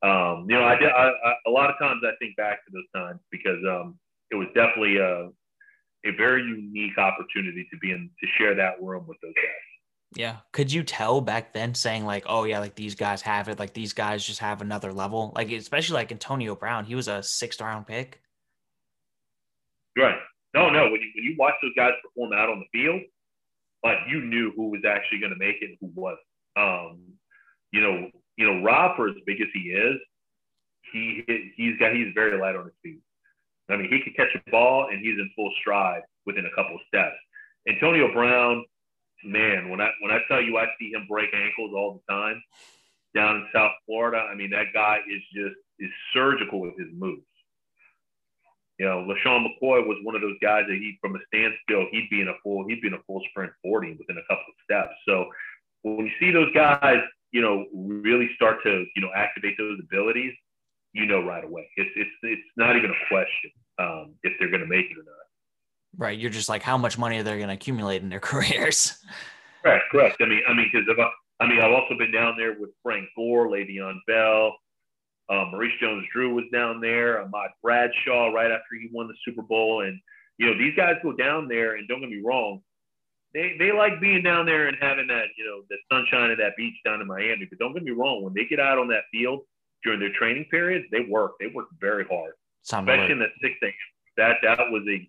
Um, 0.02 0.44
you 0.46 0.56
know, 0.56 0.64
I, 0.64 0.74
I, 0.74 1.08
I, 1.08 1.34
a 1.46 1.50
lot 1.50 1.70
of 1.70 1.78
times 1.78 2.02
I 2.04 2.12
think 2.18 2.36
back 2.36 2.62
to 2.66 2.72
those 2.74 2.90
times 2.94 3.20
because 3.30 3.64
um, 3.66 3.98
it 4.30 4.34
was 4.34 4.48
definitely 4.54 4.98
a, 4.98 5.30
a 6.04 6.10
very 6.18 6.42
unique 6.42 6.98
opportunity 6.98 7.66
to 7.72 7.78
be 7.78 7.92
in 7.92 8.10
to 8.20 8.26
share 8.36 8.54
that 8.54 8.82
room 8.82 9.06
with 9.08 9.16
those 9.22 9.32
guys. 9.32 9.73
Yeah. 10.16 10.36
Could 10.52 10.72
you 10.72 10.82
tell 10.82 11.20
back 11.20 11.52
then 11.52 11.74
saying 11.74 12.04
like, 12.04 12.24
oh 12.26 12.44
yeah, 12.44 12.60
like 12.60 12.74
these 12.74 12.94
guys 12.94 13.22
have 13.22 13.48
it, 13.48 13.58
like 13.58 13.74
these 13.74 13.92
guys 13.92 14.24
just 14.24 14.40
have 14.40 14.60
another 14.60 14.92
level? 14.92 15.32
Like 15.34 15.50
especially 15.50 15.94
like 15.94 16.12
Antonio 16.12 16.54
Brown, 16.54 16.84
he 16.84 16.94
was 16.94 17.08
a 17.08 17.22
sixth 17.22 17.60
round 17.60 17.86
pick. 17.86 18.20
Right. 19.96 20.16
No, 20.54 20.70
no. 20.70 20.84
When 20.84 21.00
you 21.00 21.10
when 21.14 21.24
you 21.24 21.34
watch 21.38 21.54
those 21.62 21.72
guys 21.76 21.92
perform 22.02 22.32
out 22.32 22.48
on 22.48 22.60
the 22.60 22.78
field, 22.78 23.02
like 23.82 23.98
you 24.08 24.24
knew 24.24 24.52
who 24.56 24.70
was 24.70 24.82
actually 24.86 25.20
going 25.20 25.32
to 25.32 25.38
make 25.38 25.56
it 25.60 25.70
and 25.70 25.78
who 25.80 25.90
wasn't. 25.94 26.20
Um, 26.56 27.00
you 27.72 27.80
know, 27.80 28.08
you 28.36 28.46
know, 28.46 28.62
Rob 28.62 28.96
for 28.96 29.08
as 29.08 29.14
big 29.26 29.40
as 29.40 29.48
he 29.52 29.70
is, 29.70 29.96
he 30.92 31.24
he's 31.56 31.76
got 31.78 31.92
he's 31.92 32.12
very 32.14 32.38
light 32.38 32.54
on 32.54 32.64
his 32.64 32.74
feet. 32.82 33.00
I 33.68 33.76
mean, 33.76 33.90
he 33.90 34.00
could 34.00 34.16
catch 34.16 34.28
a 34.34 34.50
ball 34.50 34.88
and 34.90 35.00
he's 35.00 35.18
in 35.18 35.30
full 35.34 35.50
stride 35.60 36.02
within 36.26 36.46
a 36.46 36.54
couple 36.54 36.78
steps. 36.86 37.16
Antonio 37.68 38.12
Brown, 38.12 38.64
man, 39.24 39.70
when 39.70 39.80
I 39.80 39.90
when 40.00 40.12
I 40.12 40.20
tell 40.28 40.40
you 40.40 40.58
I 40.58 40.66
see 40.78 40.92
him 40.92 41.06
break 41.08 41.30
ankles 41.34 41.72
all 41.74 42.00
the 42.00 42.12
time 42.12 42.42
down 43.14 43.36
in 43.36 43.46
South 43.52 43.72
Florida, 43.86 44.18
I 44.18 44.34
mean 44.34 44.50
that 44.50 44.72
guy 44.72 44.98
is 45.08 45.22
just 45.34 45.56
is 45.78 45.90
surgical 46.12 46.60
with 46.60 46.78
his 46.78 46.88
moves. 46.92 47.22
You 48.78 48.86
know, 48.86 49.06
LeSean 49.06 49.46
McCoy 49.46 49.86
was 49.86 49.98
one 50.02 50.16
of 50.16 50.22
those 50.22 50.38
guys 50.42 50.64
that 50.68 50.74
he 50.74 50.98
from 51.00 51.14
a 51.14 51.20
standstill, 51.28 51.86
he'd 51.92 52.10
be 52.10 52.20
in 52.20 52.28
a 52.28 52.34
full, 52.42 52.66
he'd 52.66 52.80
be 52.80 52.88
in 52.88 52.94
a 52.94 53.02
full 53.06 53.22
sprint 53.30 53.52
40 53.62 53.96
within 53.98 54.18
a 54.18 54.22
couple 54.22 54.44
of 54.48 54.54
steps. 54.64 54.94
So 55.06 55.26
when 55.82 56.06
you 56.06 56.12
see 56.18 56.32
those 56.32 56.52
guys, 56.54 56.98
you 57.30 57.40
know, 57.40 57.66
really 57.72 58.30
start 58.34 58.62
to, 58.64 58.84
you 58.96 59.02
know, 59.02 59.10
activate 59.14 59.56
those 59.58 59.78
abilities, 59.78 60.34
you 60.94 61.06
know 61.06 61.22
right 61.22 61.44
away. 61.44 61.68
It's 61.76 61.90
it's 61.96 62.10
it's 62.22 62.48
not 62.56 62.76
even 62.76 62.90
a 62.90 63.08
question 63.08 63.50
um, 63.78 64.14
if 64.22 64.32
they're 64.38 64.50
going 64.50 64.62
to 64.62 64.66
make 64.66 64.86
it 64.86 64.96
or 64.96 65.04
not. 65.04 65.23
Right. 65.96 66.18
You're 66.18 66.30
just 66.30 66.48
like, 66.48 66.62
how 66.62 66.76
much 66.76 66.98
money 66.98 67.18
are 67.18 67.22
they 67.22 67.36
going 67.36 67.48
to 67.48 67.54
accumulate 67.54 68.02
in 68.02 68.08
their 68.08 68.20
careers? 68.30 68.98
Correct. 69.62 69.84
Correct. 69.90 70.16
I 70.20 70.26
mean, 70.26 70.42
I 70.48 70.54
mean, 70.54 70.70
because 70.72 70.88
I 71.40 71.46
mean, 71.46 71.60
I've 71.60 71.72
also 71.72 71.96
been 71.96 72.12
down 72.12 72.34
there 72.36 72.56
with 72.58 72.70
Frank 72.82 73.06
Gore, 73.16 73.48
Le'Veon 73.48 73.96
Bell, 74.06 74.54
uh, 75.28 75.46
Maurice 75.50 75.72
Jones-Drew 75.80 76.34
was 76.34 76.44
down 76.52 76.80
there, 76.80 77.22
Ahmad 77.22 77.50
Bradshaw 77.62 78.28
right 78.28 78.50
after 78.50 78.76
he 78.80 78.88
won 78.92 79.08
the 79.08 79.14
Super 79.24 79.42
Bowl, 79.42 79.82
and 79.82 79.98
you 80.38 80.46
know 80.46 80.58
these 80.58 80.76
guys 80.76 80.96
go 81.02 81.12
down 81.12 81.48
there, 81.48 81.76
and 81.76 81.88
don't 81.88 82.00
get 82.00 82.10
me 82.10 82.20
wrong, 82.24 82.60
they 83.32 83.56
they 83.58 83.72
like 83.72 84.00
being 84.00 84.22
down 84.22 84.44
there 84.44 84.68
and 84.68 84.76
having 84.80 85.06
that 85.08 85.26
you 85.38 85.46
know 85.46 85.62
the 85.70 85.76
sunshine 85.90 86.30
of 86.30 86.38
that 86.38 86.56
beach 86.56 86.74
down 86.84 87.00
in 87.00 87.06
Miami. 87.06 87.46
But 87.48 87.58
don't 87.58 87.72
get 87.72 87.82
me 87.82 87.92
wrong, 87.92 88.22
when 88.22 88.34
they 88.34 88.44
get 88.44 88.60
out 88.60 88.78
on 88.78 88.88
that 88.88 89.04
field 89.10 89.40
during 89.82 90.00
their 90.00 90.12
training 90.12 90.46
periods, 90.50 90.84
they 90.92 91.06
work. 91.08 91.32
They 91.40 91.46
work 91.46 91.68
very 91.80 92.04
hard, 92.04 92.34
Sound 92.62 92.88
especially 92.88 93.12
in 93.12 93.18
the 93.20 93.28
six 93.40 93.54
a.m. 93.62 93.72
That 94.18 94.36
that 94.42 94.58
was 94.70 94.82
a 94.88 95.08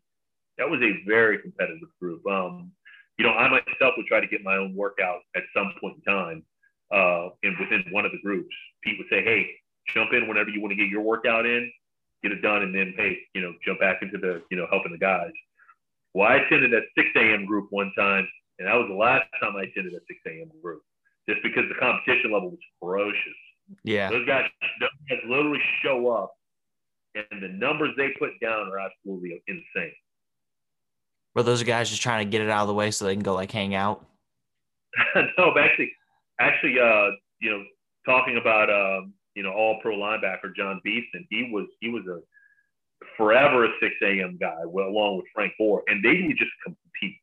that 0.57 0.69
was 0.69 0.81
a 0.81 1.03
very 1.07 1.39
competitive 1.39 1.89
group. 1.99 2.25
Um, 2.27 2.71
you 3.17 3.25
know, 3.25 3.31
I 3.31 3.47
myself 3.49 3.93
would 3.97 4.07
try 4.07 4.19
to 4.19 4.27
get 4.27 4.43
my 4.43 4.57
own 4.57 4.75
workout 4.75 5.21
at 5.35 5.43
some 5.55 5.71
point 5.79 5.97
in 5.97 6.13
time, 6.13 6.43
uh, 6.91 7.29
and 7.43 7.55
within 7.59 7.85
one 7.91 8.05
of 8.05 8.11
the 8.11 8.19
groups, 8.23 8.53
Pete 8.83 8.97
would 8.97 9.07
say, 9.09 9.23
"Hey, 9.23 9.49
jump 9.93 10.13
in 10.13 10.27
whenever 10.27 10.49
you 10.49 10.61
want 10.61 10.71
to 10.71 10.75
get 10.75 10.89
your 10.89 11.01
workout 11.01 11.45
in, 11.45 11.71
get 12.23 12.31
it 12.31 12.41
done, 12.41 12.63
and 12.63 12.75
then 12.75 12.93
hey, 12.97 13.19
you 13.33 13.41
know, 13.41 13.53
jump 13.65 13.79
back 13.79 14.01
into 14.01 14.17
the, 14.17 14.43
you 14.51 14.57
know, 14.57 14.67
helping 14.69 14.91
the 14.91 14.97
guys." 14.97 15.31
Well, 16.13 16.27
I 16.27 16.35
attended 16.37 16.71
that 16.71 16.83
6 16.97 17.09
a.m. 17.15 17.45
group 17.45 17.67
one 17.71 17.91
time, 17.97 18.27
and 18.59 18.67
that 18.67 18.75
was 18.75 18.87
the 18.87 18.95
last 18.95 19.27
time 19.41 19.55
I 19.55 19.63
attended 19.63 19.93
a 19.93 19.99
6 20.07 20.19
a.m. 20.27 20.49
group, 20.61 20.81
just 21.27 21.41
because 21.43 21.67
the 21.67 21.75
competition 21.75 22.31
level 22.31 22.51
was 22.51 22.59
ferocious. 22.79 23.39
Yeah, 23.83 24.09
those 24.09 24.25
guys, 24.25 24.49
those 24.79 24.89
guys 25.09 25.19
literally 25.27 25.61
show 25.83 26.09
up, 26.09 26.33
and 27.15 27.41
the 27.41 27.49
numbers 27.49 27.91
they 27.97 28.09
put 28.19 28.39
down 28.41 28.67
are 28.71 28.79
absolutely 28.79 29.41
insane. 29.47 29.95
Were 31.35 31.43
those 31.43 31.63
guys 31.63 31.89
just 31.89 32.01
trying 32.01 32.25
to 32.25 32.31
get 32.31 32.41
it 32.41 32.49
out 32.49 32.61
of 32.61 32.67
the 32.67 32.73
way 32.73 32.91
so 32.91 33.05
they 33.05 33.13
can 33.13 33.23
go 33.23 33.33
like 33.33 33.51
hang 33.51 33.75
out? 33.75 34.05
no, 35.15 35.51
but 35.53 35.63
actually, 35.63 35.91
actually, 36.39 36.79
uh, 36.79 37.11
you 37.41 37.51
know, 37.51 37.63
talking 38.05 38.37
about 38.37 38.69
um, 38.69 39.13
you 39.35 39.43
know, 39.43 39.51
all 39.51 39.79
pro 39.81 39.95
linebacker 39.95 40.55
Jon 40.55 40.79
Beason, 40.83 41.27
he 41.29 41.49
was 41.51 41.67
he 41.81 41.89
was 41.89 42.03
a 42.07 42.19
forever 43.17 43.65
a 43.65 43.69
6 43.79 43.93
a.m. 44.03 44.37
guy, 44.39 44.59
well, 44.65 44.87
along 44.87 45.17
with 45.17 45.25
Frank 45.33 45.53
Gore, 45.57 45.83
and 45.87 46.03
they 46.03 46.25
would 46.25 46.37
just 46.37 46.51
compete. 46.63 47.19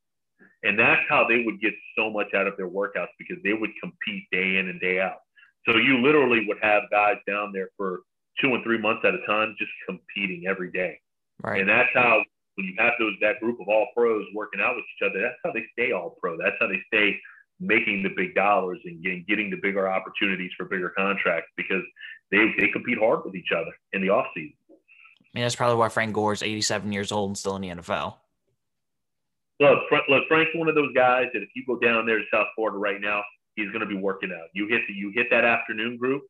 And 0.63 0.79
that's 0.79 1.03
how 1.09 1.27
they 1.27 1.43
would 1.45 1.61
get 1.61 1.75
so 1.97 2.11
much 2.11 2.35
out 2.35 2.47
of 2.47 2.57
their 2.57 2.69
workouts 2.69 3.09
because 3.19 3.39
they 3.43 3.53
would 3.53 3.71
compete 3.83 4.25
day 4.31 4.59
in 4.59 4.69
and 4.69 4.81
day 4.81 5.01
out. 5.01 5.19
So 5.67 5.77
you 5.77 5.99
literally 5.99 6.45
would 6.47 6.59
have 6.63 6.85
guys 6.91 7.17
down 7.27 7.53
there 7.53 7.71
for 7.77 8.01
two 8.41 8.55
and 8.55 8.63
three 8.63 8.79
months 8.79 9.03
at 9.05 9.15
a 9.15 9.27
time, 9.27 9.57
just 9.59 9.71
competing 9.89 10.47
every 10.47 10.71
day. 10.71 11.01
Right. 11.43 11.61
And 11.61 11.69
that's 11.69 11.89
how 11.95 12.23
when 12.55 12.67
you 12.67 12.75
have 12.79 12.93
those 12.99 13.15
that 13.21 13.41
group 13.41 13.61
of 13.61 13.69
all 13.69 13.89
pros 13.97 14.27
working 14.35 14.61
out 14.61 14.77
with 14.77 14.85
each 14.97 15.09
other, 15.09 15.21
that's 15.21 15.39
how 15.45 15.53
they 15.53 15.65
stay 15.73 15.93
all 15.93 16.17
pro. 16.21 16.37
That's 16.37 16.57
how 16.61 16.69
they 16.69 16.81
stay 16.93 17.19
making 17.61 18.03
the 18.03 18.11
big 18.17 18.35
dollars 18.35 18.79
and 18.85 19.03
getting 19.03 19.25
getting 19.29 19.51
the 19.51 19.59
bigger 19.63 19.91
opportunities 19.91 20.51
for 20.57 20.67
bigger 20.67 20.93
contracts 20.97 21.51
because 21.57 21.83
they 22.31 22.53
they 22.59 22.69
compete 22.69 22.99
hard 22.99 23.25
with 23.25 23.35
each 23.35 23.53
other 23.55 23.73
in 23.93 24.03
the 24.03 24.11
off 24.11 24.27
season. 24.35 24.55
I 24.71 25.39
mean, 25.39 25.45
that's 25.45 25.57
probably 25.57 25.77
why 25.77 25.89
Frank 25.89 26.13
Gore 26.13 26.35
is 26.35 26.43
87 26.43 26.93
years 26.93 27.11
old 27.11 27.31
and 27.31 27.39
still 27.39 27.57
in 27.57 27.63
the 27.63 27.69
NFL. 27.69 28.17
Look, 29.61 29.79
look, 30.09 30.25
Frank's 30.29 30.51
one 30.55 30.69
of 30.69 30.75
those 30.75 30.93
guys 30.95 31.27
that 31.33 31.43
if 31.43 31.49
you 31.55 31.65
go 31.67 31.79
down 31.79 32.05
there 32.05 32.19
to 32.19 32.25
South 32.33 32.49
Florida 32.55 32.77
right 32.77 33.01
now, 33.01 33.23
he's 33.55 33.69
going 33.69 33.81
to 33.81 33.87
be 33.87 33.97
working 33.97 34.31
out. 34.33 34.49
You 34.53 34.67
hit 34.69 34.83
the, 34.89 34.93
you 34.93 35.13
hit 35.15 35.29
that 35.31 35.45
afternoon 35.45 35.97
group. 35.97 36.23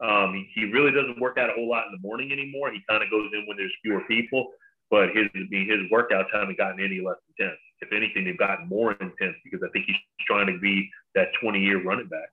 Um, 0.00 0.32
he, 0.34 0.60
he 0.60 0.72
really 0.72 0.90
doesn't 0.90 1.20
work 1.20 1.38
out 1.38 1.50
a 1.50 1.52
whole 1.52 1.68
lot 1.68 1.86
in 1.86 1.92
the 1.92 2.00
morning 2.06 2.32
anymore. 2.32 2.72
He 2.72 2.80
kind 2.88 3.02
of 3.02 3.10
goes 3.10 3.30
in 3.32 3.44
when 3.46 3.56
there's 3.56 3.74
fewer 3.82 4.00
people, 4.08 4.48
but 4.90 5.08
his 5.14 5.26
his 5.34 5.80
workouts 5.92 6.26
haven't 6.32 6.58
gotten 6.58 6.82
any 6.82 7.00
less 7.00 7.16
intense. 7.36 7.58
If 7.80 7.92
anything, 7.92 8.24
they've 8.24 8.38
gotten 8.38 8.68
more 8.68 8.92
intense 8.92 9.36
because 9.44 9.60
I 9.62 9.70
think 9.72 9.86
he's 9.86 9.96
trying 10.26 10.46
to 10.46 10.58
be 10.58 10.90
that 11.14 11.28
20 11.40 11.60
year 11.60 11.82
running 11.82 12.08
back. 12.08 12.30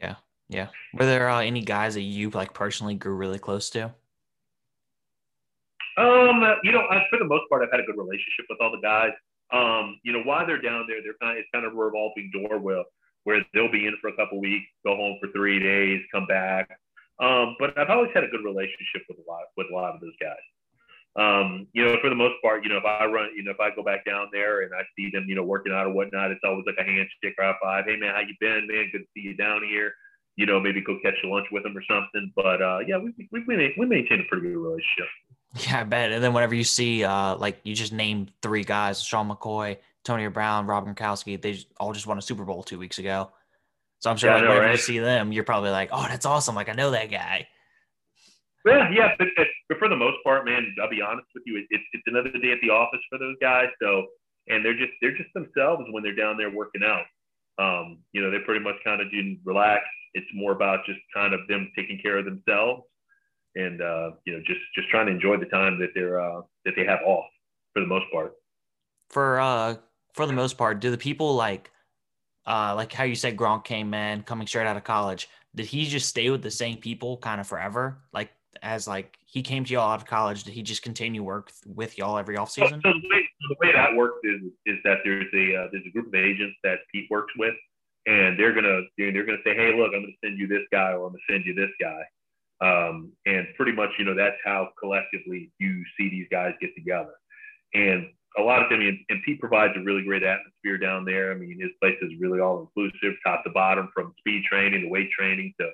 Yeah, 0.00 0.14
yeah. 0.48 0.68
Were 0.94 1.06
there 1.06 1.28
uh, 1.28 1.40
any 1.40 1.62
guys 1.62 1.94
that 1.94 2.02
you 2.02 2.30
like 2.30 2.54
personally 2.54 2.94
grew 2.94 3.14
really 3.14 3.38
close 3.38 3.70
to? 3.70 3.92
Um, 5.98 6.44
you 6.62 6.72
know, 6.72 6.84
I, 6.90 7.04
for 7.10 7.18
the 7.18 7.24
most 7.24 7.48
part, 7.48 7.62
I've 7.62 7.70
had 7.70 7.80
a 7.80 7.84
good 7.84 7.96
relationship 7.96 8.46
with 8.48 8.58
all 8.60 8.70
the 8.70 8.80
guys. 8.82 9.12
Um, 9.52 9.98
you 10.02 10.12
know, 10.12 10.22
while 10.24 10.46
they're 10.46 10.60
down 10.60 10.84
there, 10.88 10.98
they're 11.02 11.16
kind 11.20 11.38
of 11.38 11.38
it's 11.38 11.48
kind 11.52 11.64
of 11.64 11.72
a 11.72 11.76
revolving 11.76 12.30
door 12.32 12.58
where 12.58 12.84
where 13.24 13.44
they'll 13.54 13.72
be 13.72 13.86
in 13.86 13.96
for 14.00 14.08
a 14.08 14.16
couple 14.16 14.40
weeks, 14.40 14.66
go 14.84 14.94
home 14.94 15.18
for 15.20 15.28
three 15.32 15.58
days, 15.58 16.00
come 16.12 16.26
back. 16.26 16.68
Um, 17.18 17.56
but 17.58 17.76
I've 17.78 17.90
always 17.90 18.10
had 18.14 18.24
a 18.24 18.28
good 18.28 18.44
relationship 18.44 19.02
with 19.08 19.18
a 19.18 19.30
lot 19.30 19.44
with 19.56 19.66
a 19.70 19.74
lot 19.74 19.94
of 19.94 20.00
those 20.00 20.14
guys. 20.20 20.44
Um, 21.16 21.66
you 21.72 21.82
know, 21.82 21.96
for 22.02 22.10
the 22.10 22.14
most 22.14 22.34
part, 22.42 22.62
you 22.62 22.68
know, 22.68 22.76
if 22.76 22.84
I 22.84 23.06
run, 23.06 23.30
you 23.34 23.42
know, 23.42 23.50
if 23.50 23.60
I 23.60 23.74
go 23.74 23.82
back 23.82 24.04
down 24.04 24.28
there 24.32 24.62
and 24.62 24.72
I 24.74 24.82
see 24.96 25.10
them, 25.10 25.24
you 25.26 25.34
know, 25.34 25.42
working 25.42 25.72
out 25.72 25.86
or 25.86 25.92
whatnot, 25.92 26.30
it's 26.30 26.42
always 26.44 26.64
like 26.66 26.76
a 26.78 26.84
handshake 26.84 27.34
or 27.38 27.44
a 27.44 27.54
five. 27.62 27.84
Hey 27.86 27.96
man, 27.96 28.14
how 28.14 28.20
you 28.20 28.34
been, 28.38 28.66
man? 28.68 28.90
Good 28.92 28.98
to 28.98 29.06
see 29.14 29.22
you 29.22 29.34
down 29.34 29.62
here. 29.66 29.94
You 30.36 30.44
know, 30.44 30.60
maybe 30.60 30.82
go 30.82 30.98
catch 31.02 31.14
a 31.24 31.26
lunch 31.26 31.46
with 31.50 31.62
them 31.62 31.74
or 31.74 31.82
something. 31.88 32.32
But 32.36 32.60
uh, 32.60 32.80
yeah, 32.86 32.98
we 32.98 33.14
we 33.32 33.42
we, 33.46 33.74
we 33.78 33.86
maintain 33.86 34.20
a 34.20 34.24
pretty 34.24 34.48
good 34.48 34.56
relationship. 34.56 35.08
Yeah, 35.66 35.80
I 35.80 35.84
bet. 35.84 36.12
And 36.12 36.22
then 36.22 36.34
whenever 36.34 36.54
you 36.54 36.64
see, 36.64 37.02
uh, 37.02 37.36
like 37.36 37.60
you 37.64 37.74
just 37.74 37.94
named 37.94 38.30
three 38.42 38.62
guys: 38.64 39.02
Sean 39.02 39.30
McCoy, 39.30 39.78
Tony 40.04 40.28
Brown, 40.28 40.66
Rob 40.66 40.86
Gronkowski. 40.86 41.40
They 41.40 41.58
all 41.80 41.94
just 41.94 42.06
won 42.06 42.18
a 42.18 42.22
Super 42.22 42.44
Bowl 42.44 42.62
two 42.62 42.78
weeks 42.78 42.98
ago. 42.98 43.30
So 44.00 44.10
I'm 44.10 44.18
sure 44.18 44.28
yeah, 44.28 44.34
like, 44.34 44.44
know, 44.44 44.48
whenever 44.50 44.66
right? 44.66 44.72
you 44.72 44.78
see 44.78 44.98
them, 44.98 45.32
you're 45.32 45.44
probably 45.44 45.70
like, 45.70 45.88
"Oh, 45.92 46.06
that's 46.06 46.26
awesome! 46.26 46.54
Like 46.54 46.68
I 46.68 46.74
know 46.74 46.90
that 46.90 47.10
guy." 47.10 47.48
Yeah, 48.66 48.90
yeah, 48.90 49.14
but, 49.18 49.28
but 49.68 49.78
for 49.78 49.88
the 49.88 49.96
most 49.96 50.16
part, 50.24 50.44
man, 50.44 50.74
I'll 50.82 50.90
be 50.90 51.00
honest 51.00 51.28
with 51.34 51.44
you, 51.46 51.64
it's 51.70 51.84
it's 51.92 52.02
another 52.06 52.30
day 52.30 52.50
at 52.50 52.58
the 52.62 52.70
office 52.70 53.00
for 53.08 53.18
those 53.18 53.36
guys. 53.40 53.68
So, 53.80 54.06
and 54.48 54.64
they're 54.64 54.76
just 54.76 54.92
they're 55.00 55.16
just 55.16 55.32
themselves 55.34 55.84
when 55.90 56.02
they're 56.02 56.16
down 56.16 56.36
there 56.36 56.50
working 56.50 56.82
out. 56.82 57.04
Um, 57.58 57.98
you 58.12 58.20
know, 58.20 58.30
they're 58.30 58.44
pretty 58.44 58.64
much 58.64 58.74
kind 58.84 59.00
of 59.00 59.10
do 59.10 59.36
relax. 59.44 59.84
It's 60.14 60.26
more 60.34 60.52
about 60.52 60.84
just 60.84 60.98
kind 61.14 61.32
of 61.32 61.40
them 61.48 61.70
taking 61.76 62.00
care 62.02 62.18
of 62.18 62.24
themselves, 62.24 62.82
and 63.54 63.80
uh, 63.80 64.10
you 64.24 64.32
know, 64.32 64.40
just 64.46 64.60
just 64.74 64.88
trying 64.88 65.06
to 65.06 65.12
enjoy 65.12 65.36
the 65.36 65.46
time 65.46 65.78
that 65.78 65.90
they're 65.94 66.20
uh, 66.20 66.40
that 66.64 66.74
they 66.76 66.84
have 66.84 67.00
off 67.06 67.26
for 67.72 67.80
the 67.80 67.86
most 67.86 68.06
part. 68.12 68.32
For 69.10 69.38
uh, 69.38 69.76
for 70.14 70.26
the 70.26 70.32
most 70.32 70.58
part, 70.58 70.80
do 70.80 70.90
the 70.90 70.98
people 70.98 71.36
like, 71.36 71.70
uh, 72.46 72.74
like 72.74 72.92
how 72.92 73.04
you 73.04 73.14
said 73.14 73.36
Gronk 73.36 73.64
came 73.64 73.94
in 73.94 74.22
coming 74.22 74.48
straight 74.48 74.66
out 74.66 74.76
of 74.76 74.82
college? 74.82 75.28
Did 75.54 75.66
he 75.66 75.86
just 75.86 76.08
stay 76.08 76.30
with 76.30 76.42
the 76.42 76.50
same 76.50 76.78
people 76.78 77.18
kind 77.18 77.40
of 77.40 77.46
forever? 77.46 78.02
Like 78.12 78.30
as 78.62 78.86
like 78.86 79.16
he 79.24 79.42
came 79.42 79.64
to 79.64 79.72
y'all 79.72 79.90
out 79.90 80.00
of 80.00 80.06
college, 80.06 80.44
did 80.44 80.54
he 80.54 80.62
just 80.62 80.82
continue 80.82 81.22
work 81.22 81.50
with 81.66 81.98
y'all 81.98 82.18
every 82.18 82.36
offseason? 82.36 82.82
So, 82.82 82.92
so 82.92 82.92
the, 82.92 83.08
way, 83.10 83.28
the 83.48 83.56
way 83.60 83.72
that 83.72 83.94
works 83.94 84.18
is 84.24 84.40
is 84.66 84.76
that 84.84 84.98
there's 85.04 85.26
a 85.34 85.56
uh, 85.56 85.68
there's 85.72 85.84
a 85.86 85.90
group 85.90 86.08
of 86.08 86.14
agents 86.14 86.56
that 86.64 86.78
Pete 86.92 87.06
works 87.10 87.32
with, 87.38 87.54
and 88.06 88.38
they're 88.38 88.54
gonna 88.54 88.82
they're, 88.98 89.12
they're 89.12 89.26
gonna 89.26 89.38
say, 89.44 89.54
hey, 89.54 89.74
look, 89.76 89.92
I'm 89.94 90.02
gonna 90.02 90.12
send 90.24 90.38
you 90.38 90.46
this 90.46 90.64
guy, 90.72 90.92
or 90.92 91.06
I'm 91.06 91.12
gonna 91.12 91.18
send 91.30 91.44
you 91.44 91.54
this 91.54 91.70
guy, 91.80 92.02
um, 92.60 93.12
and 93.26 93.46
pretty 93.56 93.72
much 93.72 93.90
you 93.98 94.04
know 94.04 94.14
that's 94.14 94.38
how 94.44 94.70
collectively 94.78 95.50
you 95.58 95.82
see 95.98 96.08
these 96.08 96.26
guys 96.30 96.52
get 96.60 96.74
together, 96.74 97.14
and 97.74 98.06
a 98.38 98.42
lot 98.42 98.62
of 98.62 98.68
them, 98.68 98.80
and, 98.80 98.98
and 99.08 99.22
Pete 99.24 99.40
provides 99.40 99.72
a 99.76 99.80
really 99.80 100.02
great 100.02 100.22
atmosphere 100.22 100.76
down 100.78 101.04
there. 101.04 101.32
I 101.32 101.36
mean, 101.36 101.58
his 101.58 101.70
place 101.80 101.96
is 102.02 102.12
really 102.20 102.40
all 102.40 102.60
inclusive, 102.60 103.16
top 103.24 103.44
to 103.44 103.50
bottom, 103.50 103.88
from 103.94 104.14
speed 104.18 104.44
training 104.44 104.82
to 104.82 104.88
weight 104.88 105.10
training 105.10 105.54
to 105.58 105.70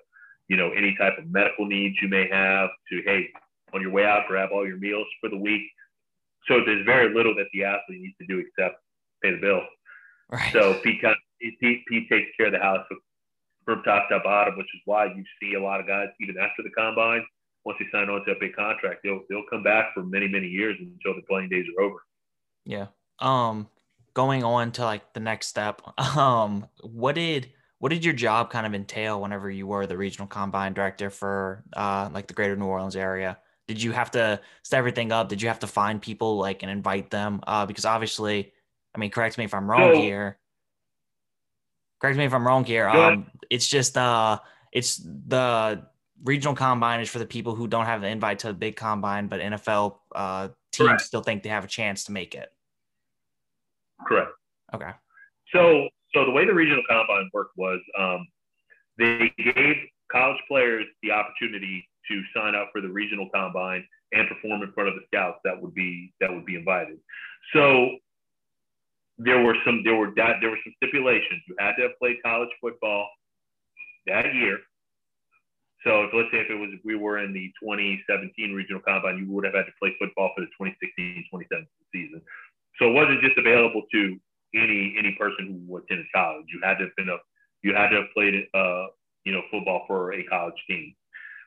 you 0.52 0.58
know, 0.58 0.68
any 0.72 0.94
type 0.98 1.14
of 1.16 1.24
medical 1.30 1.64
needs 1.64 1.96
you 2.02 2.08
may 2.08 2.28
have 2.28 2.68
to, 2.90 3.00
hey, 3.06 3.30
on 3.72 3.80
your 3.80 3.90
way 3.90 4.04
out, 4.04 4.26
grab 4.28 4.50
all 4.52 4.66
your 4.66 4.76
meals 4.76 5.06
for 5.18 5.30
the 5.30 5.36
week. 5.36 5.62
So 6.46 6.60
there's 6.62 6.84
very 6.84 7.14
little 7.14 7.34
that 7.36 7.46
the 7.54 7.64
athlete 7.64 8.02
needs 8.02 8.16
to 8.20 8.26
do 8.26 8.38
except 8.38 8.76
pay 9.22 9.30
the 9.30 9.38
bill. 9.38 9.62
Right. 10.30 10.52
So 10.52 10.74
Pete, 10.84 11.00
kind 11.00 11.14
of, 11.14 11.52
Pete, 11.58 11.86
Pete 11.86 12.06
takes 12.10 12.28
care 12.36 12.48
of 12.48 12.52
the 12.52 12.58
house 12.58 12.84
from 13.64 13.82
top 13.82 14.10
to 14.10 14.20
bottom, 14.22 14.58
which 14.58 14.66
is 14.74 14.82
why 14.84 15.06
you 15.06 15.24
see 15.40 15.54
a 15.54 15.62
lot 15.62 15.80
of 15.80 15.86
guys 15.86 16.08
even 16.20 16.36
after 16.36 16.62
the 16.62 16.70
combine, 16.76 17.24
once 17.64 17.78
they 17.80 17.86
sign 17.90 18.10
on 18.10 18.22
to 18.26 18.32
a 18.32 18.38
big 18.38 18.54
contract, 18.54 19.00
they'll 19.02 19.22
they'll 19.30 19.46
come 19.48 19.62
back 19.62 19.94
for 19.94 20.02
many 20.02 20.28
many 20.28 20.48
years 20.48 20.76
until 20.78 21.14
the 21.14 21.22
playing 21.26 21.48
days 21.48 21.64
are 21.78 21.84
over. 21.84 21.96
Yeah. 22.66 22.88
Um, 23.20 23.68
going 24.12 24.44
on 24.44 24.72
to 24.72 24.84
like 24.84 25.14
the 25.14 25.20
next 25.20 25.46
step. 25.46 25.80
Um, 25.98 26.66
what 26.82 27.14
did 27.14 27.52
what 27.82 27.90
did 27.90 28.04
your 28.04 28.14
job 28.14 28.48
kind 28.48 28.64
of 28.64 28.74
entail 28.74 29.20
whenever 29.20 29.50
you 29.50 29.66
were 29.66 29.88
the 29.88 29.96
regional 29.96 30.28
combine 30.28 30.72
director 30.72 31.10
for 31.10 31.64
uh, 31.72 32.08
like 32.12 32.28
the 32.28 32.32
greater 32.32 32.54
New 32.54 32.66
Orleans 32.66 32.94
area? 32.94 33.38
Did 33.66 33.82
you 33.82 33.90
have 33.90 34.12
to 34.12 34.38
set 34.62 34.78
everything 34.78 35.10
up? 35.10 35.28
Did 35.28 35.42
you 35.42 35.48
have 35.48 35.58
to 35.58 35.66
find 35.66 36.00
people 36.00 36.36
like 36.36 36.62
and 36.62 36.70
invite 36.70 37.10
them? 37.10 37.40
Uh, 37.44 37.66
because 37.66 37.84
obviously, 37.84 38.52
I 38.94 38.98
mean, 38.98 39.10
correct 39.10 39.36
me 39.36 39.42
if 39.42 39.52
I'm 39.52 39.68
wrong 39.68 39.96
here. 39.96 40.38
Correct 42.00 42.16
me 42.16 42.24
if 42.24 42.32
I'm 42.32 42.46
wrong 42.46 42.62
here. 42.62 42.88
Um, 42.88 43.26
it's 43.50 43.66
just 43.66 43.98
uh, 43.98 44.38
it's 44.70 44.98
the 44.98 45.84
regional 46.22 46.54
combine 46.54 47.00
is 47.00 47.08
for 47.08 47.18
the 47.18 47.26
people 47.26 47.56
who 47.56 47.66
don't 47.66 47.86
have 47.86 48.00
the 48.00 48.06
invite 48.06 48.38
to 48.40 48.46
the 48.46 48.54
big 48.54 48.76
combine, 48.76 49.26
but 49.26 49.40
NFL 49.40 49.96
uh, 50.14 50.50
teams 50.70 50.88
Correct. 50.88 51.00
still 51.00 51.22
think 51.22 51.42
they 51.42 51.48
have 51.48 51.64
a 51.64 51.68
chance 51.68 52.04
to 52.04 52.12
make 52.12 52.36
it. 52.36 52.48
Correct. 54.06 54.30
Okay. 54.72 54.90
So 55.52 55.88
so 56.14 56.24
the 56.24 56.30
way 56.30 56.44
the 56.44 56.54
regional 56.54 56.82
combine 56.88 57.30
worked 57.32 57.56
was 57.56 57.80
um, 57.98 58.26
they 58.98 59.32
gave 59.38 59.76
college 60.10 60.40
players 60.48 60.86
the 61.02 61.10
opportunity 61.10 61.88
to 62.08 62.22
sign 62.36 62.54
up 62.54 62.70
for 62.72 62.80
the 62.80 62.88
regional 62.88 63.28
combine 63.34 63.86
and 64.12 64.28
perform 64.28 64.62
in 64.62 64.72
front 64.72 64.88
of 64.88 64.94
the 64.94 65.00
scouts 65.06 65.38
that 65.44 65.60
would 65.60 65.74
be 65.74 66.12
that 66.20 66.30
would 66.30 66.44
be 66.44 66.56
invited. 66.56 66.98
So 67.52 67.96
there 69.18 69.42
were 69.42 69.56
some 69.64 69.82
there 69.84 69.96
were 69.96 70.12
that 70.16 70.36
there 70.40 70.50
were 70.50 70.62
some 70.64 70.74
stipulations. 70.76 71.42
You 71.48 71.56
had 71.58 71.74
to 71.76 71.82
have 71.82 71.98
played 71.98 72.16
college 72.22 72.50
football 72.60 73.08
that 74.06 74.34
year. 74.34 74.58
So 75.84 76.04
if 76.04 76.10
let's 76.14 76.28
say 76.30 76.38
if 76.38 76.50
it 76.50 76.54
was 76.54 76.70
if 76.72 76.80
we 76.84 76.96
were 76.96 77.18
in 77.18 77.32
the 77.32 77.50
2017 77.62 78.54
regional 78.54 78.82
combine, 78.86 79.18
you 79.18 79.30
would 79.32 79.44
have 79.44 79.54
had 79.54 79.66
to 79.66 79.72
play 79.80 79.94
football 79.98 80.30
for 80.36 80.44
the 80.44 80.50
2016-2017 80.60 81.66
season. 81.92 82.22
So 82.78 82.88
it 82.88 82.92
wasn't 82.92 83.20
just 83.20 83.38
available 83.38 83.82
to 83.92 84.18
any 84.54 84.94
any 84.98 85.16
person 85.18 85.64
who 85.66 85.76
attended 85.76 86.06
college. 86.14 86.46
You 86.52 86.60
had 86.62 86.78
to 86.78 86.84
have 86.84 86.96
been 86.96 87.08
a 87.08 87.18
you 87.62 87.74
had 87.74 87.88
to 87.88 87.96
have 87.96 88.10
played 88.14 88.34
uh, 88.54 88.86
you 89.24 89.32
know 89.32 89.42
football 89.50 89.84
for 89.86 90.12
a 90.12 90.24
college 90.24 90.60
team. 90.68 90.94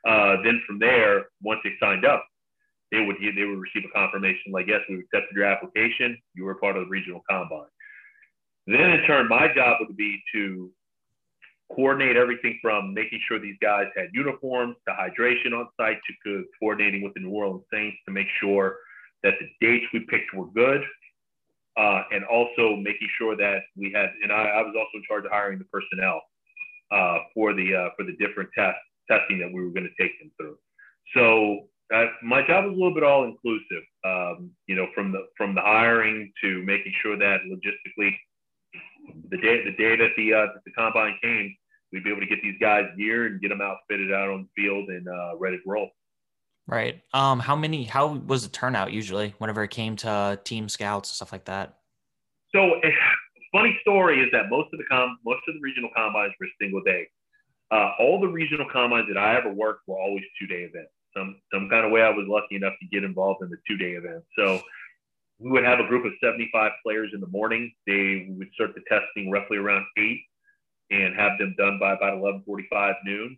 Uh, 0.08 0.38
then 0.44 0.62
from 0.68 0.80
there, 0.80 1.26
once 1.42 1.60
they 1.64 1.72
signed 1.80 2.06
up, 2.06 2.26
they 2.92 3.02
would 3.02 3.18
they 3.20 3.46
would 3.46 3.60
receive 3.60 3.84
a 3.90 3.94
confirmation 3.94 4.52
like, 4.52 4.68
yes, 4.68 4.82
we 4.90 5.00
accepted 5.00 5.36
your 5.36 5.46
application. 5.46 6.18
You 6.34 6.46
were 6.46 6.56
part 6.56 6.78
of 6.78 6.86
the 6.86 6.90
regional 6.90 7.22
combine. 7.30 7.68
Then 8.68 8.92
in 8.92 9.04
turn, 9.06 9.28
my 9.28 9.48
job 9.54 9.78
would 9.82 9.96
be 9.96 10.22
to 10.34 10.72
coordinate 11.74 12.16
everything 12.16 12.60
from 12.62 12.94
making 12.94 13.20
sure 13.28 13.40
these 13.40 13.58
guys 13.62 13.86
had 13.96 14.08
uniforms 14.14 14.76
to 14.88 14.94
hydration 14.94 15.54
on 15.54 15.68
site 15.78 15.98
to 16.26 16.44
coordinating 16.60 17.02
with 17.02 17.14
the 17.16 17.20
New 17.20 17.32
Orleans 17.32 17.64
Saints 17.74 17.98
to 18.06 18.12
make 18.12 18.28
sure 18.40 18.78
that 19.24 19.34
the 19.40 19.48
dates 19.66 19.86
we 19.94 20.02
picked 20.02 20.34
were 20.34 20.48
good 20.48 20.82
uh, 21.78 22.04
and 22.12 22.24
also 22.26 22.76
making 22.78 23.10
sure 23.18 23.36
that 23.36 23.60
we 23.76 23.92
had, 23.94 24.10
and 24.24 24.32
I, 24.32 24.46
I, 24.46 24.62
was 24.62 24.76
also 24.78 24.96
in 24.96 25.04
charge 25.08 25.26
of 25.26 25.32
hiring 25.32 25.60
the 25.60 25.66
personnel 25.66 26.22
uh, 26.92 27.20
for 27.34 27.54
the 27.54 27.76
uh, 27.76 27.90
for 27.98 28.06
the 28.06 28.16
different 28.18 28.50
testing 28.56 29.40
that 29.40 29.52
we 29.52 29.62
were 29.62 29.72
going 29.72 29.90
to 29.90 30.04
take 30.04 30.18
them 30.20 30.32
through. 30.40 30.58
So 31.14 31.68
uh, 31.94 32.06
my 32.24 32.46
job 32.48 32.66
was 32.66 32.74
a 32.74 32.78
little 32.78 32.94
bit 32.94 33.04
all 33.04 33.26
inclusive. 33.26 33.84
Um, 34.06 34.52
you 34.68 34.76
know, 34.76 34.88
from 34.96 35.12
the 35.12 35.28
from 35.38 35.54
the 35.54 35.62
hiring 35.62 36.32
to 36.44 36.64
making 36.64 36.94
sure 37.02 37.18
that 37.18 37.42
logistically, 37.46 38.12
the 39.30 39.38
day 39.38 39.64
the 39.66 39.76
day 39.78 39.96
that 39.96 40.12
the 40.18 40.34
uh, 40.34 40.48
the 40.66 40.72
combine 40.72 41.18
came, 41.22 41.56
we'd 41.92 42.04
be 42.04 42.10
able 42.10 42.22
to 42.22 42.28
get 42.28 42.42
these 42.42 42.58
guys 42.60 42.86
gear 42.98 43.28
and 43.28 43.42
get 43.42 43.50
them 43.50 43.62
outfitted 43.62 44.12
out 44.12 44.30
on 44.30 44.48
the 44.48 44.62
field 44.62 44.90
and 44.90 45.08
uh, 45.08 45.38
ready 45.38 45.58
to 45.58 45.64
roll. 45.66 45.90
Right. 46.68 47.02
Um. 47.14 47.40
How 47.40 47.56
many? 47.56 47.84
How 47.84 48.08
was 48.08 48.44
the 48.44 48.50
turnout 48.50 48.92
usually 48.92 49.36
whenever 49.38 49.64
it 49.64 49.72
came 49.72 49.96
to 49.98 50.40
team 50.44 50.68
scouts 50.68 51.10
and 51.10 51.16
stuff 51.16 51.32
like 51.32 51.46
that? 51.46 51.78
So, 52.54 52.80
eh, 52.80 52.92
funny 53.52 53.78
story 53.82 54.22
is 54.22 54.32
that 54.32 54.50
most 54.50 54.74
of 54.74 54.80
the 54.80 54.86
com 54.86 55.18
most 55.26 55.42
of 55.48 55.54
the 55.54 55.62
regional 55.62 55.90
combines 55.96 56.34
were 56.40 56.48
single 56.60 56.82
day. 56.82 57.08
Uh, 57.72 57.92
all 58.00 58.20
the 58.20 58.28
regional 58.28 58.68
combines 58.72 59.08
that 59.08 59.18
I 59.18 59.38
ever 59.38 59.52
worked 59.52 59.88
were 59.88 59.98
always 60.00 60.24
two 60.40 60.48
day 60.48 60.64
events 60.64 60.92
some 61.16 61.36
some 61.54 61.70
kind 61.70 61.86
of 61.86 61.92
way 61.92 62.02
I 62.02 62.10
was 62.10 62.26
lucky 62.28 62.56
enough 62.56 62.74
to 62.82 62.88
get 62.88 63.04
involved 63.04 63.42
in 63.42 63.50
the 63.50 63.58
two 63.68 63.78
day 63.78 63.92
event. 63.92 64.24
So 64.38 64.62
we 65.40 65.50
would 65.50 65.66
have 65.66 65.80
a 65.80 65.88
group 65.88 66.06
of 66.06 66.14
75 66.24 66.72
players 66.84 67.12
in 67.14 67.20
the 67.20 67.28
morning. 67.28 67.74
They 67.88 68.28
would 68.30 68.50
start 68.54 68.72
the 68.76 68.82
testing 68.88 69.32
roughly 69.32 69.58
around 69.58 69.86
eight 69.98 70.22
and 70.92 71.16
have 71.16 71.38
them 71.40 71.56
done 71.58 71.80
by 71.80 71.94
about 71.94 72.18
11:45 72.18 72.96
noon. 73.04 73.38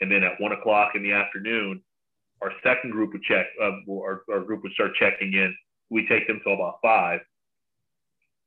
And 0.00 0.10
then 0.10 0.22
at 0.24 0.40
one 0.40 0.52
o'clock 0.52 0.94
in 0.94 1.02
the 1.02 1.12
afternoon, 1.12 1.82
our 2.42 2.52
second 2.62 2.90
group 2.90 3.12
would 3.12 3.22
check. 3.22 3.46
Uh, 3.60 3.72
our, 3.90 4.22
our 4.30 4.40
group 4.40 4.62
would 4.62 4.72
start 4.72 4.92
checking 4.98 5.32
in. 5.32 5.54
We 5.90 6.06
take 6.08 6.26
them 6.26 6.40
till 6.42 6.54
about 6.54 6.78
five, 6.82 7.20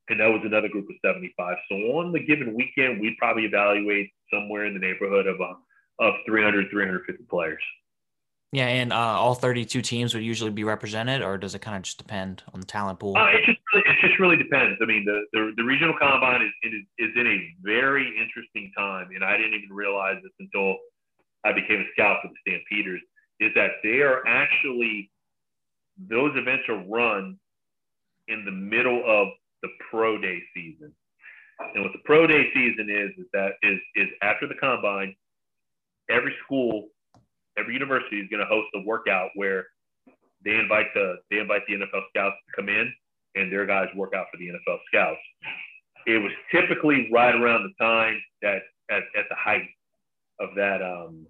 and 0.10 0.20
that 0.20 0.28
was 0.28 0.42
another 0.44 0.68
group 0.68 0.88
of 0.90 0.96
75. 1.04 1.58
So 1.70 1.76
on 1.98 2.12
the 2.12 2.20
given 2.20 2.56
weekend, 2.56 3.00
we'd 3.00 3.18
probably 3.18 3.46
evaluate 3.46 4.12
somewhere 4.32 4.66
in 4.66 4.74
the 4.74 4.80
neighborhood 4.80 5.28
of 5.28 5.40
uh, 5.42 5.54
of 6.00 6.14
300, 6.26 6.70
350 6.72 7.26
players. 7.30 7.62
Yeah, 8.52 8.66
and 8.66 8.92
uh, 8.92 8.96
all 8.96 9.36
32 9.36 9.82
teams 9.82 10.16
would 10.16 10.24
usually 10.24 10.50
be 10.50 10.64
represented, 10.64 11.22
or 11.22 11.38
does 11.38 11.54
it 11.54 11.60
kind 11.60 11.78
of 11.78 11.84
just 11.84 12.00
depend 12.00 12.42
on 12.52 12.60
the 12.60 12.66
talent 12.66 13.00
pool? 13.00 13.16
Uh, 13.16 13.30
it 13.30 13.46
just 13.46 13.60
it 13.74 13.96
just 14.02 14.20
really 14.20 14.38
depends. 14.38 14.80
I 14.82 14.86
mean, 14.86 15.06
the 15.06 15.22
the, 15.34 15.52
the 15.58 15.64
regional 15.64 15.94
combine 16.00 16.42
is, 16.42 16.52
is 16.64 16.74
is 16.98 17.12
in 17.16 17.28
a 17.28 17.38
very 17.62 18.08
interesting 18.20 18.72
time, 18.76 19.10
and 19.14 19.24
I 19.24 19.38
didn't 19.38 19.54
even 19.54 19.70
realize 19.70 20.16
this 20.24 20.32
until 20.40 20.78
I 21.46 21.54
became 21.54 21.82
a 21.82 21.86
scout 21.94 22.20
for 22.24 22.30
the 22.30 22.36
Stampeders. 22.42 23.02
Is 23.40 23.52
that 23.56 23.72
they 23.84 24.02
are 24.02 24.26
actually 24.28 25.12
those 26.10 26.32
events 26.36 26.64
are 26.70 26.84
run 26.88 27.38
in 28.28 28.46
the 28.46 28.52
middle 28.52 29.04
of 29.06 29.30
the 29.62 29.70
pro 29.90 30.18
day 30.18 30.40
season, 30.54 30.94
and 31.74 31.84
what 31.84 31.94
the 31.94 32.02
pro 32.06 32.28
day 32.28 32.50
season 32.54 32.90
is 32.90 33.12
is 33.18 33.28
that 33.34 33.54
is 33.64 33.80
is 33.96 34.08
after 34.22 34.48
the 34.48 34.56
combine, 34.56 35.16
every 36.10 36.36
school 36.44 36.90
every 37.58 37.74
university 37.74 38.20
is 38.20 38.30
going 38.30 38.40
to 38.40 38.46
host 38.46 38.68
a 38.76 38.82
workout 38.86 39.30
where 39.36 39.68
they 40.44 40.56
invite 40.56 40.88
the 40.94 41.18
they 41.30 41.38
invite 41.40 41.62
the 41.68 41.74
NFL 41.74 42.04
scouts 42.10 42.36
to 42.48 42.56
come 42.56 42.70
in 42.70 42.92
and 43.36 43.52
their 43.52 43.66
guys 43.66 43.88
work 43.96 44.14
out 44.16 44.28
for 44.32 44.38
the 44.38 44.48
NFL 44.48 44.80
scouts. 44.88 45.20
It 46.08 46.18
was 46.18 46.32
typically 46.52 47.10
right 47.12 47.36
around 47.36 47.64
the 47.64 47.84
time 47.84 48.20
that 48.42 48.62
at, 48.90 49.04
at 49.18 49.26
the 49.30 49.36
height 49.36 49.68
of 50.40 50.56
that 50.56 50.82
um, 50.82 51.28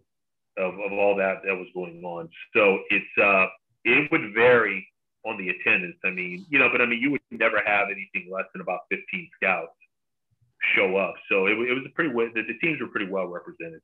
of, 0.57 0.73
of 0.73 0.91
all 0.93 1.15
that 1.17 1.41
that 1.45 1.55
was 1.55 1.67
going 1.73 2.03
on. 2.03 2.29
So 2.55 2.79
it's 2.89 3.17
uh, 3.21 3.45
it 3.85 4.11
would 4.11 4.33
vary 4.33 4.87
on 5.25 5.37
the 5.37 5.49
attendance. 5.49 5.97
I 6.05 6.09
mean, 6.09 6.45
you 6.49 6.59
know, 6.59 6.69
but 6.71 6.81
I 6.81 6.85
mean, 6.85 7.01
you 7.01 7.11
would 7.11 7.21
never 7.31 7.61
have 7.65 7.87
anything 7.87 8.31
less 8.31 8.45
than 8.53 8.61
about 8.61 8.81
15 8.89 9.29
scouts 9.35 9.71
show 10.75 10.97
up. 10.97 11.15
So 11.29 11.47
it, 11.47 11.51
it 11.51 11.73
was 11.73 11.83
a 11.85 11.93
pretty 11.93 12.11
the, 12.11 12.41
the 12.47 12.57
teams 12.59 12.81
were 12.81 12.87
pretty 12.87 13.09
well 13.09 13.27
represented. 13.27 13.81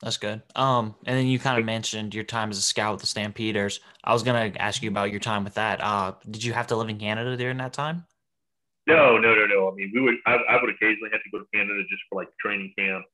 That's 0.00 0.16
good. 0.16 0.42
Um, 0.54 0.94
and 1.06 1.16
then 1.16 1.26
you 1.26 1.38
kind 1.38 1.58
of 1.58 1.64
mentioned 1.64 2.14
your 2.14 2.24
time 2.24 2.50
as 2.50 2.58
a 2.58 2.62
scout 2.62 2.92
with 2.92 3.00
the 3.00 3.06
Stampeders. 3.06 3.80
I 4.02 4.12
was 4.12 4.22
gonna 4.22 4.52
ask 4.58 4.82
you 4.82 4.90
about 4.90 5.10
your 5.10 5.20
time 5.20 5.44
with 5.44 5.54
that. 5.54 5.80
Uh, 5.80 6.12
did 6.30 6.44
you 6.44 6.52
have 6.52 6.66
to 6.68 6.76
live 6.76 6.88
in 6.88 6.98
Canada 6.98 7.36
during 7.36 7.58
that 7.58 7.72
time? 7.72 8.04
No, 8.86 9.16
no, 9.16 9.34
no, 9.34 9.46
no. 9.46 9.70
I 9.70 9.74
mean, 9.74 9.92
we 9.94 10.00
would. 10.02 10.16
I, 10.26 10.34
I 10.34 10.60
would 10.60 10.70
occasionally 10.74 11.10
have 11.12 11.22
to 11.22 11.30
go 11.30 11.38
to 11.38 11.46
Canada 11.54 11.82
just 11.88 12.02
for 12.10 12.20
like 12.20 12.28
training 12.38 12.74
camp. 12.78 13.04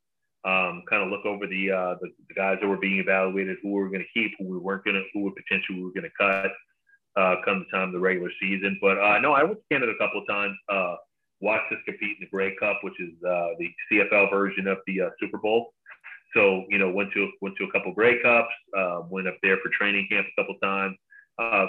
Um, 0.44 0.82
kind 0.88 1.02
of 1.02 1.10
look 1.10 1.26
over 1.26 1.46
the, 1.46 1.70
uh, 1.70 1.94
the, 2.00 2.08
the 2.28 2.34
guys 2.34 2.56
that 2.60 2.68
were 2.68 2.78
being 2.78 2.98
evaluated, 2.98 3.58
who 3.62 3.72
we 3.72 3.80
were 3.82 3.90
going 3.90 4.04
to 4.04 4.20
keep, 4.20 4.32
who 4.38 4.46
we 4.46 4.58
weren't 4.58 4.84
going 4.84 4.96
to, 4.96 5.04
who 5.12 5.24
would 5.24 5.34
potentially 5.36 5.78
we 5.78 5.84
were 5.84 5.92
going 5.92 6.08
to 6.08 6.16
cut. 6.18 6.50
Uh, 7.16 7.34
come 7.44 7.58
the 7.58 7.76
time 7.76 7.88
of 7.88 7.92
the 7.92 7.98
regular 7.98 8.30
season, 8.40 8.78
but 8.80 8.96
uh, 8.96 9.18
no, 9.18 9.32
I 9.32 9.42
went 9.42 9.58
to 9.58 9.64
Canada 9.68 9.90
a 9.90 9.98
couple 9.98 10.20
of 10.20 10.28
times. 10.28 10.56
Uh, 10.68 10.94
watched 11.40 11.72
us 11.72 11.78
compete 11.84 12.16
in 12.16 12.20
the 12.20 12.26
Grey 12.30 12.54
Cup, 12.56 12.78
which 12.82 12.98
is 13.00 13.10
uh, 13.26 13.48
the 13.58 13.68
CFL 13.90 14.30
version 14.30 14.68
of 14.68 14.78
the 14.86 15.02
uh, 15.02 15.10
Super 15.18 15.38
Bowl. 15.38 15.72
So 16.34 16.64
you 16.68 16.78
know, 16.78 16.90
went 16.90 17.12
to 17.14 17.28
went 17.40 17.56
to 17.56 17.64
a 17.64 17.72
couple 17.72 17.92
Grey 17.92 18.22
Cups, 18.22 18.54
uh, 18.76 19.02
went 19.08 19.26
up 19.26 19.36
there 19.42 19.56
for 19.62 19.70
training 19.70 20.06
camp 20.10 20.26
a 20.26 20.40
couple 20.40 20.56
times. 20.62 20.96
Uh, 21.38 21.66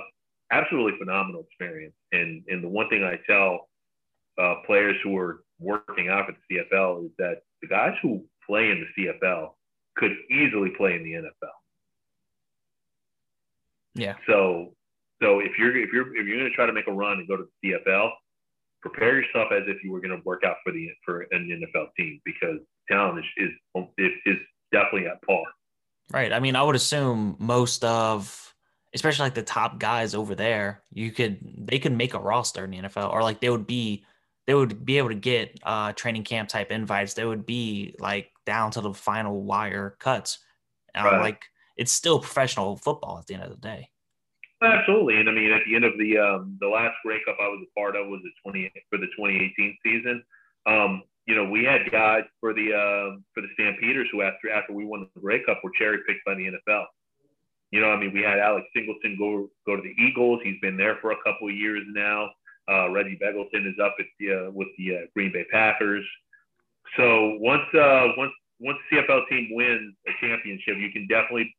absolutely 0.52 0.98
phenomenal 1.00 1.42
experience. 1.42 1.96
And 2.12 2.44
and 2.48 2.64
the 2.64 2.68
one 2.68 2.90
thing 2.90 3.04
I 3.04 3.18
tell 3.26 3.70
uh, 4.40 4.56
players 4.66 4.98
who 5.04 5.18
are 5.18 5.44
working 5.60 6.10
out 6.10 6.30
at 6.30 6.36
the 6.48 6.58
CFL 6.58 7.06
is 7.06 7.12
that 7.18 7.42
the 7.62 7.68
guys 7.68 7.94
who 8.02 8.24
play 8.48 8.72
in 8.72 8.86
the 8.96 9.08
CFL 9.08 9.50
could 9.96 10.12
easily 10.30 10.72
play 10.78 10.96
in 10.96 11.04
the 11.04 11.14
NFL. 11.14 11.50
Yeah. 13.96 14.16
So 14.28 14.74
so 15.22 15.40
if 15.40 15.52
you're 15.58 15.76
if 15.76 15.90
you're 15.94 16.16
if 16.16 16.28
you're 16.28 16.38
going 16.38 16.50
to 16.50 16.56
try 16.56 16.66
to 16.66 16.74
make 16.74 16.88
a 16.88 16.92
run 16.92 17.20
and 17.20 17.28
go 17.28 17.38
to 17.38 17.46
the 17.62 17.70
CFL, 17.70 18.10
prepare 18.82 19.22
yourself 19.22 19.52
as 19.52 19.64
if 19.68 19.84
you 19.84 19.92
were 19.92 20.00
going 20.00 20.18
to 20.18 20.22
work 20.26 20.44
out 20.46 20.58
for 20.64 20.72
the 20.72 20.90
for 21.06 21.22
an 21.32 21.48
NFL 21.48 21.88
team 21.98 22.20
because 22.26 22.58
talent 22.90 23.24
is 23.38 23.50
is, 23.98 24.12
is 24.26 24.38
definitely 24.72 25.08
at 25.08 25.22
par. 25.24 25.44
Right. 26.12 26.34
I 26.34 26.40
mean, 26.40 26.56
I 26.56 26.64
would 26.64 26.76
assume 26.76 27.38
most 27.40 27.86
of, 27.86 28.54
especially 28.94 29.26
like 29.26 29.34
the 29.36 29.44
top 29.44 29.80
guys 29.80 30.14
over 30.14 30.36
there, 30.36 30.82
you 30.92 31.12
could 31.12 31.40
they 31.42 31.80
could 31.80 31.96
make 31.96 32.14
a 32.14 32.20
roster 32.20 32.66
in 32.66 32.72
the 32.72 32.80
NFL, 32.80 33.14
or 33.14 33.22
like 33.24 33.40
they 33.40 33.50
would 33.50 33.68
be 33.68 34.04
they 34.52 34.56
would 34.56 34.86
be 34.86 34.98
able 34.98 35.08
to 35.08 35.16
get 35.16 35.58
uh, 35.64 35.94
training 35.94 36.26
camp 36.26 36.50
type 36.50 36.72
invites. 36.72 37.14
They 37.14 37.24
would 37.24 37.46
be 37.46 37.96
like 38.00 38.34
down 38.46 38.72
to 38.72 38.82
the 38.82 38.94
final 38.94 39.44
wire 39.44 39.96
cuts. 39.98 40.40
Uh, 40.94 41.06
right. 41.06 41.22
Like 41.22 41.46
it's 41.78 41.94
still 41.94 42.20
professional 42.20 42.76
football 42.76 43.18
at 43.18 43.28
the 43.28 43.36
end 43.36 43.44
of 43.44 43.52
the 43.52 43.56
day. 43.56 43.90
Absolutely, 44.62 45.22
and 45.22 45.30
I 45.30 45.32
mean 45.32 45.54
at 45.54 45.62
the 45.66 45.74
end 45.74 45.86
of 45.86 45.94
the 45.98 46.18
um, 46.18 46.58
the 46.60 46.68
last 46.68 46.96
Grey 47.06 47.20
Cup 47.26 47.38
I 47.40 47.48
was 47.48 47.66
a 47.66 47.80
part 47.80 47.96
of 47.96 48.08
was 48.08 48.20
the 48.24 48.32
twenty 48.44 48.70
for 48.90 48.98
the 48.98 49.08
2018 49.16 49.78
season. 49.86 50.22
Um, 50.66 51.04
you 51.28 51.36
know, 51.36 51.50
we 51.50 51.64
had 51.64 51.90
guys 51.90 52.24
for 52.42 52.54
the 52.54 52.74
uh, 52.74 53.20
for 53.34 53.40
the 53.40 53.48
Stampeders 53.54 54.10
who 54.12 54.22
after 54.22 54.52
after 54.52 54.74
we 54.74 54.84
won 54.84 55.08
the 55.16 55.22
Grey 55.22 55.46
Cup 55.46 55.62
were 55.64 55.72
cherry 55.80 56.00
picked 56.06 56.26
by 56.26 56.36
the 56.36 56.48
NFL. 56.48 56.88
You 57.72 57.80
know, 57.80 57.88
I 57.88 57.98
mean, 57.98 58.12
we 58.12 58.22
had 58.22 58.38
Alex 58.38 58.68
Singleton 58.76 59.16
go 59.18 59.50
go 59.66 59.78
to 59.78 59.82
the 59.82 59.96
Eagles. 60.04 60.42
He's 60.44 60.60
been 60.60 60.76
there 60.76 60.98
for 61.00 61.14
a 61.14 61.24
couple 61.24 61.48
of 61.48 61.56
years 61.56 61.84
now. 61.88 62.32
Uh, 62.70 62.90
Reggie 62.90 63.18
Begelton 63.22 63.68
is 63.68 63.76
up 63.84 63.96
at 64.00 64.06
the 64.20 64.34
uh, 64.34 64.52
with 64.52 64.68
the 64.78 64.96
uh, 64.96 65.00
Green 65.16 65.32
Bay 65.32 65.46
Packers. 65.52 66.06
So 66.98 67.38
once 67.40 67.64
uh, 67.74 68.08
once 68.18 68.32
once 68.60 68.78
the 68.90 68.98
CFL 68.98 69.28
team 69.30 69.50
wins 69.52 69.96
a 70.08 70.12
championship, 70.20 70.78
you 70.78 70.92
can 70.92 71.08
definitely 71.08 71.54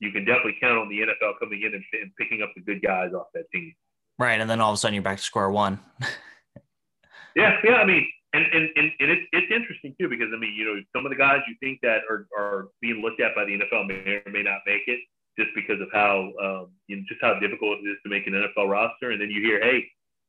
you 0.00 0.10
can 0.10 0.24
definitely 0.24 0.56
count 0.60 0.78
on 0.78 0.88
the 0.88 1.00
NFL 1.00 1.38
coming 1.38 1.62
in 1.62 1.74
and, 1.74 1.84
and 2.00 2.10
picking 2.18 2.42
up 2.42 2.50
the 2.56 2.62
good 2.62 2.82
guys 2.82 3.12
off 3.14 3.26
that 3.34 3.44
team. 3.52 3.72
Right, 4.18 4.40
and 4.40 4.50
then 4.50 4.60
all 4.60 4.70
of 4.70 4.74
a 4.74 4.76
sudden 4.76 4.94
you're 4.94 5.02
back 5.02 5.18
to 5.18 5.22
square 5.22 5.50
one. 5.50 5.78
yeah, 7.36 7.56
yeah. 7.64 7.76
I 7.76 7.86
mean, 7.86 8.06
and 8.32 8.44
and, 8.52 8.68
and, 8.76 8.92
and 9.00 9.10
it's, 9.10 9.26
it's 9.32 9.52
interesting 9.52 9.94
too 10.00 10.08
because 10.08 10.28
I 10.34 10.38
mean, 10.38 10.54
you 10.54 10.64
know, 10.64 10.80
some 10.94 11.06
of 11.06 11.10
the 11.10 11.16
guys 11.16 11.40
you 11.48 11.54
think 11.60 11.80
that 11.82 12.00
are, 12.10 12.26
are 12.36 12.68
being 12.80 13.02
looked 13.02 13.20
at 13.20 13.34
by 13.34 13.44
the 13.44 13.52
NFL 13.52 13.86
may 13.86 14.22
or 14.26 14.30
may 14.30 14.42
not 14.42 14.60
make 14.66 14.82
it 14.86 14.98
just 15.38 15.50
because 15.54 15.80
of 15.80 15.88
how 15.92 16.32
um, 16.42 16.72
you 16.86 16.96
know, 16.96 17.02
just 17.08 17.20
how 17.22 17.38
difficult 17.38 17.78
it 17.78 17.88
is 17.88 17.96
to 18.02 18.10
make 18.10 18.26
an 18.26 18.32
NFL 18.34 18.68
roster, 18.68 19.12
and 19.12 19.20
then 19.20 19.30
you 19.30 19.40
hear, 19.40 19.60
hey, 19.62 19.84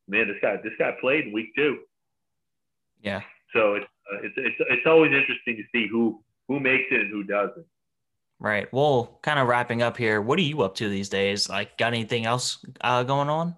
man, 0.08 0.28
this 0.28 0.38
guy 0.42 0.58
this 0.64 0.74
guy 0.78 0.92
played 1.00 1.28
in 1.28 1.34
week 1.34 1.50
two. 1.56 1.80
Yeah. 3.02 3.22
So 3.54 3.76
it's 3.76 3.86
uh, 4.12 4.18
it's 4.24 4.36
it's 4.38 4.56
it's 4.60 4.86
always 4.86 5.12
interesting 5.12 5.58
to 5.58 5.64
see 5.74 5.88
who 5.88 6.24
who 6.48 6.60
makes 6.60 6.86
it 6.92 7.02
and 7.02 7.12
who 7.12 7.24
doesn't. 7.24 7.66
Right. 8.40 8.72
Well, 8.74 9.20
kind 9.22 9.40
of 9.40 9.48
wrapping 9.48 9.82
up 9.82 9.98
here. 9.98 10.20
What 10.20 10.40
are 10.40 10.44
you 10.44 10.64
up 10.64 10.76
to 10.76 10.90
these 10.90 11.10
days? 11.10 11.48
Like, 11.48 11.78
got 11.78 11.94
anything 11.94 12.26
else 12.26 12.58
uh, 12.82 13.04
going 13.04 13.30
on? 13.30 13.56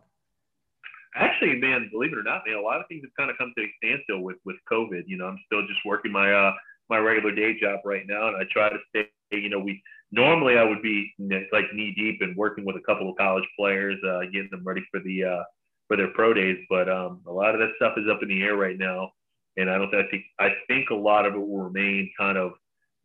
actually, 1.15 1.59
man, 1.59 1.89
believe 1.91 2.11
it 2.11 2.17
or 2.17 2.23
not, 2.23 2.43
man, 2.45 2.57
a 2.57 2.61
lot 2.61 2.79
of 2.79 2.87
things 2.87 3.03
have 3.03 3.15
kind 3.17 3.29
of 3.29 3.37
come 3.37 3.53
to 3.57 3.63
a 3.63 3.73
standstill 3.77 4.21
with 4.21 4.37
with 4.45 4.57
COVID. 4.71 5.03
You 5.07 5.17
know, 5.17 5.25
I'm 5.27 5.39
still 5.45 5.65
just 5.67 5.79
working 5.85 6.11
my 6.11 6.31
uh 6.31 6.53
my 6.89 6.97
regular 6.97 7.33
day 7.33 7.59
job 7.59 7.79
right 7.85 8.03
now, 8.07 8.27
and 8.27 8.37
I 8.37 8.43
try 8.51 8.69
to 8.69 8.77
stay. 8.89 9.07
You 9.31 9.49
know, 9.49 9.59
we 9.59 9.81
normally 10.11 10.57
I 10.57 10.63
would 10.63 10.81
be 10.81 11.11
like 11.51 11.65
knee 11.73 11.93
deep 11.95 12.21
and 12.21 12.35
working 12.35 12.65
with 12.65 12.75
a 12.75 12.81
couple 12.81 13.09
of 13.09 13.17
college 13.17 13.47
players, 13.57 13.97
uh, 14.07 14.21
getting 14.31 14.49
them 14.51 14.63
ready 14.63 14.83
for 14.91 14.99
the 14.99 15.23
uh, 15.23 15.43
for 15.87 15.97
their 15.97 16.09
pro 16.09 16.33
days. 16.33 16.57
But 16.69 16.89
um, 16.89 17.21
a 17.27 17.31
lot 17.31 17.55
of 17.55 17.59
that 17.59 17.71
stuff 17.77 17.93
is 17.97 18.05
up 18.09 18.21
in 18.21 18.29
the 18.29 18.41
air 18.43 18.55
right 18.55 18.77
now, 18.77 19.11
and 19.57 19.69
I 19.69 19.77
don't 19.77 19.93
I 19.93 20.07
think 20.09 20.23
I 20.39 20.49
think 20.67 20.89
a 20.89 20.95
lot 20.95 21.25
of 21.25 21.33
it 21.35 21.39
will 21.39 21.63
remain 21.63 22.11
kind 22.19 22.37
of 22.37 22.53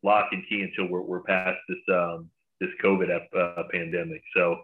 lock 0.03 0.29
and 0.31 0.43
key 0.47 0.61
until 0.61 0.91
we're 0.91 1.01
we're 1.01 1.21
past 1.21 1.59
this 1.67 1.95
um, 1.95 2.29
this 2.59 2.69
COVID 2.83 3.09
uh, 3.35 3.63
pandemic. 3.71 4.21
So. 4.35 4.61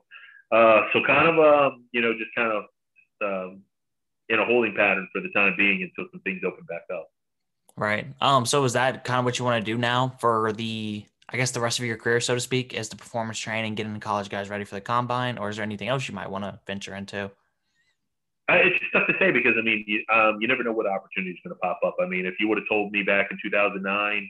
Uh, 0.51 0.85
so 0.93 0.99
kind 1.07 1.27
of, 1.27 1.39
um, 1.39 1.85
you 1.91 2.01
know, 2.01 2.13
just 2.13 2.29
kind 2.35 2.51
of 2.51 2.63
um, 3.23 3.63
in 4.29 4.39
a 4.39 4.45
holding 4.45 4.75
pattern 4.75 5.07
for 5.11 5.19
the 5.19 5.29
time 5.29 5.55
being 5.57 5.81
until 5.81 6.09
some 6.11 6.21
things 6.21 6.41
open 6.45 6.63
back 6.65 6.83
up. 6.93 7.09
Right. 7.77 8.07
Um. 8.21 8.45
So 8.45 8.63
is 8.63 8.73
that 8.73 9.03
kind 9.03 9.19
of 9.19 9.25
what 9.25 9.37
you 9.37 9.43
want 9.43 9.65
to 9.65 9.71
do 9.71 9.77
now 9.77 10.15
for 10.19 10.53
the 10.53 11.03
I 11.27 11.37
guess 11.37 11.51
the 11.51 11.59
rest 11.59 11.79
of 11.79 11.85
your 11.85 11.97
career, 11.97 12.21
so 12.21 12.35
to 12.35 12.39
speak, 12.39 12.73
is 12.73 12.89
the 12.89 12.95
performance 12.95 13.39
training, 13.39 13.75
getting 13.75 13.93
the 13.93 13.99
college 13.99 14.29
guys 14.29 14.49
ready 14.49 14.63
for 14.63 14.75
the 14.75 14.81
combine, 14.81 15.37
or 15.37 15.49
is 15.49 15.57
there 15.57 15.63
anything 15.63 15.87
else 15.87 16.07
you 16.07 16.13
might 16.13 16.29
want 16.29 16.43
to 16.43 16.59
venture 16.67 16.95
into? 16.95 17.31
Uh, 18.49 18.57
it's 18.61 18.79
just 18.79 18.93
tough 18.93 19.07
to 19.07 19.13
say 19.19 19.31
because 19.31 19.53
I 19.57 19.61
mean, 19.61 19.83
you, 19.87 20.03
um, 20.13 20.37
you 20.39 20.47
never 20.47 20.63
know 20.63 20.71
what 20.71 20.85
opportunity 20.85 21.31
is 21.31 21.39
going 21.43 21.55
to 21.55 21.59
pop 21.59 21.79
up. 21.85 21.95
I 22.01 22.05
mean, 22.05 22.25
if 22.25 22.35
you 22.39 22.47
would 22.47 22.59
have 22.59 22.67
told 22.69 22.91
me 22.91 23.01
back 23.01 23.27
in 23.31 23.37
2009 23.41 24.29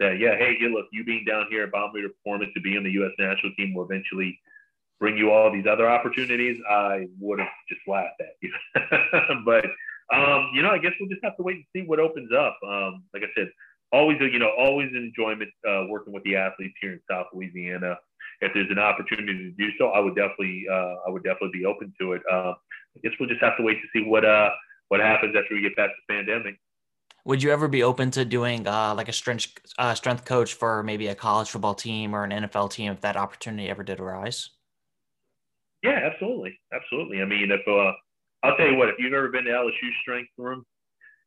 that, 0.00 0.18
yeah, 0.18 0.36
hey, 0.36 0.56
look, 0.68 0.86
you 0.92 1.04
being 1.04 1.24
down 1.24 1.46
here 1.50 1.62
at 1.62 1.70
Bommarito 1.70 2.08
Performance 2.18 2.50
to 2.54 2.60
be 2.60 2.76
on 2.76 2.82
the 2.82 2.90
U.S. 2.92 3.12
national 3.18 3.54
team 3.54 3.74
will 3.74 3.84
eventually 3.84 4.38
bring 4.98 5.16
you 5.16 5.30
all 5.30 5.52
these 5.52 5.66
other 5.70 5.88
opportunities, 5.88 6.58
I 6.68 7.06
would 7.20 7.38
have 7.38 7.48
just 7.68 7.80
laughed 7.86 8.20
at 8.20 8.36
you. 8.40 8.52
but 9.44 9.66
um, 10.12 10.50
you 10.52 10.62
know, 10.62 10.70
I 10.70 10.78
guess 10.78 10.92
we'll 11.00 11.08
just 11.08 11.24
have 11.24 11.36
to 11.36 11.42
wait 11.42 11.56
and 11.56 11.64
see 11.74 11.86
what 11.86 12.00
opens 12.00 12.30
up. 12.32 12.58
Um, 12.66 13.04
like 13.12 13.22
I 13.22 13.28
said, 13.36 13.50
always, 13.92 14.18
you 14.20 14.38
know, 14.38 14.50
always 14.58 14.90
enjoyment 14.94 15.50
uh, 15.68 15.84
working 15.88 16.12
with 16.12 16.22
the 16.24 16.36
athletes 16.36 16.74
here 16.80 16.92
in 16.92 17.00
South 17.10 17.26
Louisiana. 17.32 17.96
If 18.40 18.52
there's 18.52 18.70
an 18.70 18.78
opportunity 18.78 19.32
to 19.32 19.50
do 19.52 19.70
so, 19.78 19.88
I 19.88 20.00
would 20.00 20.14
definitely, 20.14 20.66
uh, 20.70 20.96
I 21.06 21.10
would 21.10 21.22
definitely 21.22 21.58
be 21.58 21.64
open 21.64 21.92
to 22.00 22.12
it. 22.14 22.22
Uh, 22.30 22.54
I 22.96 23.00
guess 23.02 23.12
we'll 23.18 23.28
just 23.28 23.42
have 23.42 23.56
to 23.56 23.62
wait 23.62 23.78
to 23.82 23.88
see 23.92 24.06
what, 24.06 24.24
uh, 24.24 24.50
what 24.88 25.00
happens 25.00 25.34
after 25.36 25.54
we 25.54 25.62
get 25.62 25.76
past 25.76 25.92
the 26.08 26.14
pandemic. 26.14 26.56
Would 27.26 27.42
you 27.42 27.50
ever 27.50 27.68
be 27.68 27.82
open 27.82 28.10
to 28.12 28.24
doing 28.24 28.66
uh, 28.66 28.94
like 28.94 29.08
a 29.08 29.12
strength 29.12 29.58
uh, 29.78 29.94
strength 29.94 30.26
coach 30.26 30.54
for 30.54 30.82
maybe 30.82 31.06
a 31.08 31.14
college 31.14 31.48
football 31.48 31.74
team 31.74 32.14
or 32.14 32.24
an 32.24 32.30
NFL 32.30 32.70
team 32.70 32.92
if 32.92 33.00
that 33.00 33.16
opportunity 33.16 33.70
ever 33.70 33.82
did 33.82 33.98
arise? 33.98 34.50
Yeah, 35.82 36.00
absolutely, 36.04 36.58
absolutely. 36.72 37.22
I 37.22 37.24
mean, 37.24 37.50
if 37.50 37.66
uh, 37.66 37.92
I'll 38.42 38.56
tell 38.56 38.68
you 38.68 38.76
what, 38.76 38.90
if 38.90 38.96
you've 38.98 39.14
ever 39.14 39.28
been 39.28 39.44
to 39.44 39.50
LSU 39.50 39.90
strength 40.02 40.30
room 40.36 40.64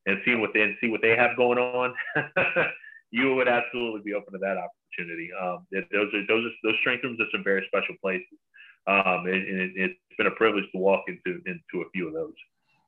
and 0.05 0.19
see 0.23 0.35
what 0.35 0.51
they 0.53 0.61
and 0.61 0.75
see 0.79 0.87
what 0.87 1.01
they 1.01 1.15
have 1.15 1.35
going 1.35 1.57
on, 1.57 1.95
you 3.11 3.33
would 3.33 3.47
absolutely 3.47 4.01
be 4.05 4.13
open 4.13 4.33
to 4.33 4.39
that 4.39 4.57
opportunity. 4.57 5.29
Um, 5.33 5.65
those 5.71 6.13
are 6.13 6.27
those 6.27 6.45
are 6.45 6.55
those 6.63 6.79
strength 6.81 7.03
rooms 7.03 7.19
are 7.19 7.31
some 7.31 7.43
very 7.43 7.65
special 7.67 7.95
places, 8.01 8.37
um, 8.87 9.25
and, 9.25 9.47
and 9.47 9.77
it, 9.77 9.89
has 9.89 10.17
been 10.17 10.27
a 10.27 10.31
privilege 10.31 10.65
to 10.71 10.77
walk 10.77 11.03
into 11.07 11.41
into 11.45 11.85
a 11.85 11.89
few 11.93 12.07
of 12.07 12.13
those. 12.13 12.33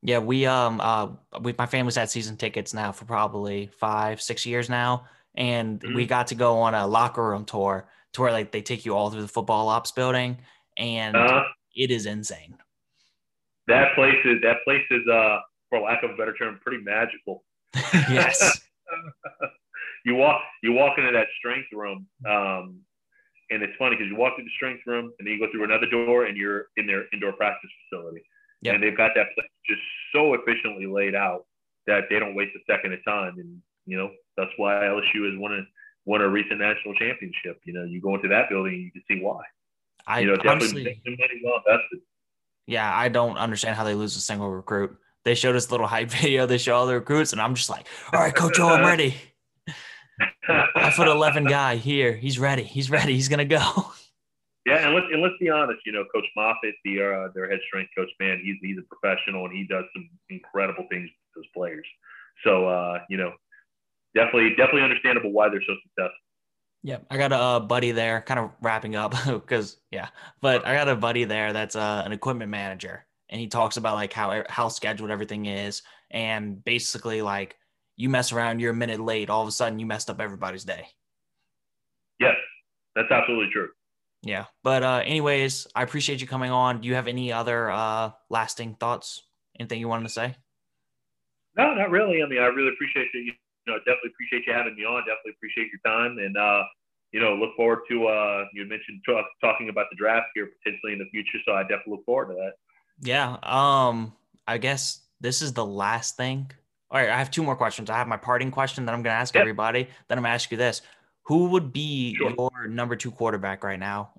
Yeah, 0.02 0.20
we 0.20 0.46
um 0.46 0.80
uh 0.82 1.10
we 1.42 1.54
my 1.58 1.66
family's 1.66 1.96
had 1.96 2.10
season 2.10 2.38
tickets 2.38 2.74
now 2.74 2.92
for 2.92 3.06
probably 3.06 3.70
five 3.78 4.22
six 4.22 4.46
years 4.46 4.70
now, 4.70 5.06
and 5.36 5.80
mm-hmm. 5.80 5.96
we 5.96 6.06
got 6.06 6.28
to 6.28 6.36
go 6.36 6.60
on 6.60 6.74
a 6.74 6.88
locker 6.88 7.28
room 7.28 7.46
tour 7.46 7.88
to 8.14 8.22
where 8.22 8.32
like 8.32 8.52
they 8.52 8.62
take 8.62 8.86
you 8.86 8.96
all 8.96 9.10
through 9.10 9.22
the 9.22 9.28
football 9.28 9.68
ops 9.68 9.92
building, 9.92 10.38
and 10.78 11.16
uh-huh. 11.16 11.44
it 11.76 11.92
is 11.92 12.06
insane. 12.06 12.58
That 13.68 13.94
place 13.94 14.18
is 14.26 14.42
that 14.42 14.58
place 14.64 14.86
is 14.90 15.02
uh 15.08 15.40
for 15.70 15.82
lack 15.82 16.04
of 16.04 16.12
a 16.12 16.16
better 16.16 16.34
term 16.34 16.60
pretty 16.64 16.84
magical. 16.84 17.44
yes. 17.94 18.62
you 20.06 20.16
walk 20.16 20.42
you 20.64 20.74
walk 20.74 20.98
into 20.98 21.12
that 21.12 21.28
strength 21.38 21.68
room, 21.74 22.08
um, 22.28 22.80
and 23.50 23.64
it's 23.64 23.74
funny 23.78 23.96
because 23.96 24.10
you 24.10 24.16
walk 24.16 24.36
through 24.36 24.46
the 24.46 24.56
strength 24.56 24.82
room 24.86 25.12
and 25.18 25.28
then 25.28 25.34
you 25.34 25.40
go 25.40 25.52
through 25.52 25.64
another 25.64 25.88
door 25.90 26.26
and 26.26 26.38
you're 26.38 26.68
in 26.78 26.86
their 26.86 27.06
indoor 27.14 27.34
practice 27.34 27.70
facility. 27.90 28.22
Yep. 28.62 28.76
And 28.76 28.84
they've 28.84 28.98
got 28.98 29.12
that 29.16 29.28
place 29.36 29.48
just 29.66 29.82
so 30.14 30.34
efficiently 30.34 30.86
laid 30.86 31.16
out 31.16 31.46
that 31.88 32.04
they 32.10 32.20
don't 32.20 32.36
waste 32.36 32.52
a 32.56 32.72
second 32.72 32.94
of 32.94 33.00
time. 33.06 33.40
And 33.40 33.62
you 33.86 33.98
know 33.98 34.12
that's 34.38 34.52
why 34.58 34.74
LSU 34.74 35.30
has 35.30 35.40
won 35.40 35.54
a 35.54 35.62
won 36.06 36.22
a 36.22 36.28
recent 36.28 36.60
national 36.60 36.94
championship. 36.96 37.60
You 37.66 37.74
know, 37.74 37.84
you 37.84 38.02
go 38.02 38.16
into 38.16 38.28
that 38.30 38.50
building 38.50 38.74
and 38.74 38.84
you 38.84 38.92
can 38.92 39.04
see 39.08 39.22
why. 39.24 39.42
I 40.08 40.22
you 40.22 40.28
know 40.28 40.36
definitely 40.36 40.82
honestly, 40.86 41.02
money 41.06 41.42
well 41.44 41.62
invested. 41.66 42.00
Yeah, 42.68 42.96
I 42.96 43.10
don't 43.10 43.38
understand 43.38 43.76
how 43.76 43.84
they 43.84 43.96
lose 43.96 44.16
a 44.16 44.22
single 44.22 44.50
recruit. 44.50 44.96
They 45.26 45.36
showed 45.36 45.56
us 45.56 45.68
a 45.68 45.72
little 45.72 45.88
hype 45.96 46.10
video. 46.10 46.46
They 46.46 46.58
show 46.58 46.76
all 46.76 46.86
the 46.86 46.96
recruits, 46.96 47.32
and 47.32 47.42
I'm 47.42 47.56
just 47.56 47.70
like, 47.70 47.88
all 48.14 48.20
right, 48.20 48.34
Coach 48.34 48.60
O, 48.60 48.70
I'm 48.70 48.86
ready. 48.86 49.16
Five 50.48 50.94
foot 50.94 51.08
eleven 51.08 51.46
guy 51.46 51.76
here. 51.76 52.16
He's 52.16 52.40
ready. 52.40 52.64
He's 52.64 52.90
ready. 52.90 53.14
He's 53.14 53.30
gonna 53.30 53.46
go. 53.46 53.92
Yeah, 54.66 54.86
and 54.86 54.94
let's 54.94 55.08
and 55.12 55.22
let's 55.22 55.36
be 55.40 55.50
honest. 55.50 55.80
You 55.86 55.94
know, 55.94 56.04
Coach 56.14 56.26
Moffitt, 56.36 56.76
the 56.84 57.02
uh, 57.02 57.30
their 57.34 57.50
head 57.50 57.60
strength 57.68 57.92
coach, 57.98 58.10
man, 58.20 58.42
he's 58.44 58.58
he's 58.62 58.78
a 58.78 58.84
professional 58.94 59.46
and 59.46 59.56
he 59.56 59.66
does 59.66 59.86
some 59.96 60.10
incredible 60.30 60.86
things 60.92 61.10
with 61.10 61.44
those 61.44 61.52
players. 61.56 61.88
So 62.44 62.68
uh, 62.68 63.00
you 63.10 63.18
know, 63.18 63.34
definitely 64.14 64.52
definitely 64.52 64.84
understandable 64.84 65.32
why 65.32 65.50
they're 65.50 65.64
so 65.66 65.74
successful. 65.84 66.16
Yeah, 66.84 67.00
I 67.10 67.18
got 67.18 67.32
a 67.34 67.60
buddy 67.60 67.92
there, 67.92 68.22
kind 68.22 68.40
of 68.40 68.52
wrapping 68.62 68.96
up 68.96 69.14
because 69.26 69.78
yeah, 69.92 70.10
but 70.42 70.66
I 70.66 70.76
got 70.76 70.88
a 70.88 70.96
buddy 70.96 71.24
there 71.24 71.52
that's 71.54 71.76
uh, 71.76 72.04
an 72.06 72.12
equipment 72.12 72.52
manager, 72.52 73.06
and 73.30 73.40
he 73.40 73.48
talks 73.48 73.78
about 73.78 73.96
like 73.96 74.14
how 74.14 74.44
how 74.50 74.68
scheduled 74.70 75.12
everything 75.12 75.46
is, 75.46 75.82
and 76.12 76.64
basically 76.64 77.22
like 77.22 77.56
you 78.00 78.08
mess 78.08 78.32
around, 78.32 78.62
you're 78.62 78.72
a 78.72 78.76
minute 78.76 79.02
late, 79.02 79.30
all 79.30 79.42
of 79.42 79.48
a 79.50 79.52
sudden 79.52 79.78
you 79.78 79.86
messed 79.86 80.10
up 80.10 80.22
everybody's 80.22 80.64
day. 80.64 80.88
Yes, 82.18 82.36
that's 82.96 83.12
absolutely 83.12 83.52
true. 83.52 83.70
Yeah. 84.24 84.46
But 84.64 84.84
uh 84.84 85.02
anyways, 85.06 85.68
I 85.76 85.84
appreciate 85.84 86.22
you 86.22 86.28
coming 86.28 86.50
on. 86.50 86.80
Do 86.80 86.88
you 86.88 86.96
have 86.96 87.10
any 87.10 87.32
other 87.34 87.70
uh 87.70 88.12
lasting 88.30 88.76
thoughts? 88.76 89.22
Anything 89.60 89.82
you 89.82 89.90
wanted 89.90 90.04
to 90.04 90.14
say? 90.14 90.36
No, 91.58 91.74
not 91.74 91.92
really. 91.92 92.24
I 92.24 92.26
mean, 92.26 92.40
I 92.40 92.46
really 92.46 92.70
appreciate 92.70 93.10
you. 93.14 93.34
You 93.68 93.74
know, 93.74 93.78
definitely 93.80 94.12
appreciate 94.16 94.48
you 94.48 94.54
having 94.54 94.76
me 94.76 94.86
on. 94.86 95.02
Definitely 95.02 95.34
appreciate 95.36 95.68
your 95.68 95.82
time, 95.86 96.18
and 96.20 96.38
uh, 96.38 96.64
you 97.12 97.20
know, 97.20 97.36
look 97.36 97.54
forward 97.58 97.80
to. 97.90 98.08
uh 98.08 98.46
You 98.54 98.66
mentioned 98.66 99.02
talk, 99.06 99.26
talking 99.42 99.68
about 99.68 99.88
the 99.92 99.98
draft 99.98 100.28
here 100.36 100.48
potentially 100.48 100.94
in 100.94 101.00
the 101.00 101.10
future, 101.12 101.40
so 101.46 101.52
I 101.54 101.64
definitely 101.64 101.96
look 101.98 102.06
forward 102.06 102.34
to 102.34 102.36
that. 102.36 102.54
Yeah. 103.02 103.38
Um. 103.44 104.14
I 104.48 104.58
guess 104.58 105.02
this 105.20 105.42
is 105.42 105.52
the 105.54 105.66
last 105.66 106.16
thing 106.16 106.50
all 106.92 107.00
right, 107.00 107.10
I 107.10 107.18
have 107.18 107.30
two 107.30 107.44
more 107.44 107.56
questions. 107.56 107.90
I 107.90 107.98
have 107.98 108.08
my 108.08 108.18
parting 108.18 108.50
question 108.50 108.86
that 108.86 108.94
I'm 108.94 109.04
going 109.04 109.14
to 109.14 109.20
ask 109.20 109.36
yep. 109.36 109.42
everybody. 109.42 109.84
Then 110.08 110.18
I'm 110.18 110.24
going 110.24 110.32
to 110.32 110.36
ask 110.36 110.50
you 110.50 110.58
this: 110.58 110.82
Who 111.24 111.46
would 111.50 111.72
be 111.72 112.16
sure. 112.16 112.34
your 112.38 112.68
number 112.68 112.96
two 112.96 113.12
quarterback 113.12 113.64
right 113.64 113.80
now? 113.80 114.12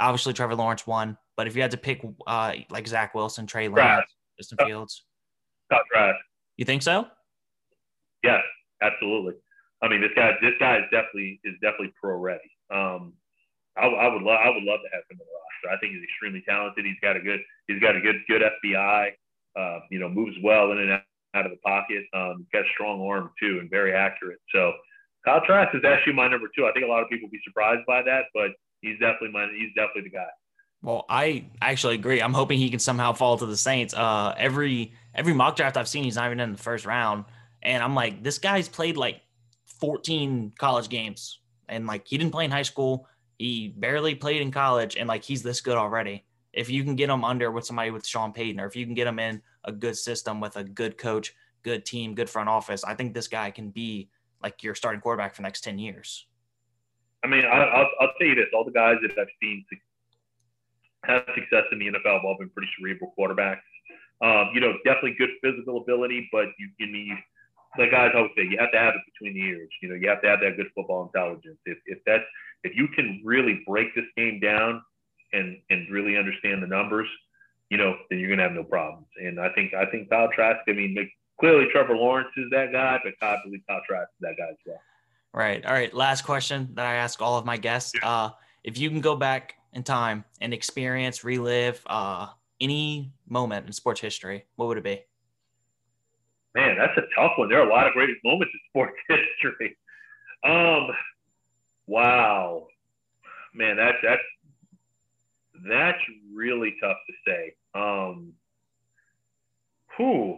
Obviously, 0.00 0.32
Trevor 0.32 0.56
Lawrence 0.56 0.86
one, 0.86 1.16
but 1.36 1.46
if 1.46 1.54
you 1.54 1.62
had 1.62 1.70
to 1.70 1.76
pick, 1.76 2.04
uh, 2.26 2.54
like 2.68 2.88
Zach 2.88 3.14
Wilson, 3.14 3.46
Trey 3.46 3.68
Lance, 3.68 4.06
Justin 4.38 4.58
Fields, 4.66 5.04
top 5.70 5.82
Trask. 5.92 6.18
You 6.56 6.64
think 6.64 6.82
so? 6.82 7.06
Yes, 8.24 8.42
absolutely. 8.82 9.34
I 9.82 9.88
mean, 9.88 10.00
this 10.00 10.10
guy, 10.16 10.32
this 10.40 10.54
guy 10.58 10.78
is 10.78 10.84
definitely 10.90 11.40
is 11.44 11.54
definitely 11.62 11.92
pro 12.00 12.16
ready. 12.16 12.50
Um, 12.72 13.12
I, 13.76 13.86
I 13.86 14.08
would 14.08 14.22
love, 14.22 14.38
I 14.42 14.48
would 14.48 14.62
love 14.62 14.80
to 14.82 14.90
have 14.92 15.02
him 15.10 15.12
in 15.12 15.18
the 15.18 15.24
roster. 15.24 15.76
I 15.76 15.78
think 15.78 15.94
he's 15.94 16.02
extremely 16.02 16.42
talented. 16.48 16.84
He's 16.84 16.98
got 17.02 17.16
a 17.16 17.20
good, 17.20 17.40
he's 17.68 17.80
got 17.80 17.94
a 17.94 18.00
good, 18.00 18.16
good 18.28 18.42
FBI. 18.42 19.10
Uh, 19.56 19.80
you 19.90 20.00
know, 20.00 20.08
moves 20.08 20.36
well 20.42 20.72
in 20.72 20.78
and 20.78 20.90
out 20.90 21.02
out 21.34 21.44
of 21.44 21.52
the 21.52 21.58
pocket. 21.58 22.04
Um, 22.14 22.46
got 22.52 22.62
a 22.62 22.68
strong 22.74 23.00
arm 23.02 23.30
too, 23.40 23.58
and 23.60 23.68
very 23.68 23.94
accurate. 23.94 24.38
So 24.54 24.72
Kyle 25.24 25.42
Trask 25.44 25.74
is 25.74 25.82
actually 25.84 26.14
my 26.14 26.28
number 26.28 26.48
two. 26.56 26.66
I 26.66 26.72
think 26.72 26.84
a 26.84 26.88
lot 26.88 27.02
of 27.02 27.08
people 27.08 27.28
be 27.28 27.40
surprised 27.44 27.84
by 27.86 28.02
that, 28.02 28.24
but 28.32 28.50
he's 28.80 28.98
definitely 28.98 29.30
my 29.32 29.46
he's 29.56 29.74
definitely 29.74 30.02
the 30.02 30.16
guy. 30.16 30.28
Well, 30.82 31.06
I 31.08 31.46
actually 31.62 31.94
agree. 31.94 32.20
I'm 32.20 32.34
hoping 32.34 32.58
he 32.58 32.68
can 32.68 32.78
somehow 32.78 33.14
fall 33.14 33.38
to 33.38 33.46
the 33.46 33.56
Saints. 33.56 33.94
Uh, 33.94 34.34
every 34.36 34.92
every 35.14 35.32
mock 35.32 35.56
draft 35.56 35.76
I've 35.76 35.88
seen, 35.88 36.04
he's 36.04 36.16
not 36.16 36.26
even 36.26 36.40
in 36.40 36.52
the 36.52 36.58
first 36.58 36.84
round, 36.84 37.24
and 37.62 37.82
I'm 37.82 37.94
like, 37.94 38.22
this 38.22 38.38
guy's 38.38 38.68
played 38.68 38.96
like 38.96 39.22
14 39.80 40.52
college 40.58 40.88
games, 40.88 41.40
and 41.68 41.86
like 41.86 42.06
he 42.06 42.18
didn't 42.18 42.32
play 42.32 42.44
in 42.44 42.50
high 42.50 42.62
school. 42.62 43.08
He 43.38 43.68
barely 43.68 44.14
played 44.14 44.42
in 44.42 44.52
college, 44.52 44.96
and 44.96 45.08
like 45.08 45.24
he's 45.24 45.42
this 45.42 45.60
good 45.60 45.76
already. 45.76 46.24
If 46.52 46.70
you 46.70 46.84
can 46.84 46.94
get 46.94 47.10
him 47.10 47.24
under 47.24 47.50
with 47.50 47.64
somebody 47.64 47.90
with 47.90 48.06
Sean 48.06 48.32
Payton, 48.32 48.60
or 48.60 48.66
if 48.66 48.76
you 48.76 48.84
can 48.84 48.94
get 48.94 49.06
him 49.06 49.18
in 49.18 49.42
a 49.64 49.72
good 49.72 49.96
system 49.96 50.40
with 50.40 50.56
a 50.56 50.64
good 50.64 50.98
coach, 50.98 51.34
good 51.62 51.84
team, 51.84 52.14
good 52.14 52.30
front 52.30 52.48
office, 52.48 52.84
I 52.84 52.94
think 52.94 53.14
this 53.14 53.28
guy 53.28 53.50
can 53.50 53.70
be 53.70 54.10
like 54.42 54.62
your 54.62 54.74
starting 54.74 55.00
quarterback 55.00 55.34
for 55.34 55.42
the 55.42 55.46
next 55.46 55.64
10 55.64 55.78
years. 55.78 56.26
I 57.24 57.26
mean, 57.26 57.44
I, 57.44 57.58
will 57.58 57.88
I'll 58.00 58.12
tell 58.18 58.28
you 58.28 58.34
this 58.34 58.46
all 58.52 58.64
the 58.64 58.70
guys 58.70 58.96
that 59.02 59.18
I've 59.18 59.26
seen 59.42 59.64
have 61.06 61.24
success 61.34 61.64
in 61.72 61.78
the 61.78 61.86
NFL 61.86 62.16
have 62.16 62.24
all 62.24 62.36
been 62.38 62.50
pretty 62.50 62.68
cerebral 62.78 63.14
quarterbacks. 63.18 63.64
Um, 64.22 64.50
you 64.54 64.60
know, 64.60 64.74
definitely 64.84 65.16
good 65.18 65.30
physical 65.42 65.78
ability, 65.78 66.28
but 66.32 66.46
you, 66.58 66.68
you 66.78 66.86
need, 66.86 67.16
the 67.76 67.88
guys 67.90 68.12
always 68.14 68.30
say, 68.36 68.44
you 68.44 68.58
have 68.58 68.72
to 68.72 68.78
have 68.78 68.94
it 68.94 69.00
between 69.12 69.34
the 69.34 69.40
ears. 69.40 69.68
You 69.82 69.88
know, 69.88 69.94
you 69.96 70.08
have 70.08 70.22
to 70.22 70.28
have 70.28 70.40
that 70.40 70.56
good 70.56 70.68
football 70.74 71.04
intelligence. 71.06 71.58
If, 71.66 71.78
if 71.86 71.98
that's, 72.06 72.24
if 72.62 72.76
you 72.76 72.88
can 72.88 73.20
really 73.24 73.62
break 73.66 73.94
this 73.94 74.04
game 74.16 74.40
down 74.40 74.82
and, 75.32 75.58
and 75.70 75.90
really 75.90 76.16
understand 76.16 76.62
the 76.62 76.66
numbers, 76.66 77.08
you 77.70 77.78
know, 77.78 77.96
then 78.10 78.18
you're 78.18 78.28
gonna 78.28 78.42
have 78.42 78.52
no 78.52 78.64
problems. 78.64 79.06
And 79.16 79.40
I 79.40 79.48
think 79.54 79.74
I 79.74 79.86
think 79.86 80.10
Kyle 80.10 80.28
Trask. 80.34 80.60
I 80.68 80.72
mean, 80.72 80.96
clearly 81.40 81.66
Trevor 81.70 81.96
Lawrence 81.96 82.28
is 82.36 82.46
that 82.50 82.72
guy, 82.72 82.98
but 83.02 83.14
I 83.26 83.36
believe 83.44 83.60
Kyle 83.68 83.82
Trask 83.86 84.08
is 84.08 84.20
that 84.20 84.36
guy 84.36 84.50
as 84.50 84.56
well. 84.66 84.80
Right. 85.32 85.64
All 85.64 85.72
right. 85.72 85.92
Last 85.92 86.22
question 86.22 86.70
that 86.74 86.86
I 86.86 86.94
ask 86.94 87.20
all 87.20 87.38
of 87.38 87.44
my 87.44 87.56
guests: 87.56 87.92
yeah. 87.94 88.08
uh, 88.08 88.30
If 88.62 88.78
you 88.78 88.90
can 88.90 89.00
go 89.00 89.16
back 89.16 89.54
in 89.72 89.82
time 89.82 90.24
and 90.40 90.54
experience, 90.54 91.24
relive 91.24 91.82
uh, 91.86 92.28
any 92.60 93.12
moment 93.28 93.66
in 93.66 93.72
sports 93.72 94.00
history, 94.00 94.44
what 94.56 94.68
would 94.68 94.78
it 94.78 94.84
be? 94.84 95.02
Man, 96.54 96.78
that's 96.78 96.96
a 96.96 97.02
tough 97.16 97.32
one. 97.36 97.48
There 97.48 97.60
are 97.60 97.68
a 97.68 97.72
lot 97.72 97.86
of 97.88 97.94
great 97.94 98.10
moments 98.24 98.54
in 98.54 98.60
sports 98.70 98.94
history. 99.08 99.76
Um, 100.44 100.90
wow, 101.88 102.66
man, 103.52 103.76
that's 103.76 103.98
that's 104.02 104.22
that's 105.68 105.98
really 106.32 106.74
tough 106.82 106.96
to 107.06 107.14
say. 107.26 107.54
Um, 107.74 108.32
who, 109.96 110.36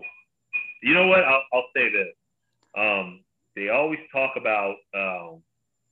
you 0.82 0.94
know 0.94 1.06
what? 1.06 1.24
I'll, 1.24 1.42
I'll 1.52 1.68
say 1.74 1.90
this. 1.90 2.14
Um, 2.76 3.20
they 3.54 3.70
always 3.70 4.00
talk 4.12 4.32
about 4.36 4.76
um, 4.94 5.42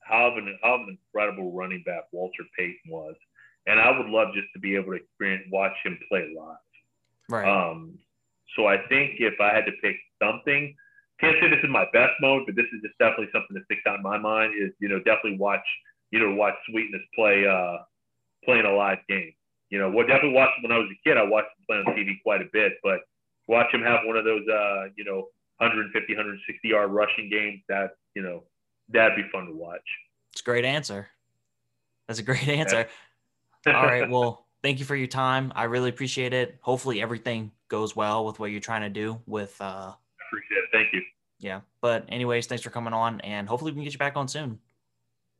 how 0.00 0.30
of 0.30 0.36
an 0.36 0.58
how 0.62 0.74
an 0.74 0.98
incredible 0.98 1.52
running 1.52 1.82
back 1.86 2.04
Walter 2.12 2.44
Payton 2.56 2.90
was, 2.90 3.14
and 3.66 3.80
I 3.80 3.96
would 3.96 4.06
love 4.06 4.34
just 4.34 4.48
to 4.52 4.60
be 4.60 4.76
able 4.76 4.92
to 4.92 4.98
experience 4.98 5.44
watch 5.50 5.72
him 5.84 5.98
play 6.08 6.34
live. 6.36 6.58
Right. 7.28 7.48
Um, 7.48 7.98
so 8.54 8.66
I 8.66 8.76
think 8.88 9.12
if 9.18 9.40
I 9.40 9.54
had 9.54 9.64
to 9.64 9.72
pick 9.82 9.96
something, 10.22 10.74
can't 11.20 11.36
say 11.40 11.48
this 11.48 11.64
is 11.64 11.70
my 11.70 11.86
best 11.92 12.12
moment, 12.20 12.46
but 12.46 12.54
this 12.54 12.66
is 12.74 12.82
just 12.82 12.98
definitely 12.98 13.30
something 13.32 13.54
that 13.54 13.64
sticks 13.64 13.82
out 13.88 13.96
in 13.96 14.02
my 14.02 14.18
mind. 14.18 14.52
Is 14.60 14.72
you 14.78 14.88
know 14.88 14.98
definitely 14.98 15.38
watch 15.38 15.64
you 16.10 16.20
know 16.20 16.34
watch 16.34 16.54
Sweetness 16.70 17.02
play 17.14 17.46
uh, 17.46 17.78
playing 18.44 18.66
a 18.66 18.72
live 18.72 18.98
game. 19.08 19.32
You 19.70 19.78
know, 19.78 19.90
well, 19.90 20.06
definitely 20.06 20.32
watched 20.32 20.62
when 20.62 20.72
I 20.72 20.78
was 20.78 20.88
a 20.90 21.08
kid. 21.08 21.16
I 21.16 21.24
watched 21.24 21.48
him 21.58 21.64
play 21.68 21.78
on 21.78 21.96
TV 21.96 22.22
quite 22.22 22.42
a 22.42 22.48
bit, 22.52 22.74
but 22.82 23.00
watch 23.48 23.72
him 23.72 23.82
have 23.82 24.00
one 24.04 24.16
of 24.16 24.24
those 24.24 24.46
uh, 24.48 24.84
you 24.96 25.04
know 25.04 25.28
150, 25.58 26.12
160 26.14 26.68
yard 26.68 26.90
rushing 26.90 27.28
games. 27.30 27.60
That 27.68 27.96
you 28.14 28.22
know 28.22 28.44
that'd 28.88 29.16
be 29.16 29.28
fun 29.32 29.46
to 29.46 29.52
watch. 29.52 29.80
It's 30.32 30.40
a 30.40 30.44
great 30.44 30.64
answer. 30.64 31.08
That's 32.06 32.18
a 32.18 32.22
great 32.22 32.48
answer. 32.48 32.86
Yeah. 33.66 33.76
All 33.76 33.86
right. 33.86 34.08
Well, 34.08 34.46
thank 34.62 34.78
you 34.78 34.84
for 34.84 34.96
your 34.96 35.06
time. 35.06 35.52
I 35.54 35.64
really 35.64 35.90
appreciate 35.90 36.32
it. 36.32 36.58
Hopefully 36.60 37.00
everything 37.00 37.52
goes 37.68 37.96
well 37.96 38.24
with 38.24 38.38
what 38.38 38.50
you're 38.50 38.60
trying 38.60 38.82
to 38.82 38.90
do 38.90 39.20
with 39.26 39.56
uh 39.60 39.64
I 39.64 39.94
appreciate 40.28 40.58
it. 40.58 40.64
Thank 40.72 40.92
you. 40.92 41.02
Yeah. 41.38 41.60
But 41.80 42.04
anyways, 42.08 42.46
thanks 42.46 42.62
for 42.62 42.70
coming 42.70 42.92
on 42.92 43.20
and 43.20 43.48
hopefully 43.48 43.72
we 43.72 43.76
can 43.76 43.84
get 43.84 43.92
you 43.92 43.98
back 43.98 44.16
on 44.16 44.28
soon. 44.28 44.58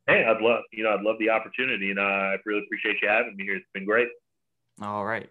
Hey, 0.07 0.25
I'd 0.25 0.41
love 0.43 0.63
you 0.73 0.85
know, 0.85 0.95
I'd 0.95 1.03
love 1.03 1.17
the 1.19 1.31
opportunity 1.31 1.91
and 1.91 2.01
I 2.01 2.37
really 2.45 2.63
appreciate 2.65 2.97
you 3.01 3.09
having 3.09 3.37
me 3.37 3.45
here. 3.45 3.57
It's 3.57 3.67
been 3.73 3.85
great. 3.85 4.09
All 4.83 5.05
right. 5.05 5.29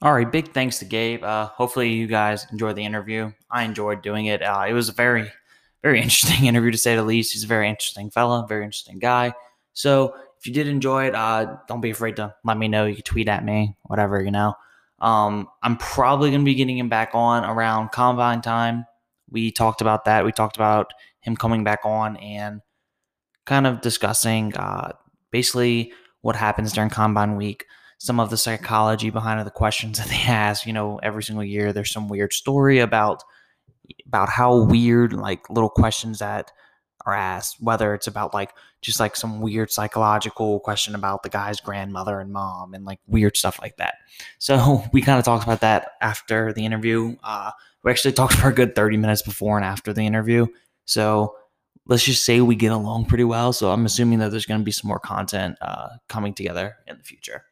All 0.00 0.12
right, 0.12 0.30
big 0.30 0.52
thanks 0.52 0.78
to 0.78 0.84
Gabe. 0.84 1.24
Uh, 1.24 1.46
hopefully, 1.46 1.88
you 1.88 2.06
guys 2.06 2.46
enjoyed 2.52 2.76
the 2.76 2.84
interview. 2.84 3.32
I 3.50 3.64
enjoyed 3.64 4.00
doing 4.00 4.26
it. 4.26 4.42
Uh, 4.42 4.64
it 4.68 4.72
was 4.72 4.88
a 4.88 4.92
very, 4.92 5.28
very 5.82 6.00
interesting 6.02 6.46
interview 6.46 6.70
to 6.70 6.78
say 6.78 6.94
the 6.94 7.02
least. 7.02 7.32
He's 7.32 7.42
a 7.42 7.48
very 7.48 7.68
interesting 7.68 8.08
fella, 8.10 8.46
very 8.48 8.64
interesting 8.64 9.00
guy. 9.00 9.32
So, 9.72 10.14
if 10.38 10.46
you 10.46 10.52
did 10.52 10.68
enjoy 10.68 11.06
it, 11.06 11.16
uh, 11.16 11.56
don't 11.66 11.80
be 11.80 11.90
afraid 11.90 12.14
to 12.16 12.32
let 12.44 12.56
me 12.56 12.68
know. 12.68 12.86
You 12.86 12.94
can 12.94 13.02
tweet 13.02 13.26
at 13.26 13.44
me, 13.44 13.76
whatever, 13.82 14.22
you 14.22 14.30
know. 14.30 14.54
Um, 15.00 15.48
I'm 15.64 15.76
probably 15.76 16.30
to 16.30 16.38
be 16.38 16.54
getting 16.54 16.78
him 16.78 16.88
back 16.88 17.10
on 17.14 17.44
around 17.44 17.90
combine 17.90 18.40
time. 18.40 18.86
We 19.28 19.50
talked 19.50 19.80
about 19.80 20.04
that. 20.04 20.24
We 20.24 20.30
talked 20.30 20.54
about 20.54 20.92
him 21.20 21.36
coming 21.36 21.64
back 21.64 21.80
on 21.84 22.16
and 22.18 22.60
kind 23.48 23.66
of 23.66 23.80
discussing 23.80 24.54
uh, 24.56 24.92
basically 25.32 25.92
what 26.20 26.36
happens 26.36 26.72
during 26.72 26.90
combine 26.90 27.36
week, 27.36 27.64
some 27.98 28.20
of 28.20 28.30
the 28.30 28.36
psychology 28.36 29.10
behind 29.10 29.44
the 29.44 29.50
questions 29.50 29.98
that 29.98 30.08
they 30.08 30.14
ask. 30.26 30.66
You 30.66 30.72
know, 30.72 30.98
every 31.02 31.22
single 31.22 31.44
year 31.44 31.72
there's 31.72 31.90
some 31.90 32.08
weird 32.08 32.32
story 32.32 32.78
about 32.78 33.24
about 34.06 34.28
how 34.28 34.64
weird 34.64 35.14
like 35.14 35.48
little 35.48 35.70
questions 35.70 36.18
that 36.18 36.52
are 37.06 37.14
asked, 37.14 37.56
whether 37.60 37.94
it's 37.94 38.06
about 38.06 38.34
like 38.34 38.52
just 38.82 39.00
like 39.00 39.16
some 39.16 39.40
weird 39.40 39.70
psychological 39.70 40.60
question 40.60 40.94
about 40.94 41.22
the 41.22 41.30
guy's 41.30 41.58
grandmother 41.58 42.20
and 42.20 42.32
mom 42.32 42.74
and 42.74 42.84
like 42.84 43.00
weird 43.06 43.36
stuff 43.36 43.58
like 43.62 43.76
that. 43.78 43.94
So 44.38 44.84
we 44.92 45.00
kind 45.00 45.18
of 45.18 45.24
talked 45.24 45.44
about 45.44 45.60
that 45.62 45.92
after 46.02 46.52
the 46.52 46.66
interview. 46.66 47.16
Uh, 47.24 47.52
we 47.82 47.90
actually 47.90 48.12
talked 48.12 48.34
for 48.34 48.48
a 48.48 48.54
good 48.54 48.74
30 48.74 48.98
minutes 48.98 49.22
before 49.22 49.56
and 49.56 49.64
after 49.64 49.94
the 49.94 50.02
interview. 50.02 50.46
So 50.84 51.34
let's 51.88 52.04
just 52.04 52.24
say 52.24 52.40
we 52.40 52.54
get 52.54 52.70
along 52.70 53.06
pretty 53.06 53.24
well. 53.24 53.52
So 53.52 53.70
I'm 53.72 53.86
assuming 53.86 54.20
that 54.20 54.30
there's 54.30 54.46
going 54.46 54.60
to 54.60 54.64
be 54.64 54.70
some 54.70 54.88
more 54.88 55.00
content 55.00 55.56
uh, 55.60 55.88
coming 56.08 56.34
together 56.34 56.76
in 56.86 56.98
the 56.98 57.02
future. 57.02 57.44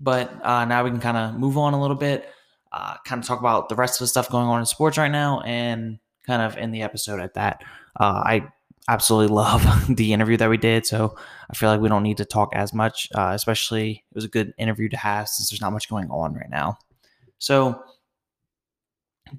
But 0.00 0.32
uh, 0.44 0.64
now 0.64 0.84
we 0.84 0.90
can 0.90 1.00
kind 1.00 1.16
of 1.16 1.34
move 1.34 1.58
on 1.58 1.74
a 1.74 1.80
little 1.80 1.96
bit, 1.96 2.28
uh, 2.72 2.96
kind 3.04 3.20
of 3.20 3.26
talk 3.26 3.40
about 3.40 3.68
the 3.68 3.74
rest 3.74 3.96
of 3.96 4.04
the 4.04 4.08
stuff 4.08 4.30
going 4.30 4.46
on 4.46 4.60
in 4.60 4.66
sports 4.66 4.98
right 4.98 5.10
now, 5.10 5.40
and 5.40 5.98
kind 6.26 6.42
of 6.42 6.56
end 6.56 6.74
the 6.74 6.82
episode 6.82 7.20
at 7.20 7.34
that. 7.34 7.62
Uh, 7.98 8.22
I 8.24 8.48
absolutely 8.88 9.34
love 9.34 9.64
the 9.96 10.12
interview 10.12 10.36
that 10.36 10.50
we 10.50 10.56
did, 10.56 10.86
so 10.86 11.16
I 11.50 11.54
feel 11.54 11.70
like 11.70 11.80
we 11.80 11.88
don't 11.88 12.02
need 12.02 12.18
to 12.18 12.24
talk 12.24 12.50
as 12.54 12.72
much. 12.72 13.08
Uh, 13.14 13.32
especially, 13.34 14.04
it 14.10 14.14
was 14.14 14.24
a 14.24 14.28
good 14.28 14.52
interview 14.58 14.88
to 14.90 14.96
have 14.96 15.28
since 15.28 15.50
there's 15.50 15.60
not 15.60 15.72
much 15.72 15.88
going 15.88 16.10
on 16.10 16.34
right 16.34 16.50
now. 16.50 16.78
So, 17.38 17.82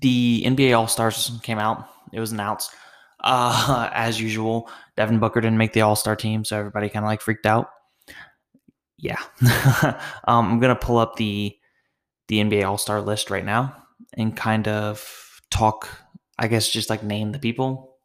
the 0.01 0.43
NBA 0.45 0.77
All 0.77 0.87
Stars 0.87 1.31
came 1.43 1.59
out. 1.59 1.87
It 2.11 2.19
was 2.19 2.31
announced. 2.31 2.71
Uh, 3.25 3.89
as 3.93 4.21
usual, 4.21 4.69
Devin 4.95 5.19
Booker 5.19 5.41
didn't 5.41 5.57
make 5.57 5.73
the 5.73 5.81
All 5.81 5.95
Star 5.95 6.15
team, 6.15 6.45
so 6.45 6.57
everybody 6.57 6.87
kind 6.89 7.03
of 7.03 7.09
like 7.09 7.21
freaked 7.21 7.45
out. 7.45 7.69
Yeah, 8.97 9.19
um, 10.27 10.51
I'm 10.51 10.59
gonna 10.59 10.75
pull 10.75 10.97
up 10.97 11.17
the 11.17 11.53
the 12.29 12.37
NBA 12.37 12.65
All 12.65 12.77
Star 12.77 13.01
list 13.01 13.29
right 13.29 13.45
now 13.45 13.75
and 14.13 14.35
kind 14.35 14.67
of 14.67 15.41
talk 15.51 15.89
I 16.37 16.47
guess 16.47 16.69
just 16.69 16.89
like 16.89 17.03
name 17.03 17.31
the 17.31 17.39
people 17.39 17.97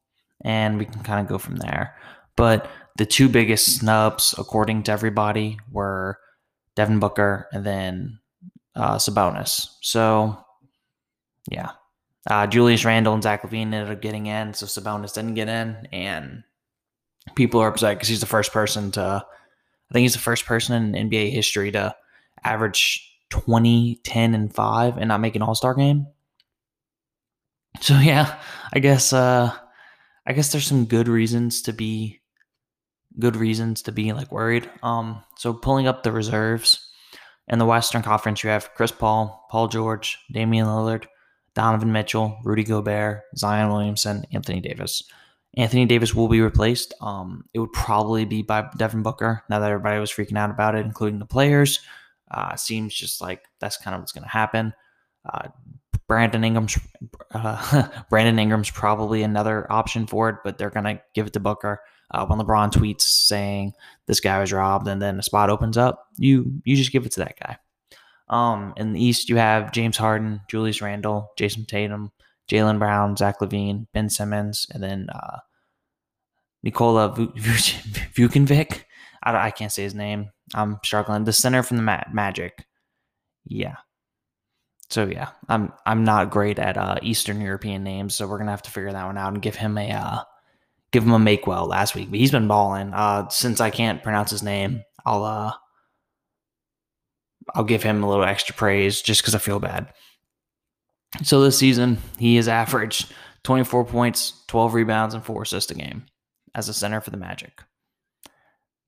and 0.45 0.79
we 0.79 0.85
can 0.85 1.03
kind 1.03 1.21
of 1.21 1.27
go 1.27 1.39
from 1.39 1.57
there. 1.57 1.97
But 2.37 2.71
the 2.97 3.07
two 3.07 3.29
biggest 3.29 3.79
snubs, 3.79 4.35
according 4.39 4.85
to 4.85 4.93
everybody, 4.93 5.59
were 5.71 6.19
Devin 6.77 7.01
Booker 7.01 7.49
and 7.53 7.65
then 7.65 8.21
uh, 8.75 8.97
Sabonis. 8.97 9.67
So, 9.83 10.39
yeah. 11.51 11.73
Uh, 12.29 12.47
Julius 12.47 12.85
Randle 12.85 13.15
and 13.15 13.23
Zach 13.23 13.43
LaVine 13.43 13.73
ended 13.73 13.91
up 13.91 14.03
getting 14.03 14.27
in, 14.27 14.53
so 14.55 14.67
Sabonis 14.67 15.15
didn't 15.15 15.35
get 15.35 15.49
in. 15.49 15.89
And 15.93 16.45
people 17.35 17.61
are 17.61 17.69
upset 17.69 17.97
because 17.97 18.09
he's 18.09 18.21
the 18.21 18.27
first 18.27 18.53
person 18.53 18.91
to, 18.93 19.25
I 19.91 19.93
think 19.93 20.03
he's 20.03 20.13
the 20.13 20.19
first 20.19 20.45
person 20.45 20.95
in 20.95 21.11
NBA 21.11 21.31
history 21.33 21.73
to 21.73 21.95
average 22.45 23.07
20, 23.31 24.01
10, 24.03 24.35
and 24.35 24.55
5 24.55 24.99
and 24.99 25.09
not 25.09 25.21
make 25.21 25.37
an 25.37 25.43
all 25.43 25.55
star 25.55 25.75
game. 25.75 26.07
So 27.81 27.99
yeah, 27.99 28.41
I 28.73 28.79
guess 28.81 29.13
uh 29.13 29.53
I 30.27 30.33
guess 30.33 30.53
there's 30.53 30.67
some 30.67 30.85
good 30.85 31.09
reasons 31.09 31.63
to 31.63 31.73
be 31.73 32.21
good 33.19 33.37
reasons 33.37 33.83
to 33.83 33.93
be 33.93 34.13
like 34.13 34.33
worried. 34.33 34.69
Um 34.83 35.23
so 35.37 35.55
pulling 35.55 35.87
up 35.87 36.03
the 36.03 36.13
reserves 36.13 36.91
in 37.49 37.59
the 37.59 37.67
Western 37.67 38.03
Conference 38.03 38.43
you 38.43 38.51
have 38.51 38.75
Chris 38.75 38.93
Paul, 38.93 39.47
Paul 39.51 39.69
George, 39.69 40.19
Damian 40.33 40.67
Lillard, 40.67 41.07
Donovan 41.55 41.93
Mitchell, 41.93 42.39
Rudy 42.45 42.65
Gobert, 42.65 43.23
Zion 43.37 43.71
Williamson, 43.71 44.25
Anthony 44.33 44.61
Davis. 44.61 45.03
Anthony 45.57 45.85
Davis 45.85 46.15
will 46.15 46.29
be 46.29 46.41
replaced. 46.41 46.95
Um, 47.01 47.45
it 47.53 47.59
would 47.59 47.73
probably 47.73 48.25
be 48.25 48.43
by 48.43 48.69
Devin 48.77 49.03
Booker. 49.03 49.43
Now 49.51 49.59
that 49.59 49.71
everybody 49.71 49.99
was 49.99 50.13
freaking 50.13 50.39
out 50.39 50.51
about 50.51 50.77
it, 50.77 50.87
including 50.87 51.19
the 51.19 51.27
players, 51.27 51.81
uh, 52.31 52.55
seems 52.55 52.95
just 52.95 53.21
like 53.21 53.43
that's 53.59 53.77
kind 53.77 53.95
of 53.95 54.01
what's 54.01 54.13
going 54.13 54.23
to 54.23 54.31
happen. 54.31 54.73
Uh, 55.29 55.49
Brandon 56.11 56.43
Ingram's 56.43 56.77
uh, 57.33 57.89
Brandon 58.11 58.37
Ingram's 58.37 58.69
probably 58.69 59.23
another 59.23 59.71
option 59.71 60.09
for 60.09 60.29
it, 60.29 60.37
but 60.43 60.59
they're 60.59 60.69
gonna 60.69 61.01
give 61.15 61.29
it 61.29 61.33
to 61.35 61.41
Booker. 61.41 61.81
Uh, 62.11 62.27
when 62.27 62.41
LeBron 62.41 62.73
tweets 62.73 63.03
saying 63.03 63.73
this 64.07 64.19
guy 64.19 64.41
was 64.41 64.53
robbed, 64.53 64.89
and 64.89 65.01
then 65.01 65.21
a 65.21 65.23
spot 65.23 65.51
opens 65.51 65.77
up, 65.77 66.09
you 66.17 66.61
you 66.65 66.75
just 66.75 66.91
give 66.91 67.07
it 67.07 67.13
to 67.13 67.21
that 67.21 67.39
guy. 67.39 67.57
Um, 68.31 68.73
in 68.77 68.93
the 68.93 69.05
East, 69.05 69.29
you 69.29 69.37
have 69.37 69.73
James 69.73 69.97
Harden, 69.97 70.41
Julius 70.49 70.81
Randle, 70.81 71.31
Jayson 71.37 71.67
Tatum, 71.67 72.13
Jaylen 72.51 72.79
Brown, 72.79 73.17
Zach 73.17 73.41
LaVine, 73.41 73.87
Ben 73.93 74.09
Simmons, 74.09 74.67
and 74.73 74.83
then 74.83 75.09
uh, 75.11 75.39
Nikola 76.63 77.11
Vucevic. 77.15 78.85
I, 79.23 79.37
I 79.47 79.51
can't 79.51 79.73
say 79.73 79.83
his 79.83 79.95
name. 79.95 80.31
I'm 80.55 80.79
struggling. 80.85 81.25
The 81.25 81.33
center 81.33 81.63
from 81.63 81.77
the 81.77 81.83
Ma- 81.83 82.05
Magic. 82.13 82.65
Yeah, 83.45 83.77
so 84.91 85.07
yeah, 85.07 85.31
I'm 85.49 85.73
I'm 85.87 86.03
not 86.05 86.31
great 86.31 86.59
at 86.59 86.77
uh, 86.77 86.97
Eastern 87.01 87.41
European 87.41 87.85
names, 87.85 88.15
so 88.15 88.27
we're 88.27 88.39
gonna 88.39 88.51
have 88.51 88.63
to 88.63 88.71
figure 88.71 88.93
that 88.93 89.07
one 89.07 89.17
out 89.17 89.33
and 89.33 89.41
give 89.41 89.55
him 89.55 89.79
a 89.79 89.91
uh, 89.93 90.19
give 90.91 91.05
him 91.05 91.13
a 91.13 91.19
make 91.19 91.47
well 91.47 91.67
last 91.67 91.95
week. 91.95 92.11
But 92.11 92.19
he's 92.19 92.33
been 92.33 92.49
balling. 92.49 92.93
Uh, 92.93 93.29
since 93.29 93.61
I 93.61 93.71
can't 93.71 94.03
pronounce 94.03 94.33
his 94.33 94.43
name, 94.43 94.83
I'll 95.07 95.25
uh 95.25 95.53
I'll 97.55 97.65
give 97.65 97.83
him 97.83 98.03
a 98.03 98.09
little 98.09 98.25
extra 98.25 98.55
praise 98.55 99.03
just 99.03 99.23
because 99.23 99.35
I 99.35 99.39
feel 99.39 99.61
bad. 99.61 99.93
So 101.23 101.43
this 101.43 101.59
season, 101.59 101.99
he 102.19 102.37
has 102.37 102.49
averaged 102.49 103.13
24 103.45 103.85
points, 103.85 104.45
12 104.49 104.75
rebounds, 104.75 105.15
and 105.15 105.25
four 105.25 105.43
assists 105.43 105.71
a 105.71 105.75
game 105.75 106.07
as 106.55 106.69
a 106.69 106.75
center 106.75 107.01
for 107.01 107.11
the 107.11 107.17
Magic. 107.17 107.63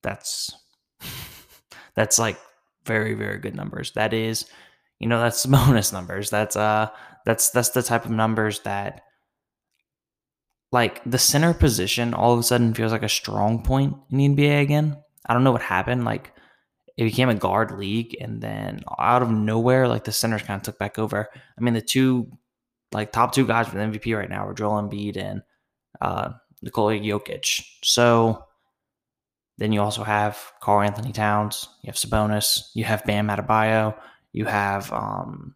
That's 0.02 0.52
that's 1.94 2.18
like 2.18 2.38
very 2.84 3.14
very 3.14 3.38
good 3.38 3.54
numbers. 3.54 3.92
That 3.92 4.12
is 4.12 4.46
you 4.98 5.08
know 5.08 5.20
that's 5.20 5.46
bonus 5.46 5.92
numbers 5.92 6.30
that's 6.30 6.56
uh 6.56 6.88
that's 7.24 7.50
that's 7.50 7.70
the 7.70 7.82
type 7.82 8.04
of 8.04 8.10
numbers 8.10 8.60
that 8.60 9.02
like 10.70 11.02
the 11.04 11.18
center 11.18 11.52
position 11.52 12.14
all 12.14 12.32
of 12.32 12.38
a 12.38 12.42
sudden 12.42 12.74
feels 12.74 12.92
like 12.92 13.02
a 13.02 13.08
strong 13.08 13.62
point 13.62 13.94
in 14.10 14.18
the 14.18 14.28
NBA 14.28 14.62
again. 14.62 14.96
I 15.26 15.34
don't 15.34 15.44
know 15.44 15.52
what 15.52 15.62
happened. 15.62 16.04
Like 16.04 16.32
it 16.96 17.04
became 17.04 17.28
a 17.28 17.34
guard 17.34 17.72
league, 17.78 18.16
and 18.20 18.40
then 18.40 18.80
out 18.98 19.22
of 19.22 19.30
nowhere, 19.30 19.88
like 19.88 20.04
the 20.04 20.12
centers 20.12 20.42
kind 20.42 20.58
of 20.58 20.62
took 20.62 20.78
back 20.78 20.98
over. 20.98 21.28
I 21.34 21.60
mean, 21.60 21.74
the 21.74 21.80
two 21.80 22.30
like 22.92 23.12
top 23.12 23.32
two 23.32 23.46
guys 23.46 23.68
for 23.68 23.76
the 23.76 23.82
MVP 23.82 24.16
right 24.16 24.28
now 24.28 24.46
are 24.46 24.54
Joel 24.54 24.82
Embiid 24.82 25.16
and 25.16 25.42
uh, 26.00 26.30
Nikola 26.60 26.94
Jokic. 26.94 27.64
So 27.82 28.44
then 29.58 29.72
you 29.72 29.80
also 29.80 30.02
have 30.02 30.52
Karl-Anthony 30.60 31.12
Towns, 31.12 31.68
you 31.82 31.88
have 31.88 31.96
Sabonis, 31.96 32.70
you 32.74 32.84
have 32.84 33.04
Bam 33.04 33.28
Adebayo, 33.28 33.94
you 34.32 34.44
have 34.44 34.92
um, 34.92 35.54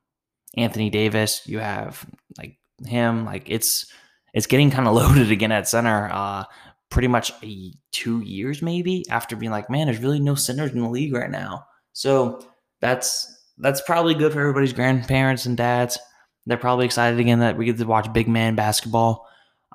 Anthony 0.56 0.90
Davis, 0.90 1.42
you 1.46 1.58
have 1.58 2.06
like 2.38 2.58
him. 2.84 3.24
Like 3.24 3.44
it's 3.46 3.86
it's 4.34 4.46
getting 4.46 4.70
kind 4.70 4.86
of 4.86 4.94
loaded 4.96 5.30
again 5.30 5.52
at 5.52 5.68
center. 5.68 6.10
Uh, 6.12 6.44
pretty 6.90 7.08
much 7.08 7.32
a, 7.42 7.72
two 7.92 8.20
years 8.20 8.62
maybe 8.62 9.04
after 9.10 9.36
being 9.36 9.52
like, 9.52 9.70
man, 9.70 9.86
there's 9.86 10.02
really 10.02 10.20
no 10.20 10.34
centers 10.34 10.72
in 10.72 10.80
the 10.80 10.88
league 10.88 11.14
right 11.14 11.30
now. 11.30 11.64
So 11.92 12.40
that's 12.80 13.32
that's 13.58 13.80
probably 13.80 14.14
good 14.14 14.32
for 14.32 14.40
everybody's 14.40 14.72
grandparents 14.72 15.46
and 15.46 15.56
dads. 15.56 15.98
They're 16.44 16.56
probably 16.56 16.86
excited 16.86 17.18
again 17.18 17.40
that 17.40 17.56
we 17.56 17.64
get 17.64 17.78
to 17.78 17.84
watch 17.84 18.12
big 18.12 18.28
man 18.28 18.54
basketball. 18.54 19.26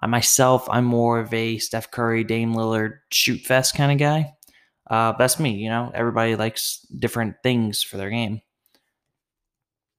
I 0.01 0.07
myself, 0.07 0.67
I'm 0.69 0.85
more 0.85 1.19
of 1.19 1.33
a 1.33 1.57
Steph 1.57 1.91
Curry, 1.91 2.23
Dame 2.23 2.53
Lillard 2.53 2.99
shoot 3.11 3.41
fest 3.41 3.75
kind 3.75 3.91
of 3.91 3.97
guy. 3.97 4.33
Uh, 4.89 5.13
that's 5.17 5.39
me, 5.39 5.51
you 5.51 5.69
know. 5.69 5.91
Everybody 5.93 6.35
likes 6.35 6.79
different 6.97 7.35
things 7.43 7.83
for 7.83 7.97
their 7.97 8.09
game. 8.09 8.41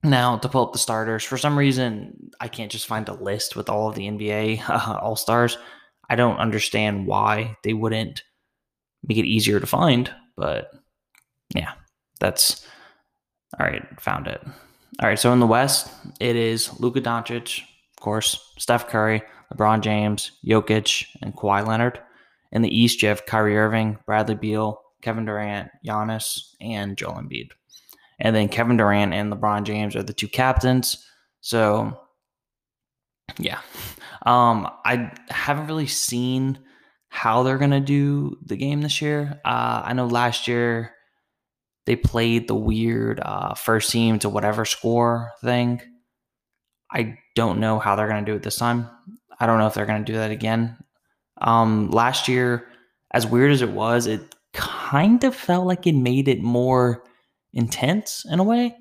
Now, 0.03 0.37
to 0.37 0.49
pull 0.49 0.65
up 0.65 0.73
the 0.73 0.79
starters, 0.79 1.23
for 1.23 1.37
some 1.37 1.57
reason, 1.57 2.31
I 2.41 2.49
can't 2.49 2.71
just 2.71 2.87
find 2.87 3.07
a 3.07 3.13
list 3.13 3.55
with 3.55 3.69
all 3.69 3.87
of 3.87 3.95
the 3.95 4.07
NBA 4.07 4.61
uh, 4.69 4.99
All 5.01 5.15
Stars. 5.15 5.57
I 6.09 6.15
don't 6.15 6.37
understand 6.37 7.07
why 7.07 7.57
they 7.63 7.73
wouldn't 7.73 8.23
make 9.07 9.17
it 9.17 9.25
easier 9.25 9.59
to 9.59 9.67
find, 9.67 10.11
but 10.35 10.71
yeah, 11.55 11.73
that's 12.19 12.65
all 13.59 13.65
right. 13.65 13.83
Found 14.01 14.27
it. 14.27 14.41
All 15.01 15.09
right. 15.09 15.19
So 15.19 15.33
in 15.33 15.39
the 15.39 15.47
West, 15.47 15.89
it 16.19 16.35
is 16.35 16.79
Luka 16.79 17.01
Doncic, 17.01 17.61
of 17.61 18.01
course, 18.01 18.53
Steph 18.57 18.87
Curry, 18.87 19.23
LeBron 19.53 19.81
James, 19.81 20.31
Jokic, 20.45 21.05
and 21.21 21.35
Kawhi 21.35 21.65
Leonard. 21.65 21.99
In 22.51 22.61
the 22.61 22.75
East, 22.75 23.01
you 23.01 23.09
have 23.09 23.25
Kyrie 23.25 23.57
Irving, 23.57 23.97
Bradley 24.05 24.35
Beal, 24.35 24.79
Kevin 25.01 25.25
Durant, 25.25 25.69
Giannis, 25.85 26.53
and 26.61 26.97
Joel 26.97 27.15
Embiid. 27.15 27.49
And 28.19 28.35
then 28.35 28.47
Kevin 28.47 28.77
Durant 28.77 29.13
and 29.13 29.33
LeBron 29.33 29.63
James 29.63 29.95
are 29.95 30.03
the 30.03 30.13
two 30.13 30.27
captains. 30.27 31.03
So, 31.41 31.99
yeah. 33.37 33.59
Um, 34.25 34.69
I 34.85 35.11
haven't 35.29 35.67
really 35.67 35.87
seen 35.87 36.59
how 37.09 37.43
they're 37.43 37.57
going 37.57 37.71
to 37.71 37.79
do 37.79 38.37
the 38.45 38.55
game 38.55 38.81
this 38.81 39.01
year. 39.01 39.39
Uh, 39.45 39.83
I 39.85 39.93
know 39.93 40.07
last 40.07 40.47
year 40.47 40.93
they 41.85 41.95
played 41.95 42.47
the 42.47 42.55
weird 42.55 43.19
uh, 43.19 43.53
first 43.53 43.91
team 43.91 44.19
to 44.19 44.29
whatever 44.29 44.65
score 44.65 45.31
thing. 45.41 45.81
I 46.91 47.17
don't 47.35 47.59
know 47.59 47.79
how 47.79 47.95
they're 47.95 48.07
going 48.07 48.23
to 48.25 48.31
do 48.31 48.35
it 48.35 48.43
this 48.43 48.57
time. 48.57 48.89
I 49.39 49.45
don't 49.45 49.57
know 49.57 49.67
if 49.67 49.73
they're 49.73 49.85
going 49.85 50.05
to 50.05 50.11
do 50.11 50.17
that 50.17 50.31
again. 50.31 50.77
Um, 51.41 51.89
last 51.89 52.27
year, 52.27 52.67
as 53.11 53.27
weird 53.27 53.51
as 53.51 53.61
it 53.61 53.71
was, 53.71 54.07
it 54.07 54.35
kind 54.53 55.23
of 55.23 55.35
felt 55.35 55.67
like 55.67 55.85
it 55.87 55.95
made 55.95 56.27
it 56.27 56.41
more 56.41 57.03
intense 57.53 58.25
in 58.29 58.39
a 58.39 58.43
way 58.43 58.75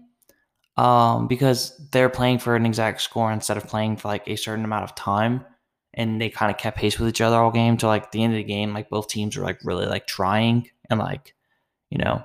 um, 0.82 1.28
because 1.28 1.80
they're 1.92 2.08
playing 2.08 2.40
for 2.40 2.56
an 2.56 2.66
exact 2.66 3.00
score 3.00 3.30
instead 3.30 3.56
of 3.56 3.68
playing 3.68 3.96
for 3.96 4.08
like 4.08 4.26
a 4.26 4.34
certain 4.34 4.64
amount 4.64 4.82
of 4.82 4.96
time 4.96 5.44
and 5.94 6.20
they 6.20 6.28
kind 6.28 6.50
of 6.50 6.58
kept 6.58 6.76
pace 6.76 6.98
with 6.98 7.08
each 7.08 7.20
other 7.20 7.36
all 7.36 7.52
game 7.52 7.76
to 7.76 7.86
like 7.86 8.10
the 8.10 8.20
end 8.20 8.32
of 8.32 8.36
the 8.38 8.42
game 8.42 8.74
like 8.74 8.90
both 8.90 9.06
teams 9.06 9.36
were 9.36 9.44
like 9.44 9.60
really 9.62 9.86
like 9.86 10.08
trying 10.08 10.68
and 10.90 10.98
like 10.98 11.34
you 11.90 11.98
know 11.98 12.20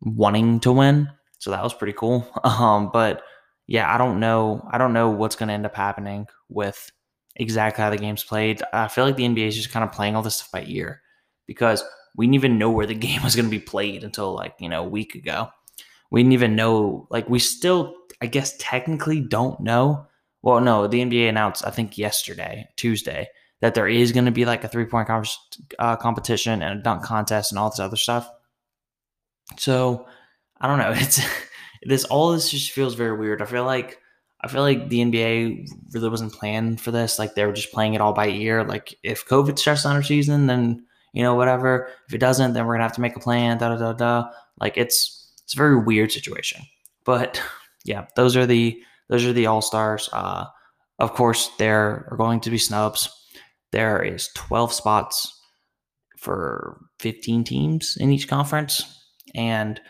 wanting 0.00 0.60
to 0.60 0.70
win 0.70 1.10
so 1.40 1.50
that 1.50 1.62
was 1.62 1.74
pretty 1.74 1.92
cool. 1.92 2.24
Um 2.44 2.90
but 2.92 3.22
yeah 3.66 3.92
i 3.92 3.98
don't 3.98 4.20
know 4.20 4.64
i 4.70 4.78
don't 4.78 4.92
know 4.92 5.10
what's 5.10 5.34
going 5.34 5.48
to 5.48 5.54
end 5.54 5.66
up 5.66 5.74
happening 5.74 6.28
with 6.48 6.90
exactly 7.34 7.82
how 7.82 7.90
the 7.90 7.96
game's 7.96 8.22
played. 8.22 8.62
I 8.72 8.86
feel 8.86 9.04
like 9.06 9.16
the 9.16 9.24
nba 9.24 9.48
is 9.48 9.56
just 9.56 9.72
kind 9.72 9.84
of 9.84 9.90
playing 9.90 10.14
all 10.14 10.22
this 10.22 10.36
stuff 10.36 10.52
by 10.52 10.64
ear 10.68 11.02
because 11.48 11.82
we 12.14 12.26
didn't 12.26 12.36
even 12.36 12.58
know 12.58 12.70
where 12.70 12.86
the 12.86 12.94
game 13.08 13.24
was 13.24 13.34
going 13.34 13.46
to 13.46 13.50
be 13.50 13.58
played 13.58 14.04
until 14.04 14.34
like 14.34 14.54
you 14.60 14.68
know 14.68 14.84
a 14.84 14.88
week 14.88 15.16
ago 15.16 15.48
we 16.12 16.22
didn't 16.22 16.34
even 16.34 16.54
know 16.54 17.08
like 17.10 17.28
we 17.28 17.40
still 17.40 17.94
i 18.20 18.26
guess 18.26 18.54
technically 18.58 19.20
don't 19.20 19.58
know 19.58 20.06
well, 20.42 20.60
no, 20.60 20.88
the 20.88 21.00
NBA 21.00 21.28
announced, 21.28 21.64
I 21.64 21.70
think 21.70 21.96
yesterday, 21.96 22.68
Tuesday, 22.76 23.28
that 23.60 23.74
there 23.74 23.86
is 23.86 24.10
going 24.10 24.24
to 24.24 24.32
be 24.32 24.44
like 24.44 24.64
a 24.64 24.68
three 24.68 24.84
point 24.84 25.08
uh, 25.78 25.96
competition 25.96 26.62
and 26.62 26.80
a 26.80 26.82
dunk 26.82 27.04
contest 27.04 27.52
and 27.52 27.58
all 27.58 27.70
this 27.70 27.78
other 27.78 27.96
stuff. 27.96 28.28
So 29.56 30.06
I 30.60 30.66
don't 30.66 30.78
know. 30.78 30.92
It's 30.96 31.20
this 31.84 32.04
all 32.04 32.30
this 32.30 32.48
just 32.48 32.70
feels 32.70 32.94
very 32.94 33.16
weird. 33.16 33.42
I 33.42 33.44
feel 33.44 33.64
like 33.64 33.98
I 34.40 34.48
feel 34.48 34.62
like 34.62 34.88
the 34.88 35.00
NBA 35.00 35.66
really 35.92 36.08
wasn't 36.08 36.32
planned 36.32 36.80
for 36.80 36.92
this. 36.92 37.18
Like 37.18 37.34
they 37.34 37.44
were 37.44 37.52
just 37.52 37.72
playing 37.72 37.94
it 37.94 38.00
all 38.00 38.12
by 38.12 38.28
ear. 38.28 38.62
Like 38.62 38.96
if 39.02 39.26
COVID 39.26 39.58
starts 39.58 39.84
our 39.84 40.02
season, 40.02 40.46
then 40.46 40.84
you 41.12 41.24
know 41.24 41.34
whatever. 41.34 41.88
If 42.08 42.14
it 42.14 42.18
doesn't, 42.18 42.52
then 42.52 42.66
we're 42.66 42.74
gonna 42.74 42.84
have 42.84 42.94
to 42.94 43.00
make 43.00 43.16
a 43.16 43.20
plan. 43.20 43.58
Da 43.58 43.68
da 43.68 43.76
da 43.76 43.92
da. 43.94 44.30
Like 44.60 44.76
it's 44.76 45.21
it's 45.44 45.54
a 45.54 45.58
very 45.58 45.78
weird 45.82 46.12
situation. 46.12 46.62
But 47.04 47.42
yeah, 47.84 48.06
those 48.16 48.36
are 48.36 48.46
the 48.46 48.80
those 49.08 49.24
are 49.24 49.32
the 49.32 49.46
all 49.46 49.62
stars. 49.62 50.08
Uh, 50.12 50.46
of 50.98 51.12
course, 51.14 51.50
there 51.58 52.06
are 52.10 52.16
going 52.16 52.40
to 52.40 52.50
be 52.50 52.58
snubs. 52.58 53.08
There 53.72 54.02
is 54.02 54.28
12 54.34 54.72
spots 54.72 55.40
for 56.18 56.78
15 57.00 57.44
teams 57.44 57.96
in 57.98 58.12
each 58.12 58.28
conference, 58.28 58.84
and 59.34 59.80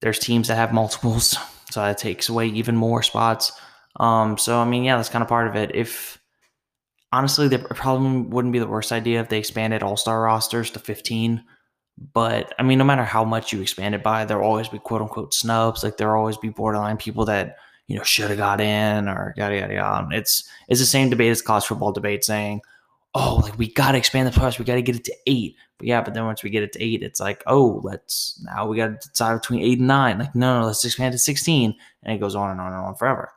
there's 0.00 0.18
teams 0.18 0.48
that 0.48 0.56
have 0.56 0.72
multiples, 0.72 1.36
so 1.70 1.80
that 1.80 1.98
takes 1.98 2.28
away 2.28 2.48
even 2.48 2.76
more 2.76 3.02
spots. 3.02 3.52
Um, 4.00 4.36
so 4.38 4.58
I 4.58 4.64
mean, 4.64 4.84
yeah, 4.84 4.96
that's 4.96 5.08
kind 5.08 5.22
of 5.22 5.28
part 5.28 5.46
of 5.46 5.54
it. 5.54 5.74
If 5.74 6.18
honestly, 7.12 7.48
the 7.48 7.60
problem 7.60 8.30
wouldn't 8.30 8.52
be 8.52 8.58
the 8.58 8.66
worst 8.66 8.90
idea 8.90 9.20
if 9.20 9.28
they 9.28 9.38
expanded 9.38 9.82
all 9.82 9.96
star 9.96 10.22
rosters 10.22 10.70
to 10.72 10.80
15. 10.80 11.44
But 12.12 12.54
I 12.58 12.62
mean, 12.62 12.78
no 12.78 12.84
matter 12.84 13.04
how 13.04 13.24
much 13.24 13.52
you 13.52 13.60
expand 13.60 13.94
it 13.94 14.02
by, 14.02 14.24
there'll 14.24 14.44
always 14.44 14.68
be 14.68 14.78
quote 14.78 15.02
unquote 15.02 15.32
snubs. 15.32 15.84
Like 15.84 15.96
there'll 15.96 16.18
always 16.18 16.36
be 16.36 16.48
borderline 16.48 16.96
people 16.96 17.24
that 17.26 17.56
you 17.86 17.96
know, 17.96 18.02
should 18.02 18.30
have 18.30 18.38
got 18.38 18.60
in 18.60 19.08
or 19.08 19.34
yada 19.36 19.56
yada 19.56 19.74
yada. 19.74 20.08
It's 20.12 20.48
it's 20.68 20.80
the 20.80 20.86
same 20.86 21.10
debate 21.10 21.30
as 21.30 21.42
college 21.42 21.64
football 21.64 21.92
debate 21.92 22.24
saying, 22.24 22.62
oh, 23.14 23.40
like 23.42 23.58
we 23.58 23.72
got 23.72 23.92
to 23.92 23.98
expand 23.98 24.26
the 24.26 24.38
playoffs, 24.38 24.58
we 24.58 24.64
got 24.64 24.76
to 24.76 24.82
get 24.82 24.96
it 24.96 25.04
to 25.04 25.16
eight. 25.26 25.56
But 25.78 25.86
yeah, 25.86 26.00
but 26.00 26.14
then 26.14 26.24
once 26.24 26.42
we 26.42 26.50
get 26.50 26.62
it 26.62 26.72
to 26.72 26.82
eight, 26.82 27.02
it's 27.02 27.20
like, 27.20 27.42
oh, 27.46 27.80
let's 27.84 28.42
now 28.44 28.66
we 28.66 28.76
got 28.76 29.00
to 29.00 29.08
decide 29.08 29.40
between 29.40 29.60
eight 29.60 29.78
and 29.78 29.88
nine. 29.88 30.18
Like, 30.18 30.34
no, 30.34 30.60
no, 30.60 30.66
let's 30.66 30.84
expand 30.84 31.12
to 31.12 31.18
sixteen, 31.18 31.74
and 32.02 32.14
it 32.14 32.20
goes 32.20 32.34
on 32.34 32.50
and 32.50 32.60
on 32.60 32.72
and 32.72 32.82
on 32.82 32.94
forever. 32.94 33.30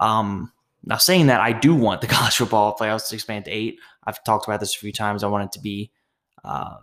Um, 0.00 0.52
now 0.84 0.96
saying 0.96 1.26
that, 1.26 1.40
I 1.40 1.52
do 1.52 1.74
want 1.74 2.00
the 2.00 2.06
college 2.08 2.36
football 2.36 2.76
playoffs 2.76 3.08
to 3.08 3.14
expand 3.14 3.44
to 3.44 3.50
eight. 3.50 3.78
I've 4.04 4.24
talked 4.24 4.46
about 4.48 4.60
this 4.60 4.74
a 4.74 4.78
few 4.78 4.92
times. 4.92 5.22
I 5.22 5.28
want 5.28 5.44
it 5.44 5.52
to 5.52 5.60
be, 5.60 5.92
uh, 6.44 6.76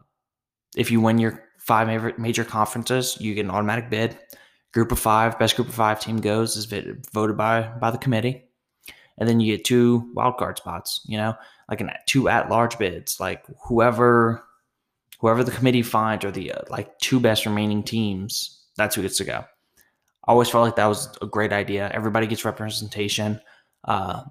if 0.76 0.92
you 0.92 1.02
win 1.02 1.18
your 1.18 1.44
five 1.58 2.18
major 2.18 2.44
conferences, 2.44 3.18
you 3.20 3.34
get 3.36 3.46
an 3.46 3.52
automatic 3.52 3.90
bid 3.90 4.18
group 4.74 4.92
of 4.92 5.00
five, 5.00 5.38
best 5.40 5.56
group 5.56 5.68
of 5.68 5.74
five 5.74 6.00
team 6.00 6.18
goes 6.18 6.56
is 6.56 6.66
voted 7.12 7.38
by 7.38 7.62
by 7.80 7.92
the 7.92 7.98
committee, 7.98 8.44
and 9.18 9.28
then 9.28 9.40
you 9.40 9.56
get 9.56 9.66
two 9.66 10.12
wild 10.14 10.38
card 10.38 10.58
spots. 10.58 11.02
You 11.06 11.18
know, 11.18 11.36
like 11.70 11.82
an 11.82 11.92
two 12.06 12.30
at 12.30 12.50
large 12.50 12.78
bids, 12.78 13.20
like 13.20 13.46
whoever 13.68 14.44
whoever 15.20 15.44
the 15.44 15.52
committee 15.52 15.84
finds 15.84 16.26
are 16.26 16.32
the 16.32 16.52
uh, 16.52 16.62
like 16.70 16.98
two 17.00 17.20
best 17.20 17.46
remaining 17.46 17.84
teams. 17.84 18.66
That's 18.78 18.96
who 18.96 19.02
gets 19.02 19.18
to 19.18 19.26
go. 19.26 19.44
I 20.28 20.32
always 20.32 20.50
felt 20.50 20.64
like 20.64 20.76
that 20.76 20.86
was 20.86 21.10
a 21.22 21.26
great 21.26 21.52
idea. 21.52 21.90
Everybody 21.94 22.28
gets 22.28 22.46
representation. 22.46 23.42
Uh, 23.84 24.24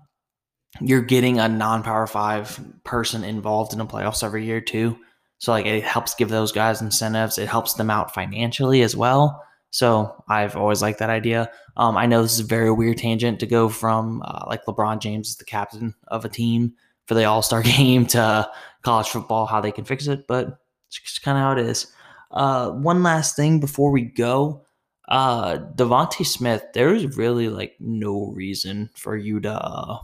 you're 0.80 1.02
getting 1.02 1.40
a 1.40 1.48
non-power 1.48 2.06
five 2.06 2.60
person 2.84 3.24
involved 3.24 3.72
in 3.72 3.78
the 3.78 3.86
playoffs 3.86 4.22
every 4.22 4.44
year 4.44 4.60
too. 4.60 4.98
So 5.38 5.52
like 5.52 5.66
it 5.66 5.84
helps 5.84 6.14
give 6.14 6.28
those 6.28 6.52
guys 6.52 6.82
incentives. 6.82 7.38
It 7.38 7.48
helps 7.48 7.74
them 7.74 7.90
out 7.90 8.14
financially 8.14 8.82
as 8.82 8.96
well. 8.96 9.42
So 9.70 10.24
I've 10.28 10.56
always 10.56 10.82
liked 10.82 10.98
that 10.98 11.10
idea. 11.10 11.50
Um, 11.76 11.96
I 11.96 12.06
know 12.06 12.22
this 12.22 12.34
is 12.34 12.40
a 12.40 12.44
very 12.44 12.70
weird 12.70 12.98
tangent 12.98 13.38
to 13.40 13.46
go 13.46 13.68
from 13.68 14.22
uh, 14.24 14.44
like 14.46 14.64
LeBron 14.64 15.00
James 15.00 15.30
is 15.30 15.36
the 15.36 15.44
captain 15.44 15.94
of 16.08 16.24
a 16.24 16.28
team 16.28 16.72
for 17.06 17.14
the 17.14 17.24
All 17.24 17.42
Star 17.42 17.62
game 17.76 18.06
to 18.06 18.50
college 18.82 19.08
football, 19.08 19.46
how 19.46 19.60
they 19.60 19.72
can 19.72 19.84
fix 19.84 20.06
it, 20.06 20.26
but 20.26 20.58
it's 20.86 21.00
just 21.00 21.22
kind 21.22 21.36
of 21.36 21.42
how 21.42 21.52
it 21.52 21.58
is. 21.58 21.92
Uh, 22.30 22.70
one 22.70 23.02
last 23.02 23.36
thing 23.36 23.60
before 23.60 23.90
we 23.90 24.02
go, 24.02 24.64
uh, 25.08 25.58
Smith. 26.10 26.64
There 26.74 26.94
is 26.94 27.16
really 27.16 27.48
like 27.48 27.74
no 27.80 28.32
reason 28.34 28.90
for 28.96 29.16
you 29.16 29.40
to. 29.40 29.52
Uh, 29.52 29.98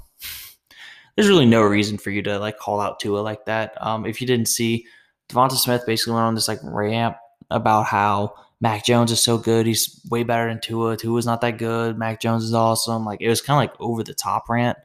there's 1.17 1.29
really 1.29 1.47
no 1.47 1.63
reason 1.63 1.99
for 1.99 2.11
you 2.11 2.23
to 2.23 2.39
like 2.39 2.59
call 2.59 2.81
out 2.81 3.01
Tua 3.01 3.21
like 3.21 3.45
that. 3.47 3.75
Um, 3.81 4.07
if 4.07 4.21
you 4.21 4.27
didn't 4.27 4.49
see, 4.49 4.87
DeVonta 5.35 5.53
Smith 5.53 5.85
basically 5.87 6.15
went 6.15 6.27
on 6.27 6.35
this 6.35 6.49
like 6.49 6.61
rant 6.63 7.17
about 7.51 7.87
how 7.87 8.35
Mac 8.61 8.85
Jones 8.85 9.13
is 9.13 9.21
so 9.21 9.37
good. 9.37 9.67
He's 9.67 10.01
way 10.11 10.23
better 10.23 10.49
than 10.49 10.61
Tua. 10.61 10.97
Tua's 10.97 11.27
not 11.27 11.41
that 11.41 11.59
good. 11.59 11.99
Mac 11.99 12.21
Jones 12.21 12.45
is 12.45 12.55
awesome. 12.55 13.05
Like 13.05 13.21
it 13.21 13.29
was 13.29 13.43
kind 13.43 13.57
of 13.57 13.71
like 13.71 13.81
over 13.81 14.03
the 14.03 14.15
top 14.15 14.49
rant, 14.49 14.79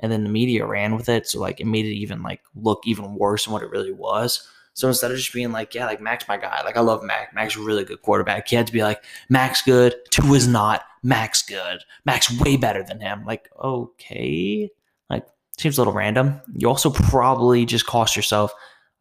and 0.00 0.10
then 0.10 0.24
the 0.24 0.30
media 0.30 0.66
ran 0.66 0.94
with 0.94 1.08
it, 1.08 1.26
so 1.26 1.40
like 1.40 1.60
it 1.60 1.66
made 1.66 1.84
it 1.84 1.94
even 1.94 2.22
like 2.22 2.40
look 2.54 2.82
even 2.86 3.14
worse 3.14 3.44
than 3.44 3.52
what 3.52 3.62
it 3.62 3.70
really 3.70 3.92
was. 3.92 4.48
So 4.74 4.88
instead 4.88 5.10
of 5.10 5.16
just 5.16 5.32
being 5.32 5.52
like, 5.52 5.74
yeah, 5.74 5.86
like 5.86 6.02
Mac's 6.02 6.28
my 6.28 6.36
guy. 6.36 6.62
Like 6.62 6.76
I 6.76 6.80
love 6.80 7.02
Mac. 7.02 7.34
Mac's 7.34 7.56
a 7.56 7.60
really 7.60 7.84
good 7.84 8.02
quarterback. 8.02 8.46
He 8.48 8.56
had 8.56 8.66
to 8.66 8.72
be 8.72 8.82
like, 8.82 9.02
Mac's 9.30 9.62
good. 9.62 9.94
Tua's 10.10 10.46
not. 10.46 10.82
Mac's 11.02 11.42
good. 11.42 11.80
Mac's 12.04 12.30
way 12.40 12.56
better 12.56 12.82
than 12.82 13.00
him. 13.00 13.24
Like 13.24 13.50
okay, 13.62 14.70
like 15.10 15.26
seems 15.58 15.78
a 15.78 15.80
little 15.80 15.94
random. 15.94 16.40
You 16.54 16.68
also 16.68 16.90
probably 16.90 17.64
just 17.64 17.86
cost 17.86 18.16
yourself 18.16 18.52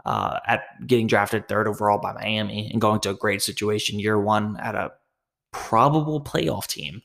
uh, 0.05 0.39
at 0.47 0.63
getting 0.85 1.07
drafted 1.07 1.47
third 1.47 1.67
overall 1.67 1.97
by 1.97 2.13
Miami 2.13 2.69
and 2.71 2.81
going 2.81 2.99
to 3.01 3.09
a 3.09 3.15
great 3.15 3.41
situation 3.41 3.99
year 3.99 4.19
one 4.19 4.57
at 4.57 4.75
a 4.75 4.91
probable 5.51 6.21
playoff 6.21 6.67
team 6.67 7.01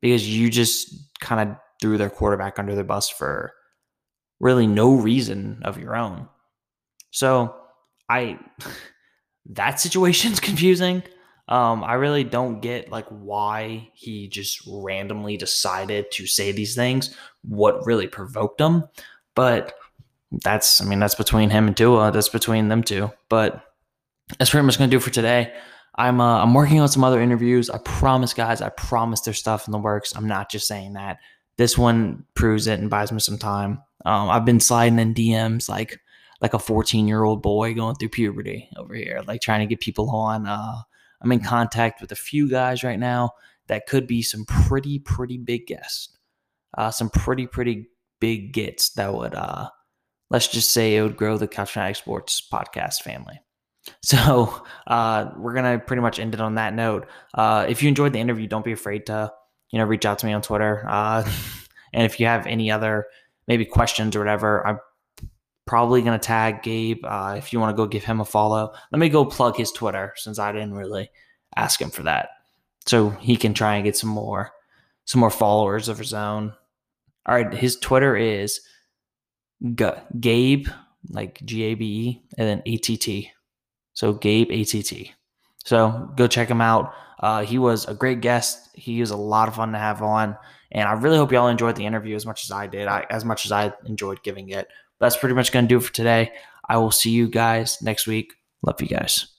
because 0.00 0.28
you 0.28 0.50
just 0.50 0.94
kind 1.20 1.50
of 1.50 1.56
threw 1.80 1.98
their 1.98 2.10
quarterback 2.10 2.58
under 2.58 2.74
the 2.74 2.84
bus 2.84 3.08
for 3.08 3.52
really 4.40 4.66
no 4.66 4.94
reason 4.94 5.60
of 5.64 5.78
your 5.78 5.96
own. 5.96 6.28
So 7.10 7.54
I 8.08 8.38
that 9.46 9.80
situation's 9.80 10.40
confusing. 10.48 11.02
Um, 11.48 11.84
I 11.84 11.94
really 11.94 12.24
don't 12.24 12.60
get 12.60 12.90
like 12.90 13.06
why 13.08 13.88
he 13.94 14.28
just 14.28 14.62
randomly 14.66 15.36
decided 15.36 16.10
to 16.12 16.26
say 16.26 16.50
these 16.50 16.74
things, 16.74 17.16
what 17.42 17.86
really 17.86 18.08
provoked 18.08 18.60
him. 18.60 18.84
But 19.36 19.74
that's 20.42 20.80
I 20.80 20.84
mean, 20.84 20.98
that's 20.98 21.14
between 21.14 21.50
him 21.50 21.66
and 21.66 21.76
Tua. 21.76 22.10
That's 22.12 22.28
between 22.28 22.68
them 22.68 22.82
two. 22.82 23.10
But 23.28 23.62
that's 24.38 24.50
pretty 24.50 24.66
much 24.66 24.78
gonna 24.78 24.90
do 24.90 25.00
for 25.00 25.10
today. 25.10 25.52
I'm 25.96 26.20
uh, 26.20 26.42
I'm 26.42 26.54
working 26.54 26.80
on 26.80 26.88
some 26.88 27.04
other 27.04 27.20
interviews. 27.20 27.70
I 27.70 27.78
promise, 27.78 28.34
guys. 28.34 28.60
I 28.60 28.68
promise 28.70 29.20
there's 29.20 29.38
stuff 29.38 29.66
in 29.66 29.72
the 29.72 29.78
works. 29.78 30.14
I'm 30.14 30.28
not 30.28 30.50
just 30.50 30.66
saying 30.66 30.94
that. 30.94 31.18
This 31.56 31.78
one 31.78 32.24
proves 32.34 32.66
it 32.66 32.80
and 32.80 32.90
buys 32.90 33.12
me 33.12 33.20
some 33.20 33.38
time. 33.38 33.82
Um, 34.04 34.28
I've 34.28 34.44
been 34.44 34.60
sliding 34.60 34.98
in 34.98 35.14
DMs 35.14 35.68
like 35.68 35.98
like 36.40 36.54
a 36.54 36.58
14 36.58 37.08
year 37.08 37.24
old 37.24 37.42
boy 37.42 37.74
going 37.74 37.96
through 37.96 38.10
puberty 38.10 38.68
over 38.76 38.94
here, 38.94 39.22
like 39.26 39.40
trying 39.40 39.60
to 39.60 39.66
get 39.66 39.80
people 39.80 40.10
on. 40.10 40.46
Uh, 40.46 40.76
I'm 41.22 41.32
in 41.32 41.40
contact 41.40 42.00
with 42.00 42.12
a 42.12 42.16
few 42.16 42.48
guys 42.48 42.84
right 42.84 42.98
now 42.98 43.30
that 43.68 43.86
could 43.86 44.06
be 44.06 44.22
some 44.22 44.44
pretty 44.44 44.98
pretty 44.98 45.38
big 45.38 45.66
guests, 45.66 46.16
uh, 46.76 46.90
some 46.90 47.08
pretty 47.08 47.46
pretty 47.46 47.88
big 48.20 48.52
gets 48.52 48.90
that 48.90 49.14
would 49.14 49.34
uh, 49.34 49.70
let's 50.30 50.48
just 50.48 50.70
say 50.70 50.96
it 50.96 51.02
would 51.02 51.16
grow 51.16 51.38
the 51.38 51.48
Couch 51.48 51.72
Fanatic 51.72 51.96
Sports 51.96 52.46
podcast 52.52 53.02
family. 53.02 53.40
So 54.02 54.64
uh, 54.88 55.30
we're 55.36 55.54
gonna 55.54 55.78
pretty 55.78 56.02
much 56.02 56.18
end 56.18 56.34
it 56.34 56.40
on 56.40 56.56
that 56.56 56.74
note. 56.74 57.06
Uh, 57.34 57.66
if 57.68 57.84
you 57.84 57.88
enjoyed 57.88 58.12
the 58.12 58.18
interview, 58.18 58.48
don't 58.48 58.64
be 58.64 58.72
afraid 58.72 59.06
to 59.06 59.32
you 59.70 59.78
know 59.78 59.84
reach 59.84 60.04
out 60.04 60.18
to 60.18 60.26
me 60.26 60.32
on 60.32 60.42
Twitter. 60.42 60.84
Uh, 60.88 61.22
and 61.92 62.04
if 62.04 62.18
you 62.18 62.26
have 62.26 62.48
any 62.48 62.68
other 62.68 63.06
maybe 63.46 63.64
questions 63.64 64.16
or 64.16 64.18
whatever, 64.18 64.66
I'm 64.66 64.80
probably 65.66 66.02
gonna 66.02 66.18
tag 66.18 66.64
Gabe. 66.64 67.04
Uh, 67.04 67.36
if 67.38 67.52
you 67.52 67.60
want 67.60 67.76
to 67.76 67.80
go 67.80 67.86
give 67.86 68.02
him 68.02 68.20
a 68.20 68.24
follow, 68.24 68.72
let 68.90 68.98
me 68.98 69.08
go 69.08 69.24
plug 69.24 69.56
his 69.56 69.70
Twitter 69.70 70.12
since 70.16 70.40
I 70.40 70.50
didn't 70.50 70.74
really 70.74 71.08
ask 71.54 71.80
him 71.80 71.90
for 71.90 72.02
that, 72.02 72.30
so 72.86 73.10
he 73.10 73.36
can 73.36 73.54
try 73.54 73.76
and 73.76 73.84
get 73.84 73.96
some 73.96 74.10
more 74.10 74.50
some 75.04 75.20
more 75.20 75.30
followers 75.30 75.88
of 75.88 75.98
his 75.98 76.12
own. 76.12 76.52
All 77.24 77.36
right, 77.36 77.54
his 77.54 77.78
Twitter 77.78 78.16
is 78.16 78.60
Gabe 79.74 80.68
like 81.10 81.40
G 81.44 81.62
A 81.64 81.74
B 81.74 81.84
E 81.84 82.22
and 82.38 82.48
then 82.48 82.62
A 82.66 82.76
T 82.76 82.96
T. 82.96 83.30
So 83.94 84.12
Gabe 84.12 84.50
ATT. 84.50 85.10
So 85.64 86.10
go 86.16 86.26
check 86.26 86.48
him 86.48 86.60
out. 86.60 86.92
Uh, 87.18 87.42
he 87.42 87.58
was 87.58 87.86
a 87.86 87.94
great 87.94 88.20
guest. 88.20 88.68
He 88.74 89.00
was 89.00 89.10
a 89.10 89.16
lot 89.16 89.48
of 89.48 89.54
fun 89.54 89.72
to 89.72 89.78
have 89.78 90.02
on, 90.02 90.36
and 90.70 90.86
I 90.86 90.92
really 90.92 91.16
hope 91.16 91.32
y'all 91.32 91.48
enjoyed 91.48 91.76
the 91.76 91.86
interview 91.86 92.14
as 92.14 92.26
much 92.26 92.44
as 92.44 92.52
I 92.52 92.66
did. 92.66 92.88
I, 92.88 93.06
as 93.08 93.24
much 93.24 93.46
as 93.46 93.52
I 93.52 93.72
enjoyed 93.86 94.22
giving 94.22 94.50
it. 94.50 94.68
But 94.98 95.06
that's 95.06 95.16
pretty 95.16 95.34
much 95.34 95.50
going 95.50 95.64
to 95.64 95.68
do 95.68 95.78
it 95.78 95.84
for 95.84 95.92
today. 95.92 96.32
I 96.68 96.76
will 96.76 96.90
see 96.90 97.10
you 97.10 97.28
guys 97.28 97.80
next 97.80 98.06
week. 98.06 98.34
Love 98.62 98.80
you 98.80 98.88
guys. 98.88 99.35